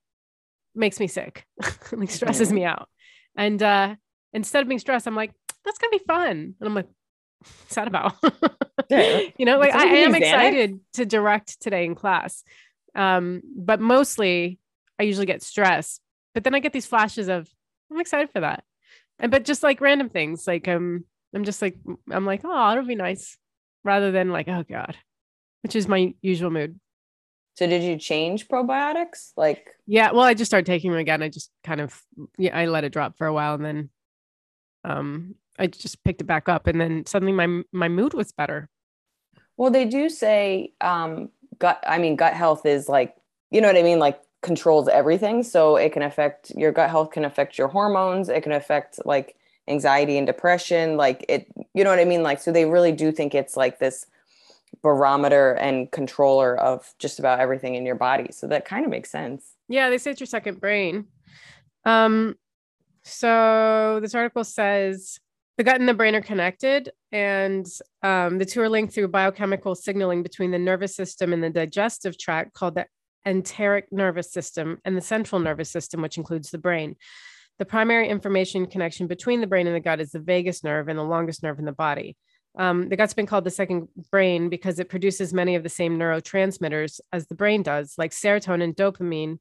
makes 0.75 1.01
me 1.01 1.07
sick, 1.07 1.47
like 1.93 2.11
stresses 2.11 2.53
me 2.53 2.65
out. 2.65 2.89
And 3.37 3.63
uh, 3.63 3.95
instead 4.33 4.63
of 4.63 4.69
being 4.69 4.79
stressed, 4.79 5.07
I'm 5.07 5.17
like, 5.17 5.33
that's 5.65 5.79
gonna 5.79 5.91
be 5.91 6.05
fun. 6.07 6.31
And 6.31 6.55
I'm 6.61 6.75
like, 6.75 6.89
sad 7.69 7.89
about. 7.89 8.15
You 8.91 9.45
know, 9.45 9.59
like 9.59 9.75
I 9.75 9.85
am 9.85 10.15
excited 10.15 10.81
to 10.95 11.05
direct 11.05 11.61
today 11.61 11.85
in 11.85 11.95
class. 11.95 12.43
Um, 12.95 13.43
but 13.55 13.81
mostly 13.81 14.59
I 14.99 15.03
usually 15.03 15.27
get 15.27 15.43
stressed. 15.43 16.01
But 16.33 16.43
then 16.43 16.55
I 16.55 16.61
get 16.61 16.73
these 16.73 16.87
flashes 16.87 17.29
of 17.29 17.51
I'm 17.91 18.01
excited 18.01 18.31
for 18.31 18.41
that. 18.41 18.65
And 19.19 19.31
but 19.31 19.45
just 19.45 19.63
like 19.63 19.83
random 19.83 20.09
things, 20.09 20.47
like 20.47 20.69
um, 20.69 21.05
I'm 21.35 21.45
just 21.45 21.61
like 21.63 21.77
I'm 22.11 22.25
like, 22.27 22.43
oh, 22.45 22.73
it'll 22.73 22.85
be 22.85 22.95
nice, 22.95 23.37
rather 23.85 24.11
than 24.11 24.31
like, 24.31 24.49
oh 24.49 24.65
God, 24.69 24.97
which 25.63 25.77
is 25.77 25.89
my 25.89 26.15
usual 26.23 26.51
mood. 26.51 26.79
So, 27.57 27.67
did 27.67 27.83
you 27.83 27.99
change 27.99 28.49
probiotics? 28.49 29.33
Like, 29.37 29.67
Yeah, 29.87 30.13
well, 30.13 30.23
I 30.23 30.35
just 30.35 30.49
started 30.51 30.67
taking 30.67 30.91
them 30.91 31.01
again. 31.01 31.23
I 31.23 31.29
just 31.29 31.51
kind 31.65 31.81
of 31.81 32.01
yeah, 32.39 32.57
I 32.57 32.67
let 32.67 32.85
it 32.85 32.93
drop 32.93 33.17
for 33.19 33.27
a 33.27 33.33
while 33.33 33.55
and 33.55 33.65
then 33.65 33.91
um 34.85 35.35
I 35.59 35.67
just 35.67 36.03
picked 36.05 36.21
it 36.21 36.25
back 36.27 36.49
up 36.49 36.67
and 36.69 36.81
then 36.81 37.05
suddenly 37.07 37.33
my 37.33 37.63
my 37.73 37.89
mood 37.89 38.15
was 38.15 38.33
better. 38.33 38.69
well, 39.57 39.71
they 39.71 39.85
do 39.85 40.09
say 40.09 40.73
um, 40.81 41.31
gut. 41.59 41.83
I 41.87 41.99
mean, 41.99 42.17
gut 42.17 42.35
health 42.35 42.65
is 42.65 42.89
like, 42.89 43.17
you 43.51 43.61
know 43.61 43.69
what 43.69 43.77
I 43.77 43.83
mean? 43.83 43.99
Like, 43.99 44.21
controls 44.43 44.89
everything. 44.89 45.43
So, 45.43 45.77
it 45.77 45.93
can 45.93 46.03
affect 46.03 46.53
your 46.57 46.73
gut 46.73 46.91
health, 46.91 47.11
can 47.11 47.25
affect 47.25 47.59
your 47.59 47.69
hormones, 47.69 48.29
it 48.29 48.43
can 48.43 48.53
affect 48.53 49.01
like 49.05 49.37
anxiety 49.69 50.19
and 50.19 50.27
depression. 50.27 50.97
Like, 50.97 51.25
it, 51.29 51.47
you 51.75 51.85
know 51.85 51.91
what 51.91 51.99
I 51.99 52.05
mean? 52.05 52.23
Like, 52.23 52.41
so 52.41 52.53
they 52.53 52.65
really 52.65 52.93
do 52.93 53.13
think 53.13 53.35
it's 53.35 53.57
like 53.57 53.79
this 53.79 54.07
barometer 54.83 55.53
and 55.55 55.91
controller 55.91 56.57
of 56.57 56.95
just 56.99 57.19
about 57.19 57.41
everything 57.41 57.75
in 57.75 57.87
your 57.87 57.95
body. 57.95 58.29
So, 58.33 58.47
that 58.49 58.65
kind 58.65 58.85
of 58.85 58.91
makes 58.91 59.11
sense. 59.11 59.55
Yeah, 59.69 59.91
they 59.91 59.99
say 59.99 60.13
it's 60.13 60.21
your 60.21 60.27
second 60.27 60.61
brain. 60.61 61.07
Um, 61.85 62.35
so 63.03 63.99
this 64.03 64.15
article 64.15 64.45
says 64.45 65.19
the 65.57 65.65
gut 65.65 65.81
and 65.81 65.89
the 65.89 65.95
brain 65.95 66.15
are 66.15 66.21
connected, 66.21 66.91
and 67.11 67.67
um, 68.03 68.39
the 68.39 68.45
two 68.45 68.61
are 68.61 68.69
linked 68.69 68.95
through 68.95 69.09
biochemical 69.09 69.75
signaling 69.75 70.23
between 70.23 70.51
the 70.51 70.59
nervous 70.59 70.95
system 70.95 71.33
and 71.33 71.43
the 71.43 71.51
digestive 71.51 72.19
tract 72.19 72.55
called 72.55 72.75
the 72.75 72.87
enteric 73.27 73.87
nervous 73.91 74.31
system, 74.33 74.79
and 74.85 74.97
the 74.97 75.01
central 75.01 75.41
nervous 75.41 75.71
system, 75.71 76.01
which 76.01 76.17
includes 76.17 76.51
the 76.51 76.59
brain. 76.59 76.97
The 77.59 77.65
primary 77.65 78.09
information 78.09 78.67
connection 78.67 79.07
between 79.07 79.41
the 79.41 79.47
brain 79.47 79.67
and 79.67 79.75
the 79.75 79.81
gut 79.81 80.01
is 80.01 80.13
the 80.13 80.21
vagus 80.21 80.63
nerve 80.63 80.89
and 80.89 80.99
the 80.99 81.05
longest 81.05 81.43
nerve 81.43 81.59
in 81.59 81.65
the 81.65 81.73
body. 81.73 82.17
Um, 82.57 82.89
the 82.89 82.97
gut's 82.97 83.15
been 83.15 83.27
called 83.27 83.45
the 83.45 83.51
second 83.51 83.89
brain 84.11 84.49
because 84.49 84.79
it 84.79 84.89
produces 84.89 85.33
many 85.33 85.55
of 85.55 85.63
the 85.63 85.69
same 85.69 85.99
neurotransmitters 85.99 87.01
as 87.13 87.27
the 87.27 87.35
brain 87.35 87.63
does, 87.63 87.95
like 87.99 88.11
serotonin, 88.11 88.75
dopamine, 88.75 89.39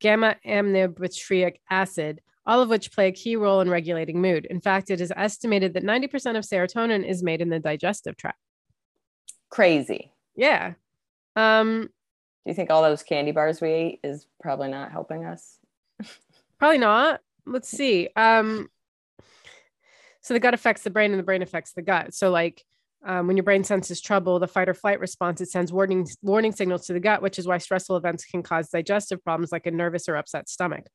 gamma 0.00 0.36
aminobutyric 0.46 1.56
acid, 1.70 2.20
all 2.46 2.60
of 2.60 2.68
which 2.68 2.92
play 2.92 3.08
a 3.08 3.12
key 3.12 3.36
role 3.36 3.60
in 3.60 3.68
regulating 3.68 4.20
mood. 4.20 4.46
In 4.46 4.60
fact, 4.60 4.90
it 4.90 5.00
is 5.00 5.12
estimated 5.16 5.74
that 5.74 5.84
90% 5.84 6.36
of 6.36 6.44
serotonin 6.44 7.06
is 7.06 7.22
made 7.22 7.40
in 7.40 7.48
the 7.48 7.60
digestive 7.60 8.16
tract. 8.16 8.38
Crazy. 9.50 10.12
Yeah. 10.34 10.74
Um, 11.36 11.82
Do 11.82 12.50
you 12.50 12.54
think 12.54 12.70
all 12.70 12.82
those 12.82 13.02
candy 13.02 13.32
bars 13.32 13.60
we 13.60 13.70
ate 13.70 14.00
is 14.02 14.26
probably 14.40 14.68
not 14.68 14.90
helping 14.90 15.24
us? 15.24 15.58
probably 16.58 16.78
not. 16.78 17.20
Let's 17.48 17.68
see. 17.68 18.08
Um, 18.16 18.68
so 20.22 20.34
the 20.34 20.40
gut 20.40 20.54
affects 20.54 20.82
the 20.82 20.90
brain 20.90 21.12
and 21.12 21.18
the 21.18 21.24
brain 21.24 21.42
affects 21.42 21.72
the 21.72 21.82
gut. 21.82 22.14
So 22.14 22.30
like 22.30 22.62
um, 23.04 23.26
when 23.26 23.36
your 23.36 23.44
brain 23.44 23.64
senses 23.64 24.00
trouble, 24.00 24.38
the 24.38 24.48
fight 24.48 24.68
or 24.68 24.74
flight 24.74 25.00
response, 25.00 25.40
it 25.40 25.50
sends 25.50 25.72
warning 25.72 26.06
warning 26.22 26.52
signals 26.52 26.86
to 26.86 26.92
the 26.92 27.00
gut, 27.00 27.22
which 27.22 27.38
is 27.38 27.46
why 27.46 27.58
stressful 27.58 27.96
events 27.96 28.24
can 28.24 28.42
cause 28.42 28.68
digestive 28.68 29.22
problems 29.22 29.52
like 29.52 29.66
a 29.66 29.70
nervous 29.70 30.08
or 30.08 30.16
upset 30.16 30.48
stomach. 30.48 30.86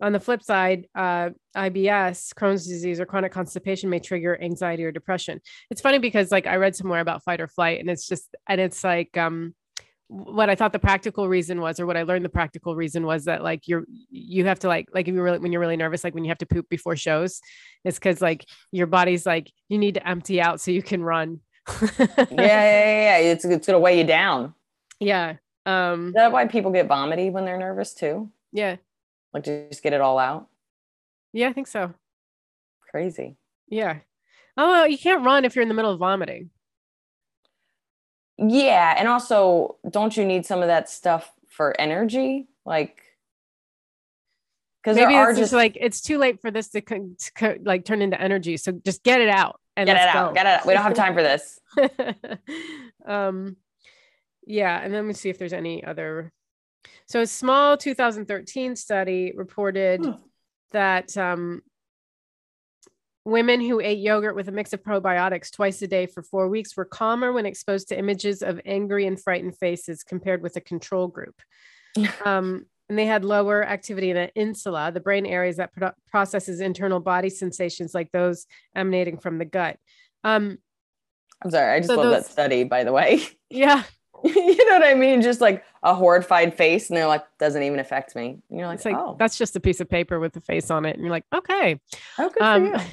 On 0.00 0.12
the 0.12 0.20
flip 0.20 0.42
side, 0.42 0.86
uh, 0.94 1.30
IBS, 1.56 2.34
Crohn's 2.34 2.66
disease, 2.66 2.98
or 2.98 3.06
chronic 3.06 3.32
constipation 3.32 3.90
may 3.90 4.00
trigger 4.00 4.40
anxiety 4.40 4.84
or 4.84 4.92
depression. 4.92 5.40
It's 5.70 5.80
funny 5.80 5.98
because 5.98 6.32
like 6.32 6.46
I 6.46 6.56
read 6.56 6.74
somewhere 6.74 7.00
about 7.00 7.22
fight 7.22 7.40
or 7.40 7.48
flight, 7.48 7.80
and 7.80 7.90
it's 7.90 8.08
just 8.08 8.34
and 8.48 8.60
it's 8.60 8.82
like 8.82 9.16
um, 9.16 9.54
what 10.08 10.50
I 10.50 10.54
thought 10.54 10.72
the 10.72 10.78
practical 10.78 11.28
reason 11.28 11.60
was, 11.60 11.80
or 11.80 11.86
what 11.86 11.96
I 11.96 12.02
learned 12.02 12.24
the 12.24 12.30
practical 12.30 12.76
reason 12.76 13.06
was 13.06 13.24
that 13.24 13.42
like 13.42 13.66
you're 13.66 13.84
you 14.10 14.44
have 14.46 14.58
to 14.60 14.68
like 14.68 14.88
like 14.92 15.08
if 15.08 15.14
you're 15.14 15.24
really 15.24 15.38
when 15.38 15.52
you're 15.52 15.60
really 15.60 15.76
nervous, 15.76 16.04
like 16.04 16.14
when 16.14 16.24
you 16.24 16.30
have 16.30 16.38
to 16.38 16.46
poop 16.46 16.68
before 16.68 16.96
shows, 16.96 17.40
it's 17.84 17.98
because 17.98 18.20
like 18.20 18.44
your 18.70 18.86
body's 18.86 19.24
like 19.26 19.50
you 19.68 19.78
need 19.78 19.94
to 19.94 20.06
empty 20.06 20.40
out 20.40 20.60
so 20.60 20.70
you 20.70 20.82
can 20.82 21.02
run. 21.02 21.40
yeah, 21.80 21.88
yeah, 22.30 22.30
yeah, 22.30 23.16
It's 23.18 23.44
it's 23.44 23.66
gonna 23.66 23.78
weigh 23.78 23.98
you 23.98 24.04
down. 24.04 24.54
Yeah. 25.00 25.36
Um 25.66 26.08
Is 26.08 26.14
that 26.14 26.32
why 26.32 26.46
people 26.46 26.70
get 26.70 26.86
vomity 26.86 27.30
when 27.30 27.44
they're 27.44 27.58
nervous 27.58 27.94
too? 27.94 28.30
Yeah. 28.52 28.76
Like 29.32 29.44
just 29.44 29.82
get 29.82 29.94
it 29.94 30.00
all 30.00 30.18
out. 30.18 30.48
Yeah, 31.32 31.48
I 31.48 31.52
think 31.52 31.66
so. 31.66 31.94
Crazy. 32.90 33.36
Yeah. 33.68 33.98
Oh, 34.56 34.84
you 34.84 34.98
can't 34.98 35.24
run 35.24 35.44
if 35.44 35.56
you're 35.56 35.62
in 35.62 35.68
the 35.68 35.74
middle 35.74 35.90
of 35.90 35.98
vomiting. 35.98 36.50
Yeah, 38.38 38.94
and 38.96 39.08
also, 39.08 39.76
don't 39.88 40.16
you 40.16 40.24
need 40.24 40.44
some 40.46 40.60
of 40.60 40.68
that 40.68 40.88
stuff 40.88 41.30
for 41.48 41.78
energy? 41.80 42.48
Like, 42.64 43.00
because 44.82 44.96
maybe 44.96 45.14
it's 45.14 45.38
just, 45.38 45.52
like 45.52 45.78
it's 45.80 46.00
too 46.00 46.18
late 46.18 46.40
for 46.40 46.50
this 46.50 46.68
to, 46.70 46.80
co- 46.80 47.14
to 47.18 47.32
co- 47.32 47.56
like 47.62 47.84
turn 47.84 48.02
into 48.02 48.20
energy. 48.20 48.56
So 48.56 48.72
just 48.72 49.02
get 49.02 49.20
it 49.20 49.28
out 49.28 49.60
and 49.76 49.86
get 49.86 49.96
it 49.96 50.14
out. 50.14 50.30
Go. 50.30 50.34
Get 50.34 50.46
it 50.46 50.60
out. 50.60 50.66
We 50.66 50.74
don't 50.74 50.82
have 50.82 50.94
time 50.94 51.14
for 51.14 51.22
this. 51.22 51.58
um, 53.06 53.56
yeah, 54.46 54.78
and 54.82 54.92
then 54.92 55.04
let 55.04 55.08
me 55.08 55.14
see 55.14 55.30
if 55.30 55.38
there's 55.38 55.52
any 55.52 55.84
other. 55.84 56.32
So 57.06 57.20
a 57.20 57.26
small 57.26 57.76
2013 57.76 58.76
study 58.76 59.32
reported 59.34 60.04
that 60.72 61.16
um, 61.16 61.62
Women 63.26 63.62
who 63.62 63.80
ate 63.80 63.98
yogurt 63.98 64.36
with 64.36 64.48
a 64.48 64.52
mix 64.52 64.74
of 64.74 64.82
probiotics 64.82 65.50
twice 65.50 65.80
a 65.80 65.86
day 65.86 66.06
for 66.06 66.22
four 66.22 66.48
weeks 66.48 66.76
were 66.76 66.84
calmer 66.84 67.32
when 67.32 67.46
exposed 67.46 67.88
to 67.88 67.98
images 67.98 68.42
of 68.42 68.60
angry 68.66 69.06
and 69.06 69.20
frightened 69.20 69.56
faces 69.56 70.02
compared 70.02 70.42
with 70.42 70.56
a 70.56 70.60
control 70.60 71.08
group. 71.08 71.40
Um, 72.24 72.66
and 72.88 72.98
they 72.98 73.06
had 73.06 73.24
lower 73.24 73.64
activity 73.64 74.10
in 74.10 74.16
the 74.16 74.34
insula, 74.34 74.90
the 74.92 75.00
brain 75.00 75.26
areas 75.26 75.56
that 75.56 75.72
pro- 75.72 75.92
processes 76.10 76.60
internal 76.60 77.00
body 77.00 77.30
sensations 77.30 77.94
like 77.94 78.10
those 78.12 78.46
emanating 78.74 79.16
from 79.16 79.38
the 79.38 79.44
gut. 79.44 79.78
Um, 80.22 80.58
I'm 81.42 81.50
sorry, 81.50 81.76
I 81.76 81.78
just 81.78 81.88
so 81.88 81.96
love 81.96 82.06
those, 82.06 82.24
that 82.24 82.30
study, 82.30 82.64
by 82.64 82.84
the 82.84 82.92
way. 82.92 83.22
Yeah. 83.48 83.84
you 84.24 84.68
know 84.68 84.78
what 84.78 84.84
I 84.84 84.94
mean? 84.94 85.22
Just 85.22 85.40
like 85.40 85.64
a 85.82 85.94
horrified 85.94 86.56
face, 86.56 86.88
and 86.88 86.96
they're 86.96 87.06
like, 87.06 87.22
doesn't 87.38 87.62
even 87.62 87.78
affect 87.78 88.16
me. 88.16 88.40
And 88.50 88.58
you're 88.58 88.66
like, 88.66 88.84
like 88.84 88.96
oh, 88.96 89.14
that's 89.16 89.38
just 89.38 89.54
a 89.54 89.60
piece 89.60 89.80
of 89.80 89.88
paper 89.88 90.18
with 90.18 90.32
the 90.32 90.40
face 90.40 90.72
on 90.72 90.84
it. 90.86 90.96
And 90.96 91.02
you're 91.02 91.12
like, 91.12 91.26
okay. 91.32 91.78
Oh, 92.18 92.30
good 92.30 92.42
um, 92.42 92.72
for 92.72 92.78
you 92.78 92.84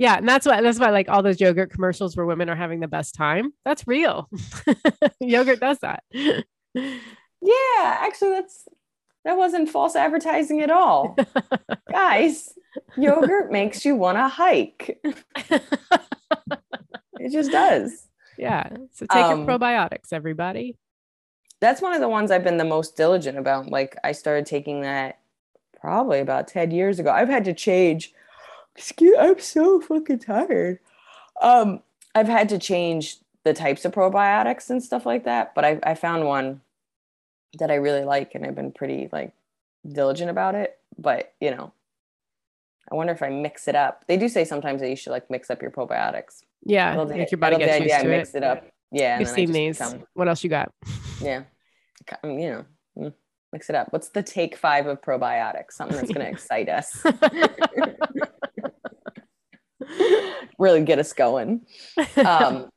yeah 0.00 0.16
and 0.16 0.26
that's 0.26 0.46
why 0.46 0.60
that's 0.62 0.80
why 0.80 0.90
like 0.90 1.08
all 1.10 1.22
those 1.22 1.40
yogurt 1.40 1.70
commercials 1.70 2.16
where 2.16 2.24
women 2.24 2.48
are 2.48 2.56
having 2.56 2.80
the 2.80 2.88
best 2.88 3.14
time 3.14 3.52
that's 3.64 3.86
real. 3.86 4.28
Yogurt 5.20 5.60
does 5.60 5.78
that. 5.80 6.02
Yeah 6.74 6.88
actually 7.82 8.30
that's 8.30 8.66
that 9.24 9.36
wasn't 9.36 9.68
false 9.68 9.94
advertising 9.94 10.62
at 10.62 10.70
all. 10.70 11.14
Guys 11.92 12.52
yogurt 12.96 13.52
makes 13.58 13.84
you 13.84 13.94
want 13.94 14.16
to 14.16 14.26
hike. 14.26 14.98
It 17.20 17.30
just 17.30 17.50
does. 17.50 18.08
Yeah 18.38 18.70
so 18.92 19.06
take 19.06 19.22
um, 19.22 19.40
your 19.40 19.48
probiotics 19.48 20.12
everybody. 20.12 20.78
that's 21.60 21.82
one 21.82 21.92
of 21.92 22.00
the 22.00 22.08
ones 22.08 22.30
i've 22.30 22.44
been 22.44 22.56
the 22.56 22.64
most 22.64 22.96
diligent 22.96 23.36
about. 23.36 23.68
Like 23.68 23.96
i 24.02 24.12
started 24.12 24.46
taking 24.46 24.80
that 24.80 25.18
probably 25.78 26.20
about 26.20 26.48
10 26.48 26.70
years 26.70 26.98
ago. 26.98 27.10
I've 27.10 27.28
had 27.28 27.44
to 27.44 27.54
change 27.54 28.12
excuse 28.80 29.14
i'm 29.18 29.38
so 29.38 29.78
fucking 29.78 30.18
tired. 30.18 30.78
Um 31.42 31.82
i've 32.14 32.28
had 32.28 32.48
to 32.48 32.58
change 32.58 33.18
the 33.44 33.52
types 33.52 33.84
of 33.84 33.92
probiotics 33.92 34.70
and 34.70 34.82
stuff 34.82 35.04
like 35.04 35.24
that 35.24 35.54
but 35.54 35.64
i, 35.64 35.78
I 35.82 35.94
found 35.94 36.24
one 36.24 36.62
that 37.58 37.70
i 37.70 37.74
really 37.74 38.04
like 38.04 38.34
and 38.34 38.46
i've 38.46 38.54
been 38.54 38.72
pretty 38.72 39.08
like 39.12 39.32
diligent 39.86 40.30
about 40.30 40.54
it 40.54 40.78
but 40.98 41.34
you 41.40 41.50
know 41.50 41.72
i 42.90 42.94
wonder 42.94 43.12
if 43.12 43.22
i 43.22 43.28
mix 43.28 43.68
it 43.68 43.76
up. 43.76 44.04
They 44.08 44.16
do 44.16 44.28
say 44.28 44.44
sometimes 44.44 44.80
that 44.80 44.88
you 44.88 44.96
should 44.96 45.10
like 45.10 45.30
mix 45.30 45.50
up 45.50 45.60
your 45.60 45.70
probiotics. 45.70 46.42
Yeah 46.64 47.04
make 47.04 47.30
your 47.30 47.38
body 47.38 47.58
gets 47.58 47.84
used 47.84 48.00
to 48.00 48.08
mix 48.08 48.34
it, 48.34 48.38
it 48.38 48.44
up. 48.44 48.66
Yeah 48.90 49.18
you've 49.18 49.28
seen 49.28 49.52
these 49.52 49.78
become, 49.78 50.04
what 50.14 50.26
else 50.26 50.42
you 50.42 50.50
got? 50.50 50.72
Yeah 51.20 51.42
you 52.24 52.50
know 52.50 52.64
mm, 52.98 53.12
mix 53.52 53.68
it 53.68 53.76
up. 53.76 53.92
What's 53.92 54.08
the 54.08 54.22
take 54.22 54.56
five 54.56 54.86
of 54.86 55.00
probiotics? 55.02 55.72
Something 55.72 55.98
that's 55.98 56.12
going 56.12 56.26
to 56.26 56.32
excite 56.32 56.68
us 56.68 57.02
really 60.58 60.82
get 60.82 60.98
us 60.98 61.12
going. 61.12 61.66
Um, 62.24 62.70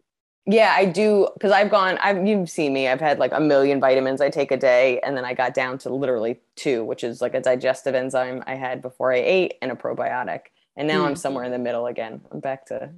yeah, 0.45 0.73
I 0.75 0.85
do 0.85 1.29
because 1.35 1.51
I've 1.51 1.71
gone. 1.71 1.97
I've 1.99 2.25
you've 2.27 2.49
seen 2.49 2.73
me. 2.73 2.89
I've 2.89 2.99
had 2.99 3.17
like 3.17 3.31
a 3.33 3.39
million 3.39 3.79
vitamins 3.79 4.19
I 4.19 4.29
take 4.29 4.51
a 4.51 4.57
day, 4.57 4.99
and 4.99 5.15
then 5.15 5.23
I 5.23 5.33
got 5.33 5.53
down 5.53 5.77
to 5.79 5.93
literally 5.93 6.41
two, 6.55 6.83
which 6.83 7.03
is 7.03 7.21
like 7.21 7.33
a 7.33 7.39
digestive 7.39 7.95
enzyme 7.95 8.43
I 8.45 8.55
had 8.55 8.81
before 8.81 9.13
I 9.13 9.17
ate 9.17 9.53
and 9.61 9.71
a 9.71 9.75
probiotic, 9.75 10.41
and 10.75 10.87
now 10.87 11.03
mm. 11.03 11.07
I'm 11.07 11.15
somewhere 11.15 11.45
in 11.45 11.51
the 11.51 11.59
middle 11.59 11.87
again. 11.87 12.21
I'm 12.29 12.41
back 12.41 12.65
to 12.67 12.89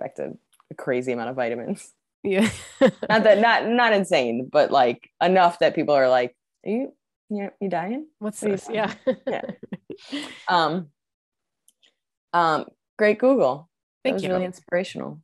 back 0.00 0.14
to 0.16 0.38
a 0.70 0.74
crazy 0.74 1.12
amount 1.12 1.28
of 1.28 1.36
vitamins. 1.36 1.92
Yeah, 2.22 2.48
not 2.80 3.24
that 3.24 3.38
not 3.38 3.66
not 3.66 3.92
insane, 3.92 4.48
but 4.50 4.70
like 4.70 5.10
enough 5.22 5.58
that 5.58 5.74
people 5.74 5.94
are 5.94 6.08
like, 6.08 6.34
"Are 6.64 6.70
you 6.70 6.92
you 7.28 7.50
you 7.60 7.68
dying? 7.68 8.06
What's 8.18 8.40
what 8.40 8.52
this?" 8.52 8.68
Yeah, 8.72 8.94
yeah. 9.26 9.42
Um, 10.48 10.88
um, 12.32 12.64
great 12.96 13.18
Google. 13.18 13.68
Thank 14.02 14.12
that 14.12 14.14
was 14.14 14.22
you. 14.24 14.32
Really 14.32 14.44
inspirational. 14.44 15.20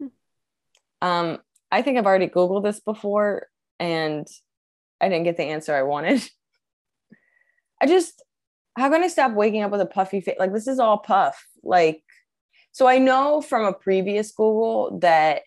Hmm. 0.00 0.06
Um, 1.02 1.38
I 1.70 1.82
think 1.82 1.98
I've 1.98 2.06
already 2.06 2.28
Googled 2.28 2.64
this 2.64 2.80
before, 2.80 3.46
and 3.78 4.26
I 5.00 5.08
didn't 5.08 5.24
get 5.24 5.36
the 5.36 5.44
answer 5.44 5.74
I 5.74 5.82
wanted. 5.82 6.22
I 7.80 7.86
just, 7.86 8.22
how 8.76 8.90
can 8.90 9.02
I 9.02 9.08
stop 9.08 9.32
waking 9.32 9.62
up 9.62 9.70
with 9.70 9.80
a 9.80 9.86
puffy 9.86 10.20
face? 10.20 10.36
Like 10.38 10.52
this 10.52 10.68
is 10.68 10.78
all 10.78 10.98
puff. 10.98 11.46
Like, 11.62 12.02
so 12.72 12.86
I 12.86 12.98
know 12.98 13.40
from 13.40 13.64
a 13.64 13.72
previous 13.72 14.32
Google 14.32 14.98
that 15.00 15.42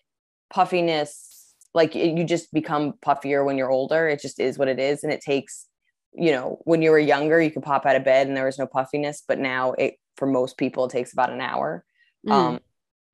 puffiness, 0.52 1.54
like 1.74 1.94
you 1.94 2.24
just 2.24 2.52
become 2.52 2.94
puffier 3.04 3.44
when 3.44 3.56
you're 3.56 3.70
older. 3.70 4.08
It 4.08 4.20
just 4.20 4.40
is 4.40 4.58
what 4.58 4.68
it 4.68 4.78
is, 4.78 5.04
and 5.04 5.12
it 5.12 5.20
takes 5.20 5.66
you 6.12 6.32
know, 6.32 6.58
when 6.64 6.82
you 6.82 6.90
were 6.90 6.98
younger, 6.98 7.40
you 7.40 7.50
could 7.50 7.62
pop 7.62 7.86
out 7.86 7.96
of 7.96 8.04
bed 8.04 8.26
and 8.26 8.36
there 8.36 8.46
was 8.46 8.58
no 8.58 8.66
puffiness, 8.66 9.22
but 9.26 9.38
now 9.38 9.72
it 9.72 9.94
for 10.16 10.26
most 10.26 10.56
people 10.56 10.84
it 10.84 10.90
takes 10.90 11.12
about 11.12 11.32
an 11.32 11.40
hour. 11.40 11.84
Mm. 12.26 12.32
Um, 12.32 12.60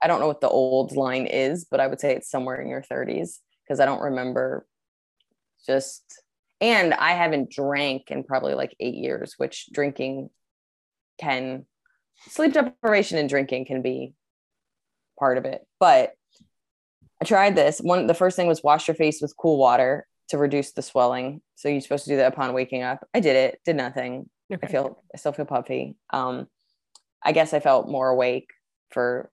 I 0.02 0.08
don't 0.08 0.20
know 0.20 0.26
what 0.26 0.40
the 0.40 0.48
old 0.48 0.94
line 0.94 1.26
is, 1.26 1.64
but 1.64 1.80
I 1.80 1.86
would 1.86 2.00
say 2.00 2.14
it's 2.14 2.30
somewhere 2.30 2.60
in 2.60 2.68
your 2.68 2.82
30s 2.82 3.38
because 3.64 3.80
I 3.80 3.86
don't 3.86 4.02
remember 4.02 4.66
just 5.66 6.02
and 6.60 6.94
I 6.94 7.12
haven't 7.12 7.50
drank 7.50 8.10
in 8.10 8.24
probably 8.24 8.54
like 8.54 8.74
eight 8.80 8.94
years, 8.94 9.34
which 9.36 9.68
drinking 9.72 10.30
can 11.18 11.66
sleep 12.28 12.54
deprivation 12.54 13.18
and 13.18 13.28
drinking 13.28 13.66
can 13.66 13.82
be 13.82 14.14
part 15.18 15.38
of 15.38 15.44
it. 15.44 15.66
But 15.78 16.12
I 17.20 17.24
tried 17.24 17.56
this. 17.56 17.78
One 17.78 18.06
the 18.06 18.14
first 18.14 18.36
thing 18.36 18.46
was 18.46 18.62
wash 18.62 18.88
your 18.88 18.94
face 18.94 19.20
with 19.20 19.36
cool 19.36 19.58
water 19.58 20.06
to 20.28 20.38
reduce 20.38 20.72
the 20.72 20.82
swelling. 20.82 21.40
So 21.54 21.68
you're 21.68 21.80
supposed 21.80 22.04
to 22.04 22.10
do 22.10 22.16
that 22.16 22.32
upon 22.32 22.52
waking 22.54 22.82
up. 22.82 23.06
I 23.14 23.20
did 23.20 23.36
it, 23.36 23.60
did 23.64 23.76
nothing. 23.76 24.28
Okay. 24.52 24.66
I 24.66 24.70
feel 24.70 25.02
I 25.14 25.18
still 25.18 25.32
feel 25.32 25.44
puffy. 25.44 25.96
Um, 26.10 26.46
I 27.24 27.32
guess 27.32 27.52
I 27.52 27.60
felt 27.60 27.88
more 27.88 28.08
awake 28.08 28.50
for 28.90 29.30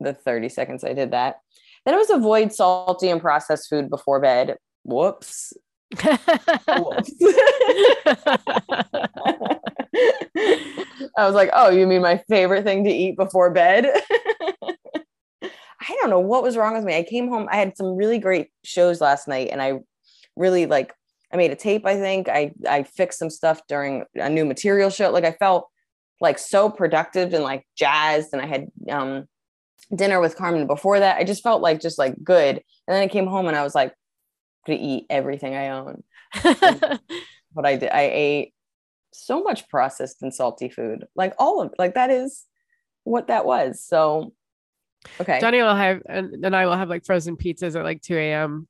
the 0.00 0.12
30 0.12 0.48
seconds 0.48 0.84
I 0.84 0.92
did 0.92 1.12
that. 1.12 1.36
Then 1.84 1.94
it 1.94 1.98
was 1.98 2.10
avoid 2.10 2.52
salty 2.52 3.08
and 3.08 3.20
processed 3.20 3.68
food 3.68 3.90
before 3.90 4.20
bed. 4.20 4.56
Whoops. 4.84 5.52
I 11.16 11.26
was 11.26 11.34
like, 11.34 11.50
oh, 11.52 11.70
you 11.70 11.86
mean 11.86 12.02
my 12.02 12.22
favorite 12.28 12.64
thing 12.64 12.84
to 12.84 12.90
eat 12.90 13.16
before 13.16 13.50
bed? 13.50 13.86
I 15.88 15.96
don't 16.00 16.10
know 16.10 16.20
what 16.20 16.42
was 16.42 16.56
wrong 16.56 16.74
with 16.74 16.84
me. 16.84 16.96
I 16.96 17.02
came 17.02 17.28
home, 17.28 17.48
I 17.50 17.56
had 17.56 17.76
some 17.76 17.96
really 17.96 18.18
great 18.18 18.48
shows 18.64 19.00
last 19.00 19.26
night, 19.26 19.48
and 19.50 19.60
I 19.60 19.80
really 20.36 20.66
like 20.66 20.94
I 21.32 21.36
made 21.36 21.50
a 21.50 21.56
tape, 21.56 21.86
I 21.86 21.96
think. 21.96 22.28
I 22.28 22.52
I 22.68 22.84
fixed 22.84 23.18
some 23.18 23.30
stuff 23.30 23.62
during 23.68 24.04
a 24.14 24.28
new 24.28 24.44
material 24.44 24.90
show. 24.90 25.10
Like 25.10 25.24
I 25.24 25.32
felt 25.32 25.68
like 26.22 26.38
so 26.38 26.70
productive 26.70 27.34
and 27.34 27.44
like 27.44 27.66
jazzed. 27.76 28.30
And 28.32 28.40
I 28.40 28.46
had 28.46 28.68
um 28.90 29.26
dinner 29.94 30.20
with 30.20 30.36
Carmen 30.36 30.66
before 30.66 31.00
that. 31.00 31.18
I 31.18 31.24
just 31.24 31.42
felt 31.42 31.60
like 31.60 31.80
just 31.80 31.98
like 31.98 32.14
good. 32.24 32.56
And 32.56 32.94
then 32.94 33.02
I 33.02 33.08
came 33.08 33.26
home 33.26 33.46
and 33.46 33.56
I 33.56 33.62
was 33.62 33.74
like, 33.74 33.92
to 34.66 34.74
eat 34.74 35.06
everything 35.10 35.54
I 35.54 35.70
own. 35.70 36.02
but 36.42 37.66
I 37.66 37.76
did, 37.76 37.90
I 37.90 38.10
ate 38.12 38.54
so 39.12 39.42
much 39.42 39.68
processed 39.68 40.22
and 40.22 40.32
salty 40.32 40.68
food, 40.68 41.04
like 41.14 41.34
all 41.38 41.60
of 41.60 41.74
like 41.78 41.94
that 41.94 42.10
is 42.10 42.44
what 43.04 43.26
that 43.28 43.44
was. 43.44 43.84
So, 43.84 44.32
okay. 45.20 45.40
Johnny 45.40 45.60
will 45.60 45.74
have, 45.74 46.02
and, 46.08 46.44
and 46.44 46.56
I 46.56 46.66
will 46.66 46.76
have 46.76 46.88
like 46.88 47.04
frozen 47.04 47.36
pizzas 47.36 47.76
at 47.76 47.84
like 47.84 48.02
2 48.02 48.16
a.m. 48.16 48.68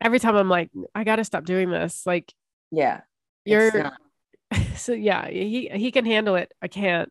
Every 0.00 0.18
time 0.18 0.34
I'm 0.34 0.48
like, 0.48 0.70
I 0.94 1.04
got 1.04 1.16
to 1.16 1.24
stop 1.24 1.44
doing 1.44 1.70
this. 1.70 2.04
Like, 2.06 2.32
yeah, 2.70 3.02
you're, 3.44 3.92
so 4.76 4.92
yeah, 4.92 5.28
he, 5.28 5.68
he 5.72 5.90
can 5.90 6.04
handle 6.04 6.36
it. 6.36 6.52
I 6.60 6.68
can't. 6.68 7.10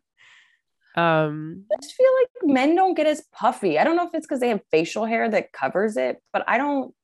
Um, 0.94 1.64
I 1.72 1.80
just 1.80 1.94
feel 1.94 2.10
like 2.20 2.54
men 2.54 2.74
don't 2.74 2.94
get 2.94 3.06
as 3.06 3.22
puffy. 3.32 3.78
I 3.78 3.84
don't 3.84 3.96
know 3.96 4.06
if 4.06 4.14
it's 4.14 4.26
because 4.26 4.40
they 4.40 4.50
have 4.50 4.60
facial 4.70 5.06
hair 5.06 5.28
that 5.30 5.52
covers 5.52 5.96
it, 5.96 6.22
but 6.32 6.44
I 6.46 6.58
don't 6.58 6.94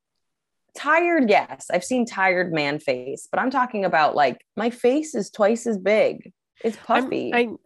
tired 0.75 1.29
yes 1.29 1.67
i've 1.73 1.83
seen 1.83 2.05
tired 2.05 2.53
man 2.53 2.79
face 2.79 3.27
but 3.31 3.39
i'm 3.39 3.49
talking 3.49 3.85
about 3.85 4.15
like 4.15 4.45
my 4.55 4.69
face 4.69 5.15
is 5.15 5.29
twice 5.29 5.65
as 5.65 5.77
big 5.77 6.31
it's 6.63 6.77
puffy 6.85 7.33
i'm 7.33 7.57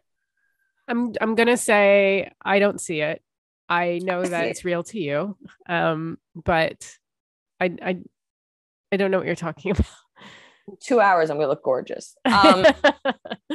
I, 0.87 0.91
I'm, 0.91 1.13
I'm 1.19 1.35
gonna 1.35 1.57
say 1.57 2.31
i 2.43 2.59
don't 2.59 2.79
see 2.79 3.01
it 3.01 3.21
i 3.69 3.99
know 4.01 4.23
that 4.23 4.47
it's 4.47 4.65
real 4.65 4.83
to 4.83 4.99
you 4.99 5.37
um 5.67 6.17
but 6.33 6.97
i 7.59 7.75
i 7.81 7.97
i 8.91 8.97
don't 8.97 9.11
know 9.11 9.17
what 9.17 9.27
you're 9.27 9.35
talking 9.35 9.71
about 9.77 9.85
two 10.81 10.99
hours 10.99 11.29
i'm 11.29 11.37
gonna 11.37 11.47
look 11.47 11.63
gorgeous. 11.63 12.15
Um 12.25 12.65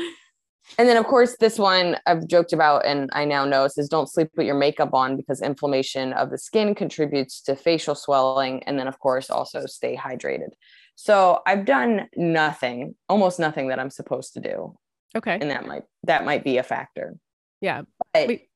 and 0.76 0.88
then 0.88 0.96
of 0.96 1.06
course 1.06 1.36
this 1.40 1.58
one 1.58 1.96
i've 2.06 2.26
joked 2.26 2.52
about 2.52 2.84
and 2.84 3.08
i 3.12 3.24
now 3.24 3.44
know 3.44 3.66
says 3.68 3.88
don't 3.88 4.08
sleep 4.08 4.28
with 4.36 4.46
your 4.46 4.56
makeup 4.56 4.92
on 4.92 5.16
because 5.16 5.40
inflammation 5.40 6.12
of 6.12 6.30
the 6.30 6.38
skin 6.38 6.74
contributes 6.74 7.40
to 7.40 7.56
facial 7.56 7.94
swelling 7.94 8.62
and 8.64 8.78
then 8.78 8.86
of 8.86 8.98
course 8.98 9.30
also 9.30 9.66
stay 9.66 9.96
hydrated. 9.96 10.50
So 10.96 11.40
i've 11.46 11.64
done 11.64 12.08
nothing 12.16 12.94
almost 13.08 13.38
nothing 13.38 13.68
that 13.68 13.78
i'm 13.78 13.90
supposed 13.90 14.34
to 14.34 14.40
do. 14.40 14.76
Okay. 15.16 15.38
And 15.40 15.50
that 15.50 15.66
might 15.66 15.84
that 16.04 16.24
might 16.24 16.44
be 16.44 16.58
a 16.58 16.62
factor. 16.62 17.16
Yeah. 17.60 17.82
But, 18.12 18.28
Wait, 18.28 18.48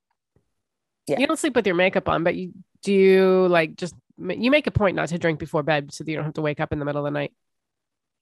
yeah. 1.09 1.19
You 1.19 1.27
don't 1.27 1.39
sleep 1.39 1.57
with 1.57 1.67
your 1.67 1.77
makeup 1.77 2.09
on 2.09 2.25
but 2.25 2.35
you 2.35 2.53
do 2.83 2.93
you 2.93 3.49
like 3.49 3.77
just 3.77 3.95
you 4.19 4.51
make 4.51 4.67
a 4.67 4.71
point 4.71 4.97
not 4.97 5.09
to 5.09 5.19
drink 5.19 5.39
before 5.39 5.63
bed 5.63 5.93
so 5.93 6.05
that 6.05 6.11
you 6.11 6.17
don't 6.17 6.27
have 6.27 6.35
to 6.35 6.43
wake 6.43 6.61
up 6.61 6.73
in 6.73 6.79
the 6.79 6.85
middle 6.85 7.05
of 7.05 7.13
the 7.13 7.19
night 7.19 7.33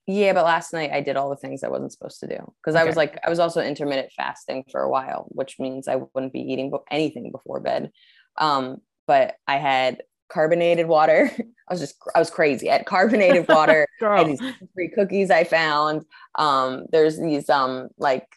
yeah, 0.07 0.33
but 0.33 0.45
last 0.45 0.73
night 0.73 0.91
I 0.91 1.01
did 1.01 1.15
all 1.15 1.29
the 1.29 1.35
things 1.35 1.63
I 1.63 1.69
wasn't 1.69 1.91
supposed 1.91 2.19
to 2.21 2.27
do 2.27 2.53
because 2.57 2.75
okay. 2.75 2.83
I 2.83 2.85
was 2.85 2.95
like, 2.95 3.19
I 3.23 3.29
was 3.29 3.39
also 3.39 3.61
intermittent 3.61 4.11
fasting 4.15 4.65
for 4.71 4.81
a 4.81 4.89
while, 4.89 5.27
which 5.29 5.59
means 5.59 5.87
I 5.87 5.97
wouldn't 6.13 6.33
be 6.33 6.41
eating 6.41 6.71
anything 6.89 7.31
before 7.31 7.59
bed. 7.59 7.91
Um, 8.37 8.77
but 9.07 9.35
I 9.47 9.57
had 9.57 10.01
carbonated 10.29 10.87
water. 10.87 11.31
I 11.69 11.73
was 11.73 11.79
just, 11.79 11.95
I 12.15 12.19
was 12.19 12.29
crazy. 12.29 12.69
I 12.69 12.77
had 12.77 12.85
carbonated 12.85 13.47
water. 13.49 13.87
I 14.01 14.23
these 14.23 14.41
free 14.73 14.89
cookies 14.89 15.29
I 15.29 15.43
found. 15.43 16.03
Um, 16.35 16.85
there's 16.91 17.19
these 17.19 17.49
um 17.49 17.89
like 17.97 18.27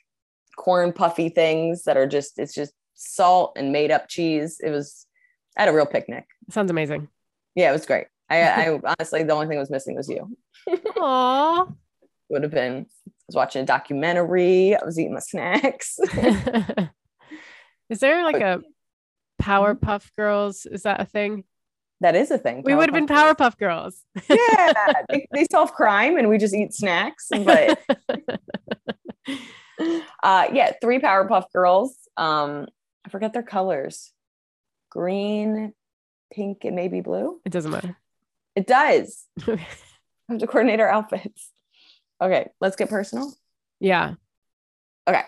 corn 0.56 0.92
puffy 0.92 1.30
things 1.30 1.84
that 1.84 1.96
are 1.96 2.06
just, 2.06 2.38
it's 2.38 2.54
just 2.54 2.74
salt 2.94 3.54
and 3.56 3.72
made 3.72 3.90
up 3.90 4.08
cheese. 4.08 4.60
It 4.62 4.70
was, 4.70 5.06
I 5.56 5.62
had 5.62 5.68
a 5.70 5.76
real 5.76 5.86
picnic. 5.86 6.26
Sounds 6.50 6.70
amazing. 6.70 7.08
Yeah, 7.54 7.70
it 7.70 7.72
was 7.72 7.86
great. 7.86 8.06
I, 8.29 8.43
I 8.43 8.81
honestly, 8.85 9.22
the 9.22 9.33
only 9.33 9.47
thing 9.47 9.59
was 9.59 9.70
missing 9.70 9.97
was 9.97 10.09
you. 10.09 10.37
Aww. 10.68 11.75
Would 12.31 12.43
have 12.43 12.53
been. 12.53 12.87
I 13.07 13.11
was 13.29 13.37
watching 13.37 13.62
a 13.62 13.66
documentary. 13.66 14.75
I 14.75 14.85
was 14.85 14.99
eating 14.99 15.14
my 15.14 15.20
snacks. 15.20 15.99
is 17.91 18.01
there 18.01 18.25
like 18.25 18.41
a 18.41 18.62
Powerpuff 19.43 20.11
Girls? 20.16 20.66
Is 20.66 20.83
that 20.83 21.01
a 21.01 21.05
thing? 21.05 21.45
That 22.01 22.16
is 22.16 22.31
a 22.31 22.39
thing. 22.39 22.62
we 22.64 22.75
would 22.75 22.89
have 22.89 22.95
been 22.95 23.07
Powerpuff 23.07 23.57
Girls. 23.57 24.03
yeah, 24.29 24.93
they, 25.09 25.27
they 25.33 25.45
solve 25.51 25.72
crime 25.72 26.18
and 26.18 26.29
we 26.29 26.39
just 26.39 26.55
eat 26.55 26.75
snacks. 26.75 27.29
But 27.31 27.79
uh, 30.22 30.49
yeah, 30.53 30.72
three 30.81 30.99
Powerpuff 30.99 31.45
Girls. 31.53 31.97
Um, 32.16 32.66
I 33.07 33.11
forget 33.11 33.33
their 33.33 33.43
colors: 33.43 34.12
green, 34.91 35.72
pink, 36.33 36.64
and 36.64 36.77
maybe 36.77 37.01
blue. 37.01 37.41
It 37.45 37.53
doesn't 37.53 37.70
matter. 37.70 37.97
It 38.57 38.66
does. 38.66 39.26
have 39.46 40.38
to 40.38 40.46
coordinate 40.46 40.80
our 40.80 40.88
outfits. 40.88 41.50
Okay, 42.20 42.48
let's 42.61 42.76
get 42.76 42.88
personal. 42.88 43.32
Yeah. 43.80 44.14
Okay. 45.09 45.22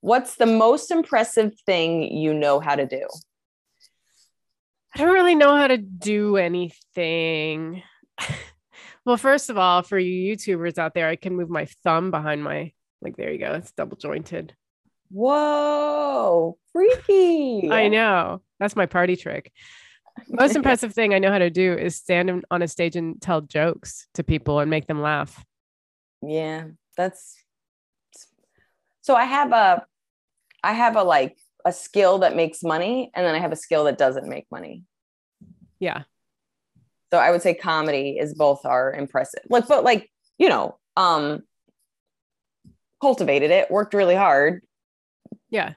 What's 0.00 0.36
the 0.36 0.46
most 0.46 0.90
impressive 0.90 1.52
thing 1.66 2.02
you 2.02 2.34
know 2.34 2.60
how 2.60 2.74
to 2.74 2.86
do? 2.86 3.06
I 4.94 4.98
don't 4.98 5.12
really 5.12 5.34
know 5.34 5.56
how 5.56 5.68
to 5.68 5.76
do 5.76 6.36
anything. 6.36 7.82
well, 9.04 9.16
first 9.16 9.50
of 9.50 9.56
all, 9.56 9.82
for 9.82 9.98
you 9.98 10.36
YouTubers 10.36 10.78
out 10.78 10.94
there, 10.94 11.08
I 11.08 11.16
can 11.16 11.36
move 11.36 11.48
my 11.48 11.66
thumb 11.84 12.10
behind 12.10 12.42
my 12.42 12.72
like 13.00 13.16
there 13.16 13.32
you 13.32 13.38
go. 13.38 13.54
It's 13.54 13.72
double 13.72 13.96
jointed. 13.96 14.54
Whoa, 15.10 16.58
freaky. 16.72 17.70
I 17.70 17.88
know. 17.88 18.42
That's 18.58 18.76
my 18.76 18.86
party 18.86 19.16
trick 19.16 19.52
most 20.28 20.56
impressive 20.56 20.92
thing 20.92 21.14
I 21.14 21.18
know 21.18 21.30
how 21.30 21.38
to 21.38 21.50
do 21.50 21.74
is 21.74 21.96
stand 21.96 22.44
on 22.50 22.62
a 22.62 22.68
stage 22.68 22.96
and 22.96 23.20
tell 23.20 23.40
jokes 23.40 24.06
to 24.14 24.24
people 24.24 24.60
and 24.60 24.70
make 24.70 24.86
them 24.86 25.00
laugh. 25.00 25.44
Yeah, 26.22 26.68
that's 26.96 27.36
so 29.00 29.14
I 29.14 29.24
have 29.24 29.52
a 29.52 29.84
I 30.62 30.72
have 30.72 30.96
a 30.96 31.02
like 31.02 31.36
a 31.64 31.72
skill 31.72 32.18
that 32.18 32.36
makes 32.36 32.62
money 32.62 33.10
and 33.14 33.24
then 33.24 33.34
I 33.34 33.38
have 33.38 33.52
a 33.52 33.56
skill 33.56 33.84
that 33.84 33.98
doesn't 33.98 34.28
make 34.28 34.46
money. 34.50 34.84
Yeah. 35.78 36.02
So 37.12 37.18
I 37.18 37.30
would 37.30 37.42
say 37.42 37.54
comedy 37.54 38.18
is 38.20 38.34
both 38.34 38.64
are 38.64 38.92
impressive. 38.92 39.42
Like 39.48 39.66
but 39.66 39.84
like, 39.84 40.10
you 40.38 40.48
know, 40.48 40.78
um 40.96 41.42
cultivated 43.00 43.50
it, 43.50 43.70
worked 43.70 43.94
really 43.94 44.14
hard. 44.14 44.62
Yeah. 45.50 45.74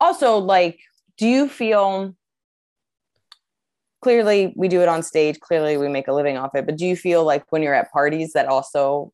Also 0.00 0.38
like 0.38 0.80
do 1.16 1.26
you 1.26 1.48
feel 1.48 2.14
clearly 4.00 4.52
we 4.56 4.68
do 4.68 4.80
it 4.80 4.88
on 4.88 5.02
stage 5.02 5.40
clearly 5.40 5.76
we 5.76 5.88
make 5.88 6.08
a 6.08 6.12
living 6.12 6.36
off 6.36 6.54
it 6.54 6.66
but 6.66 6.76
do 6.76 6.86
you 6.86 6.96
feel 6.96 7.24
like 7.24 7.44
when 7.50 7.62
you're 7.62 7.74
at 7.74 7.90
parties 7.92 8.32
that 8.32 8.46
also 8.46 9.12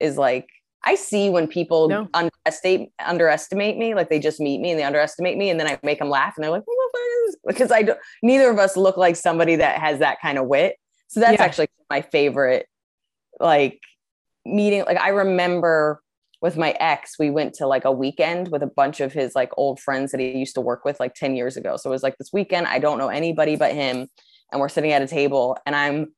is 0.00 0.16
like 0.16 0.48
i 0.84 0.94
see 0.94 1.30
when 1.30 1.46
people 1.46 1.88
no. 1.88 2.08
underestimate 2.14 2.90
underestimate 3.04 3.78
me 3.78 3.94
like 3.94 4.08
they 4.08 4.18
just 4.18 4.40
meet 4.40 4.60
me 4.60 4.70
and 4.70 4.78
they 4.78 4.84
underestimate 4.84 5.38
me 5.38 5.50
and 5.50 5.58
then 5.58 5.66
i 5.66 5.78
make 5.82 5.98
them 5.98 6.10
laugh 6.10 6.34
and 6.36 6.44
they're 6.44 6.50
like 6.50 6.64
because 7.46 7.70
i 7.70 7.82
don't 7.82 7.98
neither 8.22 8.50
of 8.50 8.58
us 8.58 8.76
look 8.76 8.96
like 8.96 9.16
somebody 9.16 9.56
that 9.56 9.80
has 9.80 9.98
that 9.98 10.20
kind 10.20 10.38
of 10.38 10.46
wit 10.46 10.76
so 11.08 11.20
that's 11.20 11.38
yeah. 11.38 11.42
actually 11.44 11.68
my 11.90 12.00
favorite 12.00 12.66
like 13.40 13.80
meeting 14.44 14.84
like 14.84 14.98
i 14.98 15.08
remember 15.08 16.02
with 16.44 16.58
my 16.58 16.72
ex, 16.78 17.18
we 17.18 17.30
went 17.30 17.54
to 17.54 17.66
like 17.66 17.86
a 17.86 17.90
weekend 17.90 18.48
with 18.48 18.62
a 18.62 18.66
bunch 18.66 19.00
of 19.00 19.14
his 19.14 19.34
like 19.34 19.50
old 19.56 19.80
friends 19.80 20.10
that 20.10 20.20
he 20.20 20.36
used 20.36 20.54
to 20.54 20.60
work 20.60 20.84
with 20.84 21.00
like 21.00 21.14
10 21.14 21.34
years 21.34 21.56
ago. 21.56 21.78
So 21.78 21.88
it 21.88 21.92
was 21.92 22.02
like 22.02 22.18
this 22.18 22.34
weekend, 22.34 22.66
I 22.66 22.78
don't 22.80 22.98
know 22.98 23.08
anybody 23.08 23.56
but 23.56 23.72
him. 23.72 24.08
And 24.52 24.60
we're 24.60 24.68
sitting 24.68 24.92
at 24.92 25.00
a 25.00 25.06
table 25.06 25.56
and 25.64 25.74
I'm 25.74 26.12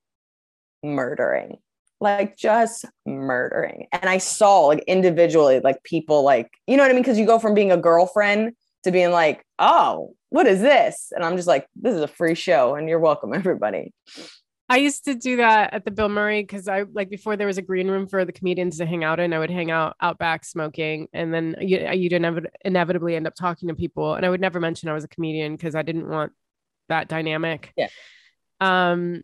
murdering, 0.83 1.59
like 2.01 2.37
just 2.37 2.85
murdering. 3.07 3.87
And 3.93 4.11
I 4.11 4.19
saw 4.19 4.63
like 4.63 4.83
individually, 4.89 5.61
like 5.61 5.81
people 5.85 6.25
like, 6.25 6.51
you 6.67 6.77
know 6.77 6.83
what 6.83 6.91
I 6.91 6.95
mean? 6.95 7.05
Cause 7.05 7.19
you 7.19 7.25
go 7.25 7.39
from 7.39 7.55
being 7.55 7.71
a 7.71 7.77
girlfriend 7.77 8.57
to 8.83 8.91
being 8.91 9.13
like, 9.13 9.45
oh, 9.61 10.13
what 10.31 10.49
is 10.49 10.61
this? 10.61 11.13
And 11.15 11.25
I'm 11.25 11.37
just 11.37 11.47
like, 11.47 11.69
this 11.77 11.95
is 11.95 12.01
a 12.01 12.09
free 12.09 12.35
show 12.35 12.75
and 12.75 12.89
you're 12.89 12.99
welcome, 12.99 13.33
everybody. 13.33 13.93
I 14.69 14.79
used 14.79 15.05
to 15.05 15.15
do 15.15 15.37
that 15.37 15.73
at 15.75 15.85
the 15.85 15.93
Bill 15.93 16.09
Murray 16.09 16.43
because 16.43 16.67
I 16.67 16.85
like 16.93 17.09
before 17.09 17.37
there 17.37 17.47
was 17.47 17.59
a 17.59 17.63
green 17.63 17.89
room 17.89 18.09
for 18.09 18.25
the 18.25 18.33
comedians 18.33 18.79
to 18.79 18.87
hang 18.87 19.05
out 19.05 19.21
in. 19.21 19.33
I 19.33 19.39
would 19.39 19.51
hang 19.51 19.71
out 19.71 19.97
out 20.01 20.19
back 20.19 20.45
smoking, 20.45 21.07
and 21.13 21.33
then 21.33 21.55
you, 21.61 21.89
you'd 21.93 22.13
inev- 22.13 22.47
inevitably 22.65 23.15
end 23.15 23.29
up 23.29 23.35
talking 23.37 23.69
to 23.69 23.75
people. 23.75 24.15
And 24.15 24.27
I 24.27 24.31
would 24.31 24.41
never 24.41 24.59
mention 24.59 24.89
I 24.89 24.93
was 24.93 25.05
a 25.05 25.09
comedian 25.09 25.55
because 25.55 25.77
I 25.77 25.83
didn't 25.83 26.09
want 26.09 26.33
that 26.89 27.09
dynamic. 27.09 27.73
Yeah. 27.77 27.89
Um, 28.61 29.23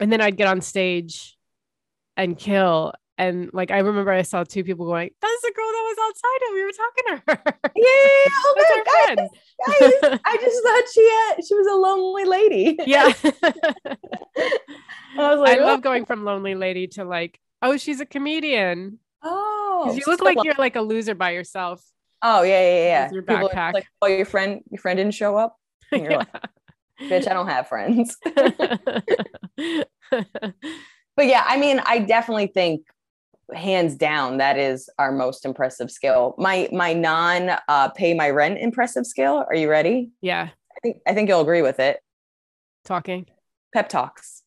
and 0.00 0.12
then 0.12 0.20
I'd 0.20 0.36
get 0.36 0.48
on 0.48 0.60
stage 0.60 1.38
and 2.16 2.36
kill. 2.36 2.92
And 3.16 3.48
like 3.54 3.70
I 3.70 3.78
remember, 3.78 4.10
I 4.10 4.22
saw 4.22 4.44
two 4.44 4.64
people 4.64 4.86
going, 4.86 5.10
"That's 5.22 5.42
the 5.42 5.52
girl 5.54 5.66
that 5.66 5.84
was 5.86 5.98
outside, 6.08 6.40
and 6.46 6.54
we 6.54 6.64
were 6.64 6.72
talking 6.72 7.04
to 7.06 7.22
her." 7.28 7.70
Yeah, 7.74 8.34
oh 8.34 8.54
my 9.16 9.16
god, 9.16 9.28
guys, 10.10 10.20
I 10.24 10.36
just 10.36 10.62
thought 10.62 10.82
she 10.92 11.08
had 11.08 11.44
she 11.46 11.54
was 11.54 11.66
a 11.68 11.76
lonely 11.76 12.24
lady. 12.24 12.78
Yeah. 12.84 13.12
I 15.18 15.34
was 15.34 15.40
like, 15.40 15.58
I 15.58 15.64
love 15.64 15.82
going 15.82 16.04
from 16.04 16.24
lonely 16.24 16.54
lady 16.54 16.86
to 16.88 17.04
like, 17.04 17.38
Oh, 17.64 17.78
she's 17.78 18.00
a 18.00 18.06
comedian. 18.06 18.98
Oh, 19.22 19.94
you 19.94 20.02
look 20.06 20.18
so 20.18 20.24
like 20.24 20.36
you're 20.44 20.54
like 20.58 20.76
a 20.76 20.82
loser 20.82 21.14
by 21.14 21.30
yourself. 21.30 21.82
Oh 22.20 22.42
yeah, 22.42 22.60
yeah, 22.60 22.84
yeah. 22.84 23.10
your 23.10 23.22
People 23.22 23.48
backpack. 23.48 23.72
Like, 23.72 23.86
oh, 24.02 24.06
your 24.06 24.26
friend, 24.26 24.60
your 24.70 24.78
friend 24.78 24.98
didn't 24.98 25.14
show 25.14 25.36
up. 25.36 25.56
And 25.92 26.02
you're 26.02 26.18
like, 26.18 26.28
bitch, 27.02 27.28
I 27.28 27.34
don't 27.34 27.48
have 27.48 27.68
friends. 27.68 28.16
but 29.56 29.86
yeah, 31.18 31.44
I 31.46 31.56
mean, 31.56 31.80
I 31.86 32.00
definitely 32.00 32.48
think 32.48 32.82
hands 33.54 33.94
down 33.94 34.38
that 34.38 34.58
is 34.58 34.88
our 34.98 35.12
most 35.12 35.44
impressive 35.44 35.90
skill. 35.90 36.34
My 36.36 36.68
my 36.72 36.92
non 36.92 37.56
uh, 37.68 37.88
pay 37.90 38.12
my 38.12 38.30
rent 38.30 38.58
impressive 38.58 39.06
skill. 39.06 39.44
Are 39.48 39.54
you 39.54 39.70
ready? 39.70 40.10
yeah, 40.20 40.48
I 40.76 40.80
think 40.82 40.98
I 41.06 41.14
think 41.14 41.28
you'll 41.28 41.42
agree 41.42 41.62
with 41.62 41.80
it. 41.80 42.00
talking. 42.84 43.26
Pep 43.72 43.88
talks. 43.88 44.43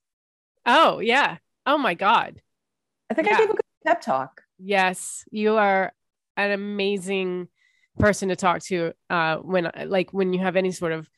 Oh, 0.67 0.99
yeah. 0.99 1.37
Oh 1.65 1.77
my 1.77 1.93
God. 1.93 2.41
I 3.09 3.13
think 3.13 3.27
Yeah. 3.27 3.35
I 3.35 3.39
gave 3.39 3.49
a 3.49 3.53
good 3.53 3.61
pep 3.85 4.01
talk. 4.01 4.41
Yes, 4.59 5.23
you 5.31 5.55
are 5.55 5.93
an 6.35 6.51
amazing 6.51 7.47
person 7.97 8.29
to 8.29 8.35
talk 8.35 8.61
to 8.61 8.93
uh 9.09 9.37
when 9.37 9.71
like 9.87 10.13
when 10.13 10.31
you 10.31 10.39
have 10.39 10.55
any 10.55 10.71
sort 10.71 10.91
of 10.91 11.09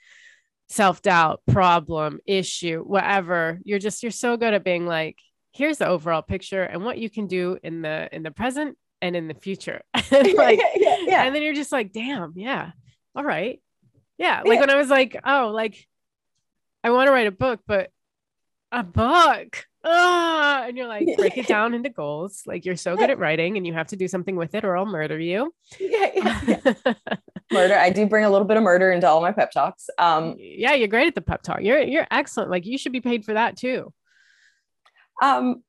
self-doubt, 0.69 1.41
problem, 1.51 2.19
issue, 2.25 2.81
whatever. 2.83 3.59
You're 3.63 3.79
just 3.79 4.03
you're 4.03 4.11
so 4.11 4.37
good 4.37 4.53
at 4.53 4.63
being 4.63 4.85
like, 4.85 5.17
here's 5.51 5.79
the 5.79 5.87
overall 5.87 6.21
picture 6.21 6.63
and 6.63 6.85
what 6.85 6.99
you 6.99 7.09
can 7.09 7.27
do 7.27 7.57
in 7.63 7.81
the 7.81 8.07
in 8.11 8.23
the 8.23 8.31
present 8.31 8.77
and 9.01 9.15
in 9.15 9.27
the 9.27 9.33
future. 9.33 9.81
And, 10.11 10.33
like 10.35 10.59
yeah, 10.75 10.97
yeah, 11.01 11.23
and 11.23 11.35
then 11.35 11.41
you're 11.41 11.53
just 11.53 11.71
like, 11.71 11.91
damn, 11.91 12.33
yeah. 12.35 12.71
All 13.15 13.23
right. 13.23 13.61
Yeah. 14.17 14.43
Like 14.45 14.59
when 14.59 14.69
I 14.69 14.75
was 14.75 14.89
like, 14.89 15.19
oh, 15.25 15.51
like 15.53 15.87
I 16.83 16.91
want 16.91 17.07
to 17.07 17.11
write 17.11 17.27
a 17.27 17.31
book, 17.31 17.61
but 17.67 17.89
a 18.71 18.83
book. 18.83 19.65
Ah, 19.83 20.65
and 20.65 20.77
you're 20.77 20.87
like, 20.87 21.07
break 21.17 21.37
it 21.37 21.47
down 21.47 21.73
into 21.73 21.89
goals. 21.89 22.43
Like 22.45 22.65
you're 22.65 22.75
so 22.75 22.95
good 22.95 23.09
at 23.09 23.17
writing 23.19 23.57
and 23.57 23.65
you 23.65 23.73
have 23.73 23.87
to 23.87 23.95
do 23.95 24.07
something 24.07 24.35
with 24.35 24.53
it 24.55 24.65
or 24.65 24.75
I'll 24.77 24.85
murder 24.85 25.19
you. 25.19 25.53
yeah, 25.79 26.09
yeah, 26.13 26.41
yeah. 26.85 26.93
Murder. 27.51 27.75
I 27.75 27.89
do 27.89 28.05
bring 28.05 28.25
a 28.25 28.29
little 28.29 28.45
bit 28.45 28.57
of 28.57 28.63
murder 28.63 28.91
into 28.91 29.07
all 29.07 29.21
my 29.21 29.31
pep 29.31 29.51
talks. 29.51 29.89
Um, 29.97 30.35
yeah, 30.37 30.73
you're 30.73 30.87
great 30.87 31.07
at 31.07 31.15
the 31.15 31.21
pep 31.21 31.41
talk. 31.41 31.61
You're 31.63 31.81
you're 31.81 32.05
excellent. 32.11 32.51
Like 32.51 32.67
you 32.67 32.77
should 32.77 32.91
be 32.91 33.01
paid 33.01 33.25
for 33.25 33.33
that 33.33 33.57
too. 33.57 33.91
um, 35.23 35.63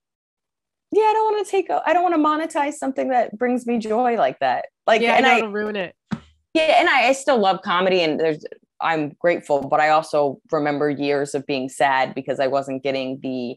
yeah, 0.93 1.05
I 1.05 1.13
don't 1.15 1.33
want 1.33 1.47
to 1.47 1.51
take. 1.51 1.71
I 1.71 1.93
don't 1.93 2.03
want 2.03 2.15
to 2.15 2.21
monetize 2.59 2.75
something 2.75 3.11
that 3.11 3.39
brings 3.39 3.67
me 3.67 3.79
joy 3.79 4.17
like 4.17 4.41
that. 4.41 4.67
Like, 4.87 5.01
yeah, 5.01 5.15
and 5.15 5.25
I 5.25 5.39
I, 5.39 5.45
ruin 5.45 5.77
it. 5.77 5.95
yeah, 6.53 6.81
and 6.81 6.89
I, 6.89 7.09
I 7.09 7.13
still 7.13 7.39
love 7.39 7.63
comedy, 7.63 8.03
and 8.03 8.19
there's. 8.19 8.45
I'm 8.81 9.11
grateful, 9.19 9.67
but 9.69 9.81
I 9.81 9.91
also 9.91 10.41
remember 10.51 10.91
years 10.91 11.35
of 11.35 11.47
being 11.47 11.69
sad 11.69 12.15
because 12.15 12.41
I 12.41 12.47
wasn't 12.47 12.83
getting 12.83 13.21
the 13.23 13.57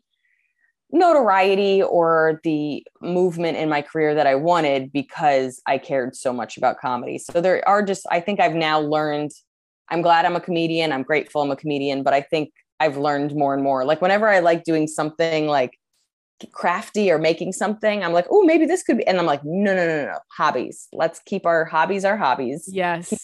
notoriety 0.92 1.82
or 1.82 2.40
the 2.44 2.86
movement 3.02 3.58
in 3.58 3.68
my 3.68 3.82
career 3.82 4.14
that 4.14 4.28
I 4.28 4.36
wanted 4.36 4.92
because 4.92 5.62
I 5.66 5.80
cared 5.80 6.16
so 6.16 6.32
much 6.32 6.56
about 6.56 6.80
comedy. 6.80 7.18
So 7.18 7.42
there 7.42 7.68
are 7.68 7.84
just, 7.84 8.06
I 8.12 8.20
think 8.20 8.40
I've 8.40 8.54
now 8.54 8.80
learned, 8.80 9.32
I'm 9.90 10.02
glad 10.02 10.26
I'm 10.26 10.36
a 10.36 10.42
comedian. 10.42 10.92
I'm 10.92 11.04
grateful 11.04 11.42
I'm 11.42 11.52
a 11.52 11.56
comedian, 11.56 12.04
but 12.04 12.14
I 12.14 12.22
think 12.22 12.52
I've 12.80 12.98
learned 12.98 13.36
more 13.36 13.54
and 13.54 13.64
more. 13.64 13.86
Like 13.86 14.02
whenever 14.02 14.28
I 14.30 14.40
like 14.40 14.64
doing 14.64 14.88
something 14.88 15.48
like 15.48 15.80
crafty 16.52 17.10
or 17.10 17.18
making 17.18 17.54
something, 17.54 18.04
I'm 18.04 18.14
like, 18.14 18.28
oh, 18.30 18.44
maybe 18.44 18.66
this 18.66 18.84
could 18.84 18.98
be. 18.98 19.08
And 19.08 19.18
I'm 19.18 19.26
like, 19.26 19.42
no, 19.44 19.76
no, 19.76 19.88
no, 19.88 20.06
no. 20.06 20.20
Hobbies. 20.38 20.88
Let's 20.94 21.20
keep 21.26 21.46
our 21.46 21.66
hobbies 21.66 22.06
our 22.06 22.18
hobbies 22.18 22.70
Yes. 22.72 23.10
keep 23.10 23.20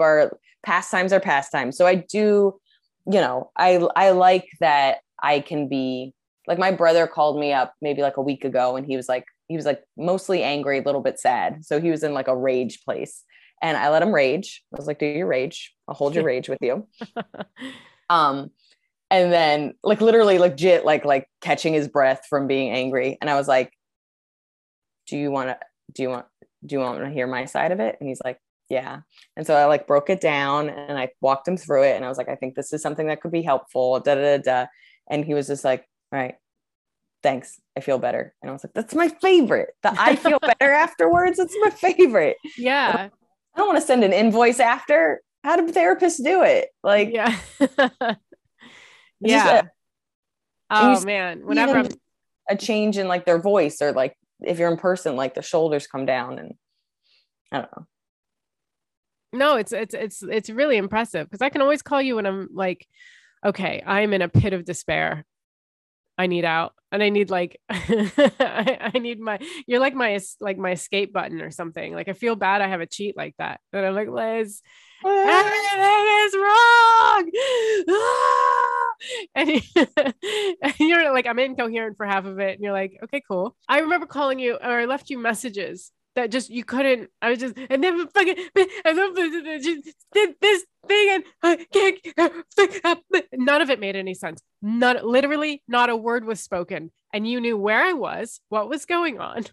our 0.00 0.38
pastimes 0.64 1.12
our 1.12 1.20
pastimes. 1.20 1.76
So 1.76 1.86
I 1.86 1.94
do, 1.94 2.58
you 3.06 3.20
know, 3.20 3.50
I 3.56 3.86
I 3.96 4.10
like 4.10 4.48
that 4.60 4.98
I 5.22 5.40
can 5.40 5.68
be 5.68 6.14
like 6.46 6.58
my 6.58 6.70
brother 6.70 7.06
called 7.06 7.38
me 7.38 7.52
up 7.52 7.74
maybe 7.80 8.02
like 8.02 8.16
a 8.16 8.22
week 8.22 8.44
ago 8.44 8.76
and 8.76 8.86
he 8.86 8.96
was 8.96 9.08
like 9.08 9.24
he 9.48 9.56
was 9.56 9.66
like 9.66 9.82
mostly 9.96 10.42
angry, 10.42 10.78
a 10.78 10.82
little 10.82 11.02
bit 11.02 11.20
sad. 11.20 11.64
So 11.64 11.80
he 11.80 11.90
was 11.90 12.02
in 12.02 12.14
like 12.14 12.28
a 12.28 12.36
rage 12.36 12.82
place. 12.84 13.22
And 13.62 13.76
I 13.76 13.88
let 13.88 14.02
him 14.02 14.14
rage. 14.14 14.62
I 14.74 14.76
was 14.76 14.86
like, 14.86 14.98
do 14.98 15.06
your 15.06 15.26
rage. 15.26 15.74
I'll 15.88 15.94
hold 15.94 16.14
your 16.14 16.24
rage 16.32 16.48
with 16.48 16.60
you. 16.60 16.86
Um 18.10 18.50
and 19.10 19.32
then 19.32 19.72
like 19.82 20.02
literally 20.02 20.38
legit 20.38 20.84
like 20.84 21.06
like 21.06 21.26
catching 21.40 21.72
his 21.72 21.88
breath 21.88 22.26
from 22.28 22.46
being 22.46 22.70
angry. 22.70 23.16
And 23.18 23.30
I 23.30 23.36
was 23.36 23.48
like, 23.48 23.72
do 25.06 25.16
you 25.16 25.30
want 25.30 25.48
to 25.48 25.58
do 25.94 26.02
you 26.02 26.10
want 26.10 26.26
do 26.66 26.74
you 26.74 26.80
want 26.80 27.02
to 27.02 27.10
hear 27.10 27.26
my 27.26 27.46
side 27.46 27.72
of 27.72 27.80
it? 27.80 27.96
And 27.98 28.08
he's 28.08 28.20
like, 28.22 28.38
yeah. 28.68 29.00
And 29.36 29.46
so 29.46 29.54
I 29.54 29.66
like 29.66 29.86
broke 29.86 30.10
it 30.10 30.20
down 30.20 30.68
and 30.68 30.98
I 30.98 31.10
walked 31.20 31.46
him 31.48 31.56
through 31.56 31.84
it. 31.84 31.96
And 31.96 32.04
I 32.04 32.08
was 32.08 32.18
like, 32.18 32.28
I 32.28 32.34
think 32.36 32.54
this 32.54 32.72
is 32.72 32.82
something 32.82 33.06
that 33.08 33.20
could 33.20 33.32
be 33.32 33.42
helpful. 33.42 34.00
Da 34.00 34.14
da 34.14 34.38
da. 34.38 34.42
da. 34.42 34.66
And 35.10 35.24
he 35.24 35.34
was 35.34 35.46
just 35.46 35.64
like, 35.64 35.84
all 36.12 36.18
right, 36.18 36.34
thanks. 37.22 37.60
I 37.76 37.80
feel 37.80 37.98
better. 37.98 38.34
And 38.40 38.50
I 38.50 38.52
was 38.52 38.64
like, 38.64 38.72
that's 38.74 38.94
my 38.94 39.08
favorite. 39.20 39.70
The 39.82 39.94
I 39.98 40.16
feel 40.16 40.38
better 40.58 40.72
afterwards. 40.72 41.38
It's 41.38 41.56
my 41.60 41.70
favorite. 41.70 42.36
yeah. 42.56 43.08
I 43.54 43.58
don't 43.58 43.68
want 43.68 43.80
to 43.80 43.86
send 43.86 44.02
an 44.02 44.12
invoice 44.12 44.60
after. 44.60 45.20
How 45.44 45.56
do 45.56 45.70
therapists 45.70 46.24
do 46.24 46.42
it? 46.42 46.68
Like, 46.82 47.10
yeah. 47.12 47.36
yeah. 49.20 49.60
a- 49.60 49.64
Oh 50.70 51.04
man. 51.04 51.42
Whenever 51.44 51.76
I'm 51.76 51.88
a 52.48 52.56
change 52.56 52.98
in 52.98 53.06
like 53.08 53.26
their 53.26 53.38
voice 53.38 53.80
or 53.82 53.92
like 53.92 54.16
if 54.40 54.58
you're 54.58 54.70
in 54.70 54.78
person, 54.78 55.14
like 55.16 55.34
the 55.34 55.42
shoulders 55.42 55.86
come 55.86 56.06
down 56.06 56.38
and 56.38 56.54
I 57.52 57.58
don't 57.58 57.76
know. 57.76 57.86
No 59.34 59.56
it's 59.56 59.72
it's 59.72 59.94
it's 59.94 60.22
it's 60.22 60.50
really 60.50 60.76
impressive 60.76 61.26
because 61.26 61.42
i 61.42 61.48
can 61.48 61.60
always 61.60 61.82
call 61.82 62.00
you 62.00 62.16
when 62.16 62.26
i'm 62.26 62.48
like 62.52 62.86
okay 63.44 63.82
i'm 63.84 64.12
in 64.12 64.22
a 64.22 64.28
pit 64.28 64.52
of 64.52 64.64
despair. 64.64 65.24
I 66.16 66.28
need 66.28 66.44
out 66.44 66.74
and 66.92 67.02
i 67.02 67.08
need 67.08 67.28
like 67.28 67.60
I, 67.68 68.92
I 68.94 68.98
need 69.00 69.18
my 69.18 69.40
you're 69.66 69.80
like 69.80 69.94
my 69.94 70.20
like 70.40 70.56
my 70.56 70.70
escape 70.70 71.12
button 71.12 71.42
or 71.42 71.50
something. 71.50 71.92
Like 71.92 72.08
i 72.08 72.12
feel 72.12 72.36
bad 72.36 72.62
i 72.62 72.68
have 72.68 72.80
a 72.80 72.86
cheat 72.86 73.16
like 73.16 73.34
that. 73.38 73.58
And 73.72 73.84
i'm 73.84 73.96
like 73.96 74.08
liz 74.08 74.62
everything 75.04 76.06
is 76.24 76.36
wrong. 76.36 77.30
And, 79.34 79.60
and 80.62 80.74
you're 80.78 81.12
like 81.12 81.26
i'm 81.26 81.38
incoherent 81.40 81.96
for 81.96 82.06
half 82.06 82.26
of 82.26 82.38
it. 82.38 82.54
And 82.54 82.62
you're 82.62 82.72
like 82.72 82.96
okay 83.02 83.20
cool. 83.26 83.56
I 83.68 83.80
remember 83.80 84.06
calling 84.06 84.38
you 84.38 84.54
or 84.54 84.78
i 84.78 84.84
left 84.84 85.10
you 85.10 85.18
messages 85.18 85.90
that 86.14 86.30
just 86.30 86.50
you 86.50 86.64
couldn't 86.64 87.10
i 87.20 87.30
was 87.30 87.38
just 87.38 87.54
and 87.70 87.82
then 87.82 88.06
fucking 88.08 88.36
and 88.84 88.98
then 88.98 89.62
just 89.62 89.94
did 90.12 90.34
this 90.40 90.64
thing 90.86 91.08
and 91.10 91.24
i 91.42 91.66
can't 91.72 91.98
none 93.32 93.62
of 93.62 93.70
it 93.70 93.80
made 93.80 93.96
any 93.96 94.14
sense. 94.14 94.40
None 94.62 94.98
literally 95.02 95.62
not 95.68 95.90
a 95.90 95.96
word 95.96 96.24
was 96.24 96.40
spoken. 96.40 96.90
And 97.12 97.28
you 97.28 97.40
knew 97.40 97.56
where 97.56 97.82
i 97.82 97.92
was 97.92 98.40
what 98.48 98.68
was 98.68 98.86
going 98.86 99.20
on 99.20 99.44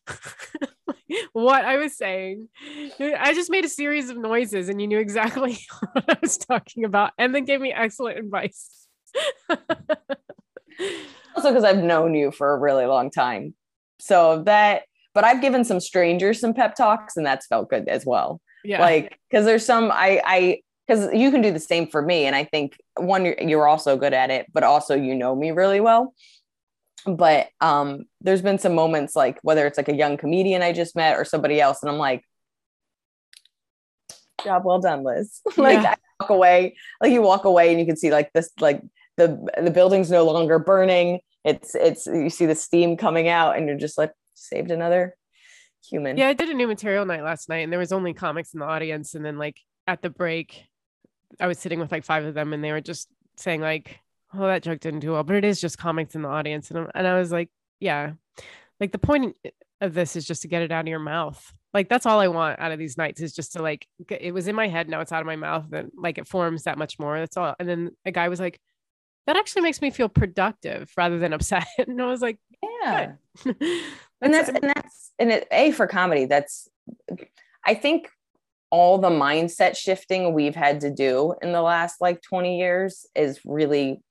what 1.34 1.64
i 1.64 1.78
was 1.78 1.96
saying. 1.96 2.50
I 3.00 3.34
just 3.34 3.52
made 3.52 3.66
a 3.66 3.70
series 3.70 4.10
of 4.10 4.18
noises 4.18 4.70
and 4.70 4.82
you 4.82 4.88
knew 4.88 5.00
exactly 5.00 5.60
what 5.94 6.06
i 6.10 6.18
was 6.22 6.38
talking 6.38 6.86
about 6.86 7.12
and 7.18 7.36
then 7.36 7.46
gave 7.46 7.62
me 7.62 7.72
excellent 7.72 8.18
advice. 8.18 8.88
Also 11.36 11.50
because 11.50 11.64
I've 11.64 11.84
known 11.84 12.14
you 12.14 12.32
for 12.32 12.52
a 12.52 12.58
really 12.58 12.86
long 12.86 13.10
time. 13.10 13.54
So 14.00 14.44
that, 14.44 14.84
but 15.14 15.24
I've 15.24 15.42
given 15.42 15.64
some 15.64 15.80
strangers 15.80 16.40
some 16.40 16.54
pep 16.54 16.76
talks 16.76 17.18
and 17.18 17.26
that's 17.26 17.48
felt 17.48 17.70
good 17.70 17.88
as 17.88 18.06
well. 18.06 18.42
yeah 18.64 18.82
Like, 18.82 19.20
because 19.30 19.46
there's 19.46 19.66
some, 19.66 19.92
I, 19.92 20.22
I, 20.26 20.62
because 20.88 21.14
you 21.14 21.32
can 21.32 21.42
do 21.42 21.52
the 21.52 21.60
same 21.60 21.88
for 21.88 22.02
me. 22.02 22.26
And 22.26 22.36
I 22.36 22.44
think 22.44 22.78
one, 22.96 23.24
you're, 23.24 23.36
you're 23.40 23.68
also 23.68 23.98
good 23.98 24.14
at 24.14 24.30
it, 24.30 24.48
but 24.54 24.64
also 24.64 24.96
you 24.96 25.16
know 25.16 25.36
me 25.36 25.52
really 25.52 25.80
well. 25.80 26.14
But 27.06 27.48
um, 27.62 28.04
there's 28.20 28.42
been 28.42 28.60
some 28.60 28.76
moments 28.76 29.16
like 29.16 29.40
whether 29.42 29.66
it's 29.66 29.78
like 29.78 29.90
a 29.90 29.96
young 29.96 30.18
comedian 30.18 30.62
I 30.62 30.72
just 30.72 30.96
met 30.96 31.18
or 31.18 31.26
somebody 31.26 31.60
else, 31.60 31.82
and 31.82 31.90
I'm 31.90 31.98
like, 31.98 32.24
job 34.44 34.64
well 34.66 34.80
done, 34.80 35.04
Liz. 35.04 35.42
like 35.58 35.82
Yeah. 35.82 35.92
I 35.92 35.96
walk 36.20 36.30
away, 36.30 36.76
like 37.02 37.12
you 37.12 37.22
walk 37.22 37.46
away 37.46 37.72
and 37.72 37.80
you 37.80 37.86
can 37.86 37.98
see 37.98 38.12
like 38.12 38.32
this, 38.34 38.52
like 38.60 38.82
the 39.18 39.40
the 39.60 39.72
building's 39.72 40.12
no 40.12 40.26
longer 40.26 40.60
burning. 40.60 41.22
It's 41.44 41.74
it's 41.74 42.06
you 42.06 42.30
see 42.30 42.46
the 42.46 42.56
steam 42.56 42.98
coming 42.98 43.28
out, 43.28 43.58
and 43.58 43.68
you're 43.68 43.78
just 43.78 43.98
like 43.98 44.12
saved 44.42 44.72
another 44.72 45.16
human. 45.90 46.18
Yeah, 46.18 46.28
I 46.28 46.34
did 46.34 46.50
a 46.50 46.54
new 46.54 46.68
material 46.68 47.06
night 47.06 47.24
last 47.24 47.50
night 47.50 47.60
and 47.60 47.72
there 47.72 47.80
was 47.80 47.92
only 47.92 48.14
comics 48.14 48.54
in 48.54 48.60
the 48.60 48.66
audience. 48.66 49.16
And 49.16 49.26
then 49.26 49.38
like 49.38 49.60
at 49.88 50.02
the 50.02 50.10
break, 50.10 50.66
I 51.40 51.48
was 51.48 51.60
sitting 51.60 51.80
with 51.80 51.92
like 51.92 52.04
five 52.06 52.26
of 52.26 52.34
them 52.34 52.54
and 52.54 52.64
they 52.64 52.72
were 52.72 52.82
just 52.82 53.08
saying 53.38 53.62
like, 53.62 54.00
oh, 54.34 54.46
that 54.48 54.64
joke 54.64 54.80
didn't 54.80 55.00
do 55.02 55.12
well, 55.14 55.24
but 55.24 55.36
it 55.36 55.44
is 55.46 55.60
just 55.60 55.78
comics 55.78 56.16
in 56.16 56.22
the 56.22 56.30
audience. 56.30 56.70
And, 56.70 56.80
I'm- 56.80 56.92
and 56.96 57.08
I 57.08 57.18
was 57.18 57.32
like, 57.32 57.50
yeah, 57.80 58.12
like 58.80 58.92
the 58.92 58.98
point 59.00 59.36
of 59.82 59.94
this 59.94 60.16
is 60.16 60.26
just 60.26 60.44
to 60.44 60.48
get 60.48 60.62
it 60.62 60.72
out 60.72 60.82
of 60.82 60.88
your 60.88 61.00
mouth. 61.00 61.54
Like 61.74 61.88
that's 61.90 62.06
all 62.06 62.20
I 62.20 62.28
want 62.28 62.60
out 62.60 62.72
of 62.72 62.80
these 62.80 62.98
nights 62.98 63.22
is 63.22 63.34
just 63.34 63.54
to 63.54 63.62
like, 63.62 63.88
get, 64.06 64.22
it 64.22 64.34
was 64.34 64.48
in 64.48 64.56
my 64.56 64.68
head. 64.68 64.90
Now 64.90 65.00
it's 65.00 65.12
out 65.12 65.22
of 65.22 65.26
my 65.26 65.36
mouth 65.38 65.72
and 65.74 65.92
like 65.96 66.18
it 66.18 66.28
forms 66.28 66.64
that 66.64 66.78
much 66.78 67.00
more. 67.00 67.18
That's 67.18 67.38
all. 67.38 67.56
And 67.60 67.68
then 67.68 67.92
a 68.06 68.12
guy 68.12 68.28
was 68.30 68.40
like, 68.40 68.60
that 69.28 69.38
actually 69.38 69.62
makes 69.62 69.82
me 69.82 69.90
feel 69.92 70.10
productive 70.10 70.92
rather 70.98 71.18
than 71.18 71.32
upset. 71.34 71.66
And 71.78 72.02
I 72.02 72.06
was 72.08 72.22
like, 72.22 72.38
yeah. 72.84 73.14
and 74.22 74.34
that's 74.34 74.50
and 74.50 74.64
that's 74.64 75.12
and 75.20 75.32
it, 75.32 75.48
a 75.52 75.72
for 75.72 75.88
comedy 75.88 76.26
that's 76.26 76.68
i 77.66 77.74
think 77.74 78.10
all 78.70 78.98
the 78.98 79.10
mindset 79.10 79.76
shifting 79.76 80.34
we've 80.34 80.56
had 80.56 80.82
to 80.82 80.90
do 80.90 81.36
in 81.42 81.52
the 81.52 81.62
last 81.62 82.00
like 82.00 82.22
20 82.22 82.58
years 82.58 83.06
is 83.16 83.40
really 83.46 84.02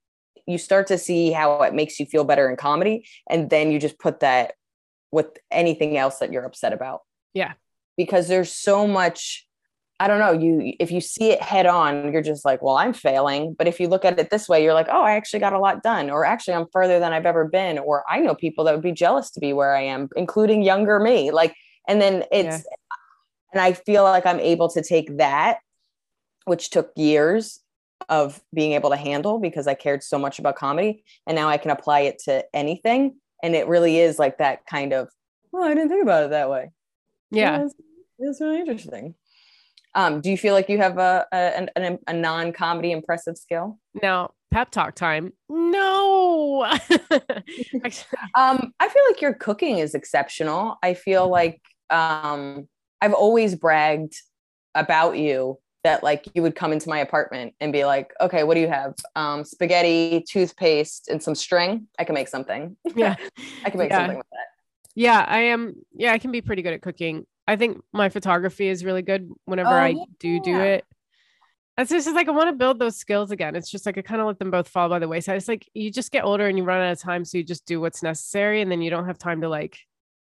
you 0.47 0.57
start 0.57 0.87
to 0.87 0.97
see 0.97 1.31
how 1.31 1.61
it 1.61 1.73
makes 1.73 1.99
you 1.99 2.05
feel 2.05 2.23
better 2.23 2.49
in 2.49 2.55
comedy 2.55 3.05
and 3.29 3.49
then 3.49 3.71
you 3.71 3.79
just 3.79 3.99
put 3.99 4.19
that 4.19 4.53
with 5.11 5.37
anything 5.51 5.97
else 5.97 6.19
that 6.19 6.31
you're 6.31 6.45
upset 6.45 6.73
about. 6.73 7.01
Yeah. 7.33 7.53
Because 7.97 8.27
there's 8.27 8.51
so 8.51 8.87
much 8.87 9.45
I 10.01 10.07
don't 10.07 10.17
know, 10.17 10.31
you 10.31 10.73
if 10.79 10.89
you 10.89 10.99
see 10.99 11.29
it 11.29 11.43
head 11.43 11.67
on, 11.67 12.11
you're 12.11 12.23
just 12.23 12.43
like, 12.43 12.63
well, 12.63 12.75
I'm 12.75 12.91
failing. 12.91 13.53
But 13.53 13.67
if 13.67 13.79
you 13.79 13.87
look 13.87 14.03
at 14.03 14.17
it 14.17 14.31
this 14.31 14.49
way, 14.49 14.63
you're 14.63 14.73
like, 14.73 14.87
oh, 14.89 15.03
I 15.03 15.11
actually 15.11 15.41
got 15.41 15.53
a 15.53 15.59
lot 15.59 15.83
done, 15.83 16.09
or 16.09 16.25
actually 16.25 16.55
I'm 16.55 16.65
further 16.73 16.99
than 16.99 17.13
I've 17.13 17.27
ever 17.27 17.45
been, 17.45 17.77
or 17.77 18.03
I 18.09 18.19
know 18.19 18.33
people 18.33 18.63
that 18.63 18.73
would 18.73 18.81
be 18.81 18.93
jealous 18.93 19.29
to 19.31 19.39
be 19.39 19.53
where 19.53 19.75
I 19.75 19.83
am, 19.83 20.09
including 20.15 20.63
younger 20.63 20.99
me. 20.99 21.29
Like, 21.29 21.55
and 21.87 22.01
then 22.01 22.23
it's 22.31 22.57
yeah. 22.57 22.93
and 23.53 23.61
I 23.61 23.73
feel 23.73 24.01
like 24.01 24.25
I'm 24.25 24.39
able 24.39 24.69
to 24.69 24.81
take 24.81 25.17
that, 25.17 25.59
which 26.45 26.71
took 26.71 26.91
years 26.95 27.59
of 28.09 28.41
being 28.51 28.71
able 28.71 28.89
to 28.89 28.95
handle 28.97 29.37
because 29.37 29.67
I 29.67 29.75
cared 29.75 30.01
so 30.01 30.17
much 30.17 30.39
about 30.39 30.55
comedy. 30.55 31.03
And 31.27 31.35
now 31.35 31.47
I 31.47 31.57
can 31.57 31.69
apply 31.69 32.01
it 32.01 32.17
to 32.25 32.43
anything. 32.55 33.17
And 33.43 33.55
it 33.55 33.67
really 33.67 33.99
is 33.99 34.17
like 34.17 34.39
that 34.39 34.65
kind 34.65 34.93
of, 34.93 35.09
oh, 35.53 35.61
I 35.63 35.75
didn't 35.75 35.89
think 35.89 36.01
about 36.01 36.23
it 36.23 36.29
that 36.31 36.49
way. 36.49 36.71
Yeah. 37.29 37.59
yeah 37.59 37.65
it's, 37.65 37.75
it's 38.17 38.41
really 38.41 38.61
interesting. 38.61 39.13
Um, 39.93 40.21
do 40.21 40.29
you 40.29 40.37
feel 40.37 40.53
like 40.53 40.69
you 40.69 40.77
have 40.77 40.97
a 40.97 41.25
a, 41.31 41.67
a, 41.75 41.97
a 42.07 42.13
non 42.13 42.53
comedy 42.53 42.91
impressive 42.91 43.37
skill? 43.37 43.77
No, 44.01 44.31
pep 44.51 44.71
talk 44.71 44.95
time. 44.95 45.33
No. 45.49 46.63
um, 48.35 48.73
I 48.79 48.89
feel 48.89 49.03
like 49.09 49.21
your 49.21 49.33
cooking 49.33 49.79
is 49.79 49.95
exceptional. 49.95 50.77
I 50.83 50.93
feel 50.93 51.27
like 51.29 51.61
um, 51.89 52.67
I've 53.01 53.13
always 53.13 53.55
bragged 53.55 54.15
about 54.75 55.17
you 55.17 55.57
that 55.83 56.03
like 56.03 56.27
you 56.35 56.41
would 56.41 56.55
come 56.55 56.71
into 56.71 56.89
my 56.89 56.99
apartment 56.99 57.55
and 57.59 57.73
be 57.73 57.85
like, 57.85 58.13
okay, 58.21 58.43
what 58.43 58.53
do 58.53 58.61
you 58.61 58.67
have? 58.67 58.93
Um, 59.15 59.43
spaghetti, 59.43 60.23
toothpaste, 60.29 61.07
and 61.07 61.21
some 61.21 61.35
string. 61.35 61.87
I 61.97 62.03
can 62.03 62.13
make 62.13 62.27
something. 62.27 62.77
Yeah, 62.95 63.15
I 63.65 63.69
can 63.69 63.79
make 63.79 63.89
yeah. 63.89 63.97
something 63.97 64.17
with 64.17 64.27
that. 64.31 64.45
Yeah, 64.93 65.25
I 65.27 65.39
am. 65.39 65.75
Yeah, 65.93 66.13
I 66.13 66.19
can 66.19 66.31
be 66.31 66.41
pretty 66.41 66.61
good 66.61 66.73
at 66.73 66.81
cooking. 66.81 67.25
I 67.47 67.55
think 67.55 67.81
my 67.91 68.09
photography 68.09 68.67
is 68.67 68.85
really 68.85 69.01
good 69.01 69.29
whenever 69.45 69.69
oh, 69.69 69.73
I 69.73 69.87
yeah. 69.89 70.03
do 70.19 70.39
do 70.39 70.59
it. 70.59 70.85
It's 71.77 71.89
just 71.89 72.07
like 72.13 72.27
I 72.27 72.31
want 72.31 72.49
to 72.49 72.55
build 72.55 72.79
those 72.79 72.97
skills 72.97 73.31
again. 73.31 73.55
It's 73.55 73.69
just 73.69 73.85
like 73.85 73.97
I 73.97 74.01
kind 74.01 74.21
of 74.21 74.27
let 74.27 74.39
them 74.39 74.51
both 74.51 74.67
fall 74.67 74.89
by 74.89 74.99
the 74.99 75.07
wayside. 75.07 75.37
It's 75.37 75.47
like 75.47 75.67
you 75.73 75.91
just 75.91 76.11
get 76.11 76.23
older 76.23 76.47
and 76.47 76.57
you 76.57 76.63
run 76.63 76.81
out 76.81 76.91
of 76.91 76.99
time, 76.99 77.25
so 77.25 77.37
you 77.37 77.43
just 77.43 77.65
do 77.65 77.81
what's 77.81 78.03
necessary, 78.03 78.61
and 78.61 78.71
then 78.71 78.81
you 78.81 78.89
don't 78.89 79.05
have 79.05 79.17
time 79.17 79.41
to 79.41 79.49
like 79.49 79.79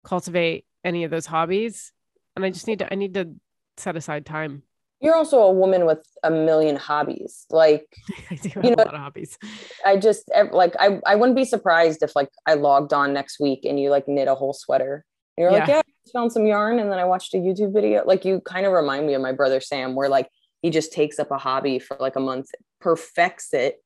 cultivate 0.03 0.65
any 0.83 1.03
of 1.03 1.11
those 1.11 1.25
hobbies. 1.25 1.91
And 2.35 2.45
I 2.45 2.49
just 2.49 2.67
need 2.67 2.79
to 2.79 2.91
I 2.91 2.95
need 2.95 3.15
to 3.15 3.33
set 3.77 3.95
aside 3.97 4.25
time. 4.25 4.63
You're 5.01 5.15
also 5.15 5.39
a 5.39 5.51
woman 5.51 5.85
with 5.85 6.05
a 6.23 6.29
million 6.29 6.75
hobbies. 6.75 7.47
Like 7.49 7.87
I 8.31 8.35
do 8.35 8.49
have 8.49 8.63
you 8.63 8.75
know, 8.75 8.83
a 8.83 8.85
lot 8.85 8.93
of 8.93 9.01
hobbies. 9.01 9.37
I 9.85 9.97
just 9.97 10.31
like 10.51 10.75
I 10.79 10.99
I 11.05 11.15
wouldn't 11.15 11.35
be 11.35 11.45
surprised 11.45 12.03
if 12.03 12.15
like 12.15 12.29
I 12.45 12.53
logged 12.53 12.93
on 12.93 13.13
next 13.13 13.39
week 13.39 13.65
and 13.65 13.79
you 13.79 13.89
like 13.89 14.07
knit 14.07 14.27
a 14.27 14.35
whole 14.35 14.53
sweater 14.53 15.05
you're 15.37 15.51
yeah. 15.51 15.59
like, 15.59 15.67
yeah, 15.69 15.80
found 16.11 16.31
some 16.31 16.45
yarn 16.45 16.79
and 16.79 16.91
then 16.91 16.99
I 16.99 17.05
watched 17.05 17.33
a 17.33 17.37
YouTube 17.37 17.73
video. 17.73 18.03
Like 18.05 18.25
you 18.25 18.41
kind 18.41 18.65
of 18.65 18.73
remind 18.73 19.07
me 19.07 19.13
of 19.13 19.21
my 19.21 19.31
brother 19.31 19.61
Sam, 19.61 19.95
where 19.95 20.09
like 20.09 20.29
he 20.61 20.69
just 20.69 20.93
takes 20.93 21.19
up 21.19 21.31
a 21.31 21.37
hobby 21.37 21.79
for 21.79 21.97
like 21.99 22.15
a 22.15 22.19
month, 22.19 22.49
perfects 22.79 23.53
it, 23.53 23.83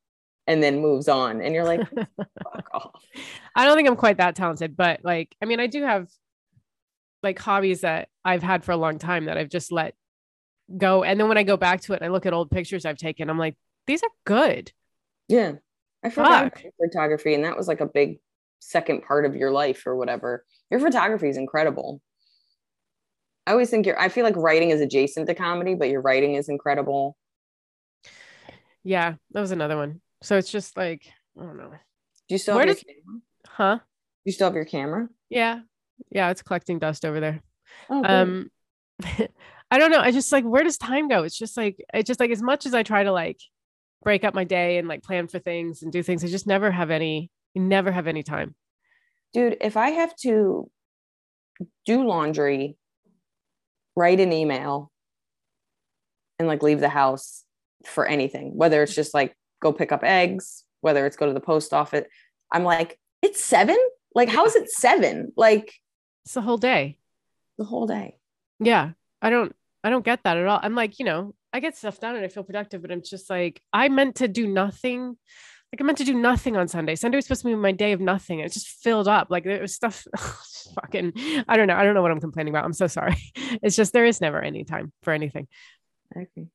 and 0.48 0.62
then 0.62 0.82
moves 0.82 1.08
on. 1.08 1.42
And 1.42 1.54
you're 1.54 1.66
like, 1.66 1.82
fuck 2.18 2.70
off. 2.74 3.02
I 3.56 3.66
don't 3.66 3.76
think 3.76 3.88
I'm 3.88 3.96
quite 3.96 4.18
that 4.18 4.36
talented, 4.36 4.76
but 4.76 5.02
like, 5.04 5.36
I 5.42 5.46
mean, 5.46 5.60
I 5.60 5.68
do 5.68 5.84
have 5.84 6.08
like 7.24 7.40
hobbies 7.40 7.82
that 7.82 8.10
I've 8.24 8.44
had 8.44 8.64
for 8.64 8.72
a 8.72 8.78
long 8.78 9.00
time 9.00 9.26
that 9.26 9.38
I've 9.38 9.50
just 9.50 9.72
let 9.72 9.96
go. 10.78 11.04
And 11.04 11.20
then 11.20 11.28
when 11.28 11.38
I 11.38 11.44
go 11.44 11.58
back 11.58 11.82
to 11.82 11.94
it 11.94 11.98
and 11.98 12.06
I 12.06 12.10
look 12.10 12.26
at 12.26 12.34
old 12.34 12.52
pictures 12.52 12.86
I've 12.86 12.98
taken, 12.98 13.30
I'm 13.30 13.40
like, 13.40 13.56
these 13.88 14.04
are 14.04 14.10
good. 14.26 14.72
Yeah. 15.28 15.54
I 16.04 16.10
forgot 16.10 16.62
photography, 16.80 17.34
and 17.34 17.46
that 17.46 17.58
was 17.58 17.68
like 17.68 17.82
a 17.82 17.88
big 17.88 18.20
second 18.60 19.02
part 19.02 19.26
of 19.26 19.36
your 19.36 19.50
life 19.50 19.88
or 19.88 19.96
whatever. 19.96 20.46
Your 20.70 20.80
photography 20.80 21.30
is 21.30 21.38
incredible. 21.38 22.00
I 23.48 23.52
always 23.52 23.70
think 23.70 23.86
you're, 23.86 24.00
I 24.00 24.10
feel 24.10 24.24
like 24.24 24.36
writing 24.36 24.72
is 24.72 24.82
adjacent 24.82 25.28
to 25.28 25.36
comedy, 25.36 25.76
but 25.76 25.90
your 25.90 26.02
writing 26.02 26.36
is 26.36 26.50
incredible. 26.50 27.16
Yeah, 28.84 29.16
that 29.32 29.42
was 29.42 29.52
another 29.52 29.78
one. 29.78 30.02
So 30.24 30.38
it's 30.38 30.52
just 30.52 30.78
like, 30.78 31.04
I 31.40 31.44
don't 31.44 31.58
know. 31.58 31.70
Do 31.70 32.36
you 32.36 32.38
still 32.38 32.56
Where 32.56 32.66
have 32.66 32.78
your 32.78 32.96
camera? 32.96 33.22
Huh? 33.48 33.80
You 34.24 34.32
still 34.32 34.48
have 34.48 34.56
your 34.56 34.66
camera? 34.66 35.08
Yeah. 35.30 35.60
Yeah, 36.10 36.30
it's 36.30 36.42
collecting 36.42 36.80
dust 36.80 37.06
over 37.06 37.20
there. 37.20 37.42
Oh, 37.90 38.04
um 38.04 38.50
I 39.72 39.80
don't 39.80 39.92
know. 39.92 40.00
I 40.00 40.12
just 40.12 40.32
like 40.32 40.44
where 40.44 40.64
does 40.64 40.78
time 40.78 41.08
go? 41.08 41.24
It's 41.24 41.38
just 41.38 41.58
like 41.58 41.78
it's 41.94 42.08
just 42.08 42.20
like 42.20 42.32
as 42.32 42.42
much 42.42 42.66
as 42.66 42.74
I 42.74 42.84
try 42.84 43.04
to 43.04 43.12
like 43.12 43.40
break 44.04 44.24
up 44.24 44.34
my 44.34 44.44
day 44.44 44.78
and 44.78 44.88
like 44.88 45.04
plan 45.04 45.28
for 45.28 45.40
things 45.40 45.84
and 45.84 45.92
do 45.92 46.04
things, 46.04 46.24
I 46.24 46.28
just 46.28 46.48
never 46.48 46.72
have 46.72 46.92
any 46.92 47.32
never 47.56 47.92
have 47.92 48.08
any 48.08 48.24
time 48.24 48.56
dude, 49.36 49.58
if 49.60 49.76
I 49.76 49.90
have 49.92 50.16
to 50.22 50.72
do 51.86 52.08
laundry, 52.08 52.78
write 53.96 54.20
an 54.20 54.34
email, 54.34 54.92
and 56.40 56.48
like 56.48 56.64
leave 56.64 56.80
the 56.80 56.90
house 56.90 57.44
for 57.86 58.06
anything, 58.06 58.56
whether 58.56 58.84
it's 58.84 58.96
just 58.96 59.14
like 59.14 59.36
go 59.62 59.72
pick 59.72 59.92
up 59.92 60.04
eggs, 60.04 60.64
whether 60.82 61.06
it's 61.06 61.18
go 61.18 61.26
to 61.26 61.34
the 61.34 61.40
post 61.40 61.74
office, 61.74 62.06
I'm 62.52 62.64
like, 62.64 63.00
it's 63.22 63.44
seven? 63.44 63.78
Like, 64.14 64.30
how 64.30 64.46
is 64.46 64.56
it 64.56 64.70
seven? 64.70 65.34
Like, 65.36 65.74
it's 66.26 66.34
the 66.34 66.42
whole 66.42 66.58
day. 66.58 66.98
The 67.58 67.66
whole 67.66 67.88
day. 67.88 68.18
Yeah. 68.60 68.92
I 69.22 69.30
don't, 69.30 69.56
I 69.84 69.90
don't 69.90 70.06
get 70.06 70.24
that 70.24 70.38
at 70.38 70.46
all. 70.46 70.60
I'm 70.62 70.76
like, 70.76 71.00
you 71.00 71.06
know, 71.06 71.34
I 71.52 71.60
get 71.60 71.78
stuff 71.78 72.00
done 72.00 72.16
and 72.16 72.24
I 72.24 72.28
feel 72.28 72.44
productive, 72.44 72.82
but 72.82 72.92
I'm 72.92 73.02
just 73.02 73.30
like, 73.30 73.62
I 73.74 73.90
meant 73.90 74.16
to 74.18 74.28
do 74.28 74.48
nothing 74.48 75.18
like 75.76 75.82
I 75.82 75.84
meant 75.84 75.98
to 75.98 76.06
do 76.06 76.14
nothing 76.14 76.56
on 76.56 76.70
Sunday. 76.70 76.96
Sunday 76.96 77.18
was 77.18 77.26
supposed 77.26 77.42
to 77.42 77.48
be 77.48 77.56
my 77.56 77.74
day 77.74 77.92
of 77.92 78.00
nothing. 78.00 78.40
It 78.40 78.54
just 78.54 78.68
filled 78.68 79.10
up. 79.10 79.28
Like 79.30 79.44
there 79.44 79.60
was 79.60 79.74
stuff 79.74 80.08
fucking 80.76 81.12
I 81.50 81.58
don't 81.58 81.68
know. 81.68 81.76
I 81.76 81.84
don't 81.84 81.96
know 81.96 82.02
what 82.02 82.12
I'm 82.12 82.22
complaining 82.22 82.54
about. 82.54 82.64
I'm 82.64 82.74
so 82.74 82.88
sorry. 82.88 83.18
It's 83.62 83.76
just 83.76 83.94
there 83.94 84.06
is 84.06 84.22
never 84.22 84.42
any 84.42 84.64
time 84.64 84.94
for 85.04 85.12
anything. 85.12 85.48
Agree. 86.12 86.48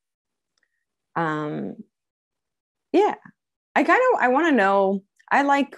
Um 1.17 1.77
yeah. 2.93 3.15
I 3.77 3.85
kind 3.85 4.01
of 4.13 4.21
I 4.23 4.29
want 4.29 4.49
to 4.49 4.53
know 4.53 5.03
I 5.31 5.43
like 5.43 5.77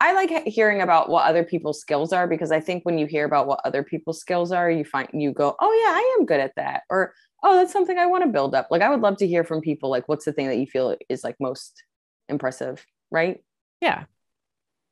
I 0.00 0.12
like 0.12 0.46
hearing 0.46 0.80
about 0.80 1.08
what 1.08 1.26
other 1.26 1.44
people's 1.44 1.80
skills 1.80 2.12
are 2.12 2.26
because 2.26 2.50
I 2.50 2.58
think 2.58 2.84
when 2.84 2.98
you 2.98 3.06
hear 3.06 3.26
about 3.26 3.46
what 3.46 3.60
other 3.64 3.84
people's 3.84 4.18
skills 4.18 4.50
are, 4.50 4.70
you 4.70 4.84
find 4.84 5.08
you 5.12 5.32
go, 5.32 5.54
"Oh 5.60 5.72
yeah, 5.84 5.92
I 5.92 6.16
am 6.18 6.24
good 6.24 6.40
at 6.40 6.54
that." 6.56 6.84
Or, 6.88 7.12
"Oh, 7.42 7.56
that's 7.56 7.72
something 7.72 7.98
I 7.98 8.06
want 8.06 8.24
to 8.24 8.30
build 8.30 8.54
up." 8.54 8.68
Like 8.70 8.80
I 8.80 8.88
would 8.88 9.02
love 9.02 9.18
to 9.18 9.26
hear 9.26 9.44
from 9.44 9.60
people 9.60 9.90
like 9.90 10.08
what's 10.08 10.24
the 10.24 10.32
thing 10.32 10.48
that 10.48 10.56
you 10.56 10.66
feel 10.66 10.96
is 11.10 11.22
like 11.22 11.36
most 11.38 11.82
impressive, 12.30 12.84
right? 13.10 13.42
Yeah. 13.80 14.04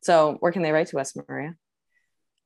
So 0.02 0.36
where 0.40 0.52
can 0.52 0.62
they 0.62 0.72
write 0.72 0.88
to 0.88 0.98
us, 0.98 1.16
Maria? 1.16 1.56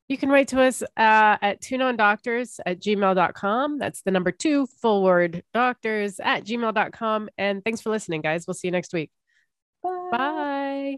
You 0.08 0.18
can 0.18 0.28
write 0.28 0.48
to 0.48 0.60
us 0.60 0.82
uh, 0.82 0.86
at 0.96 1.62
2nondoctors 1.62 2.60
at 2.66 2.80
gmail.com. 2.80 3.78
That's 3.78 4.02
the 4.02 4.10
number 4.10 4.30
two, 4.30 4.66
full 4.66 5.02
word 5.02 5.42
doctors 5.54 6.20
at 6.20 6.44
gmail.com. 6.44 7.30
And 7.38 7.64
thanks 7.64 7.80
for 7.80 7.90
listening, 7.90 8.20
guys. 8.20 8.46
We'll 8.46 8.54
see 8.54 8.68
you 8.68 8.72
next 8.72 8.92
week. 8.92 9.10
Bye. 9.82 10.08
Bye. 10.12 10.96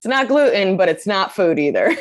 It's 0.00 0.06
not 0.06 0.28
gluten, 0.28 0.76
but 0.76 0.88
it's 0.88 1.06
not 1.06 1.34
food 1.34 1.58
either. 1.58 1.94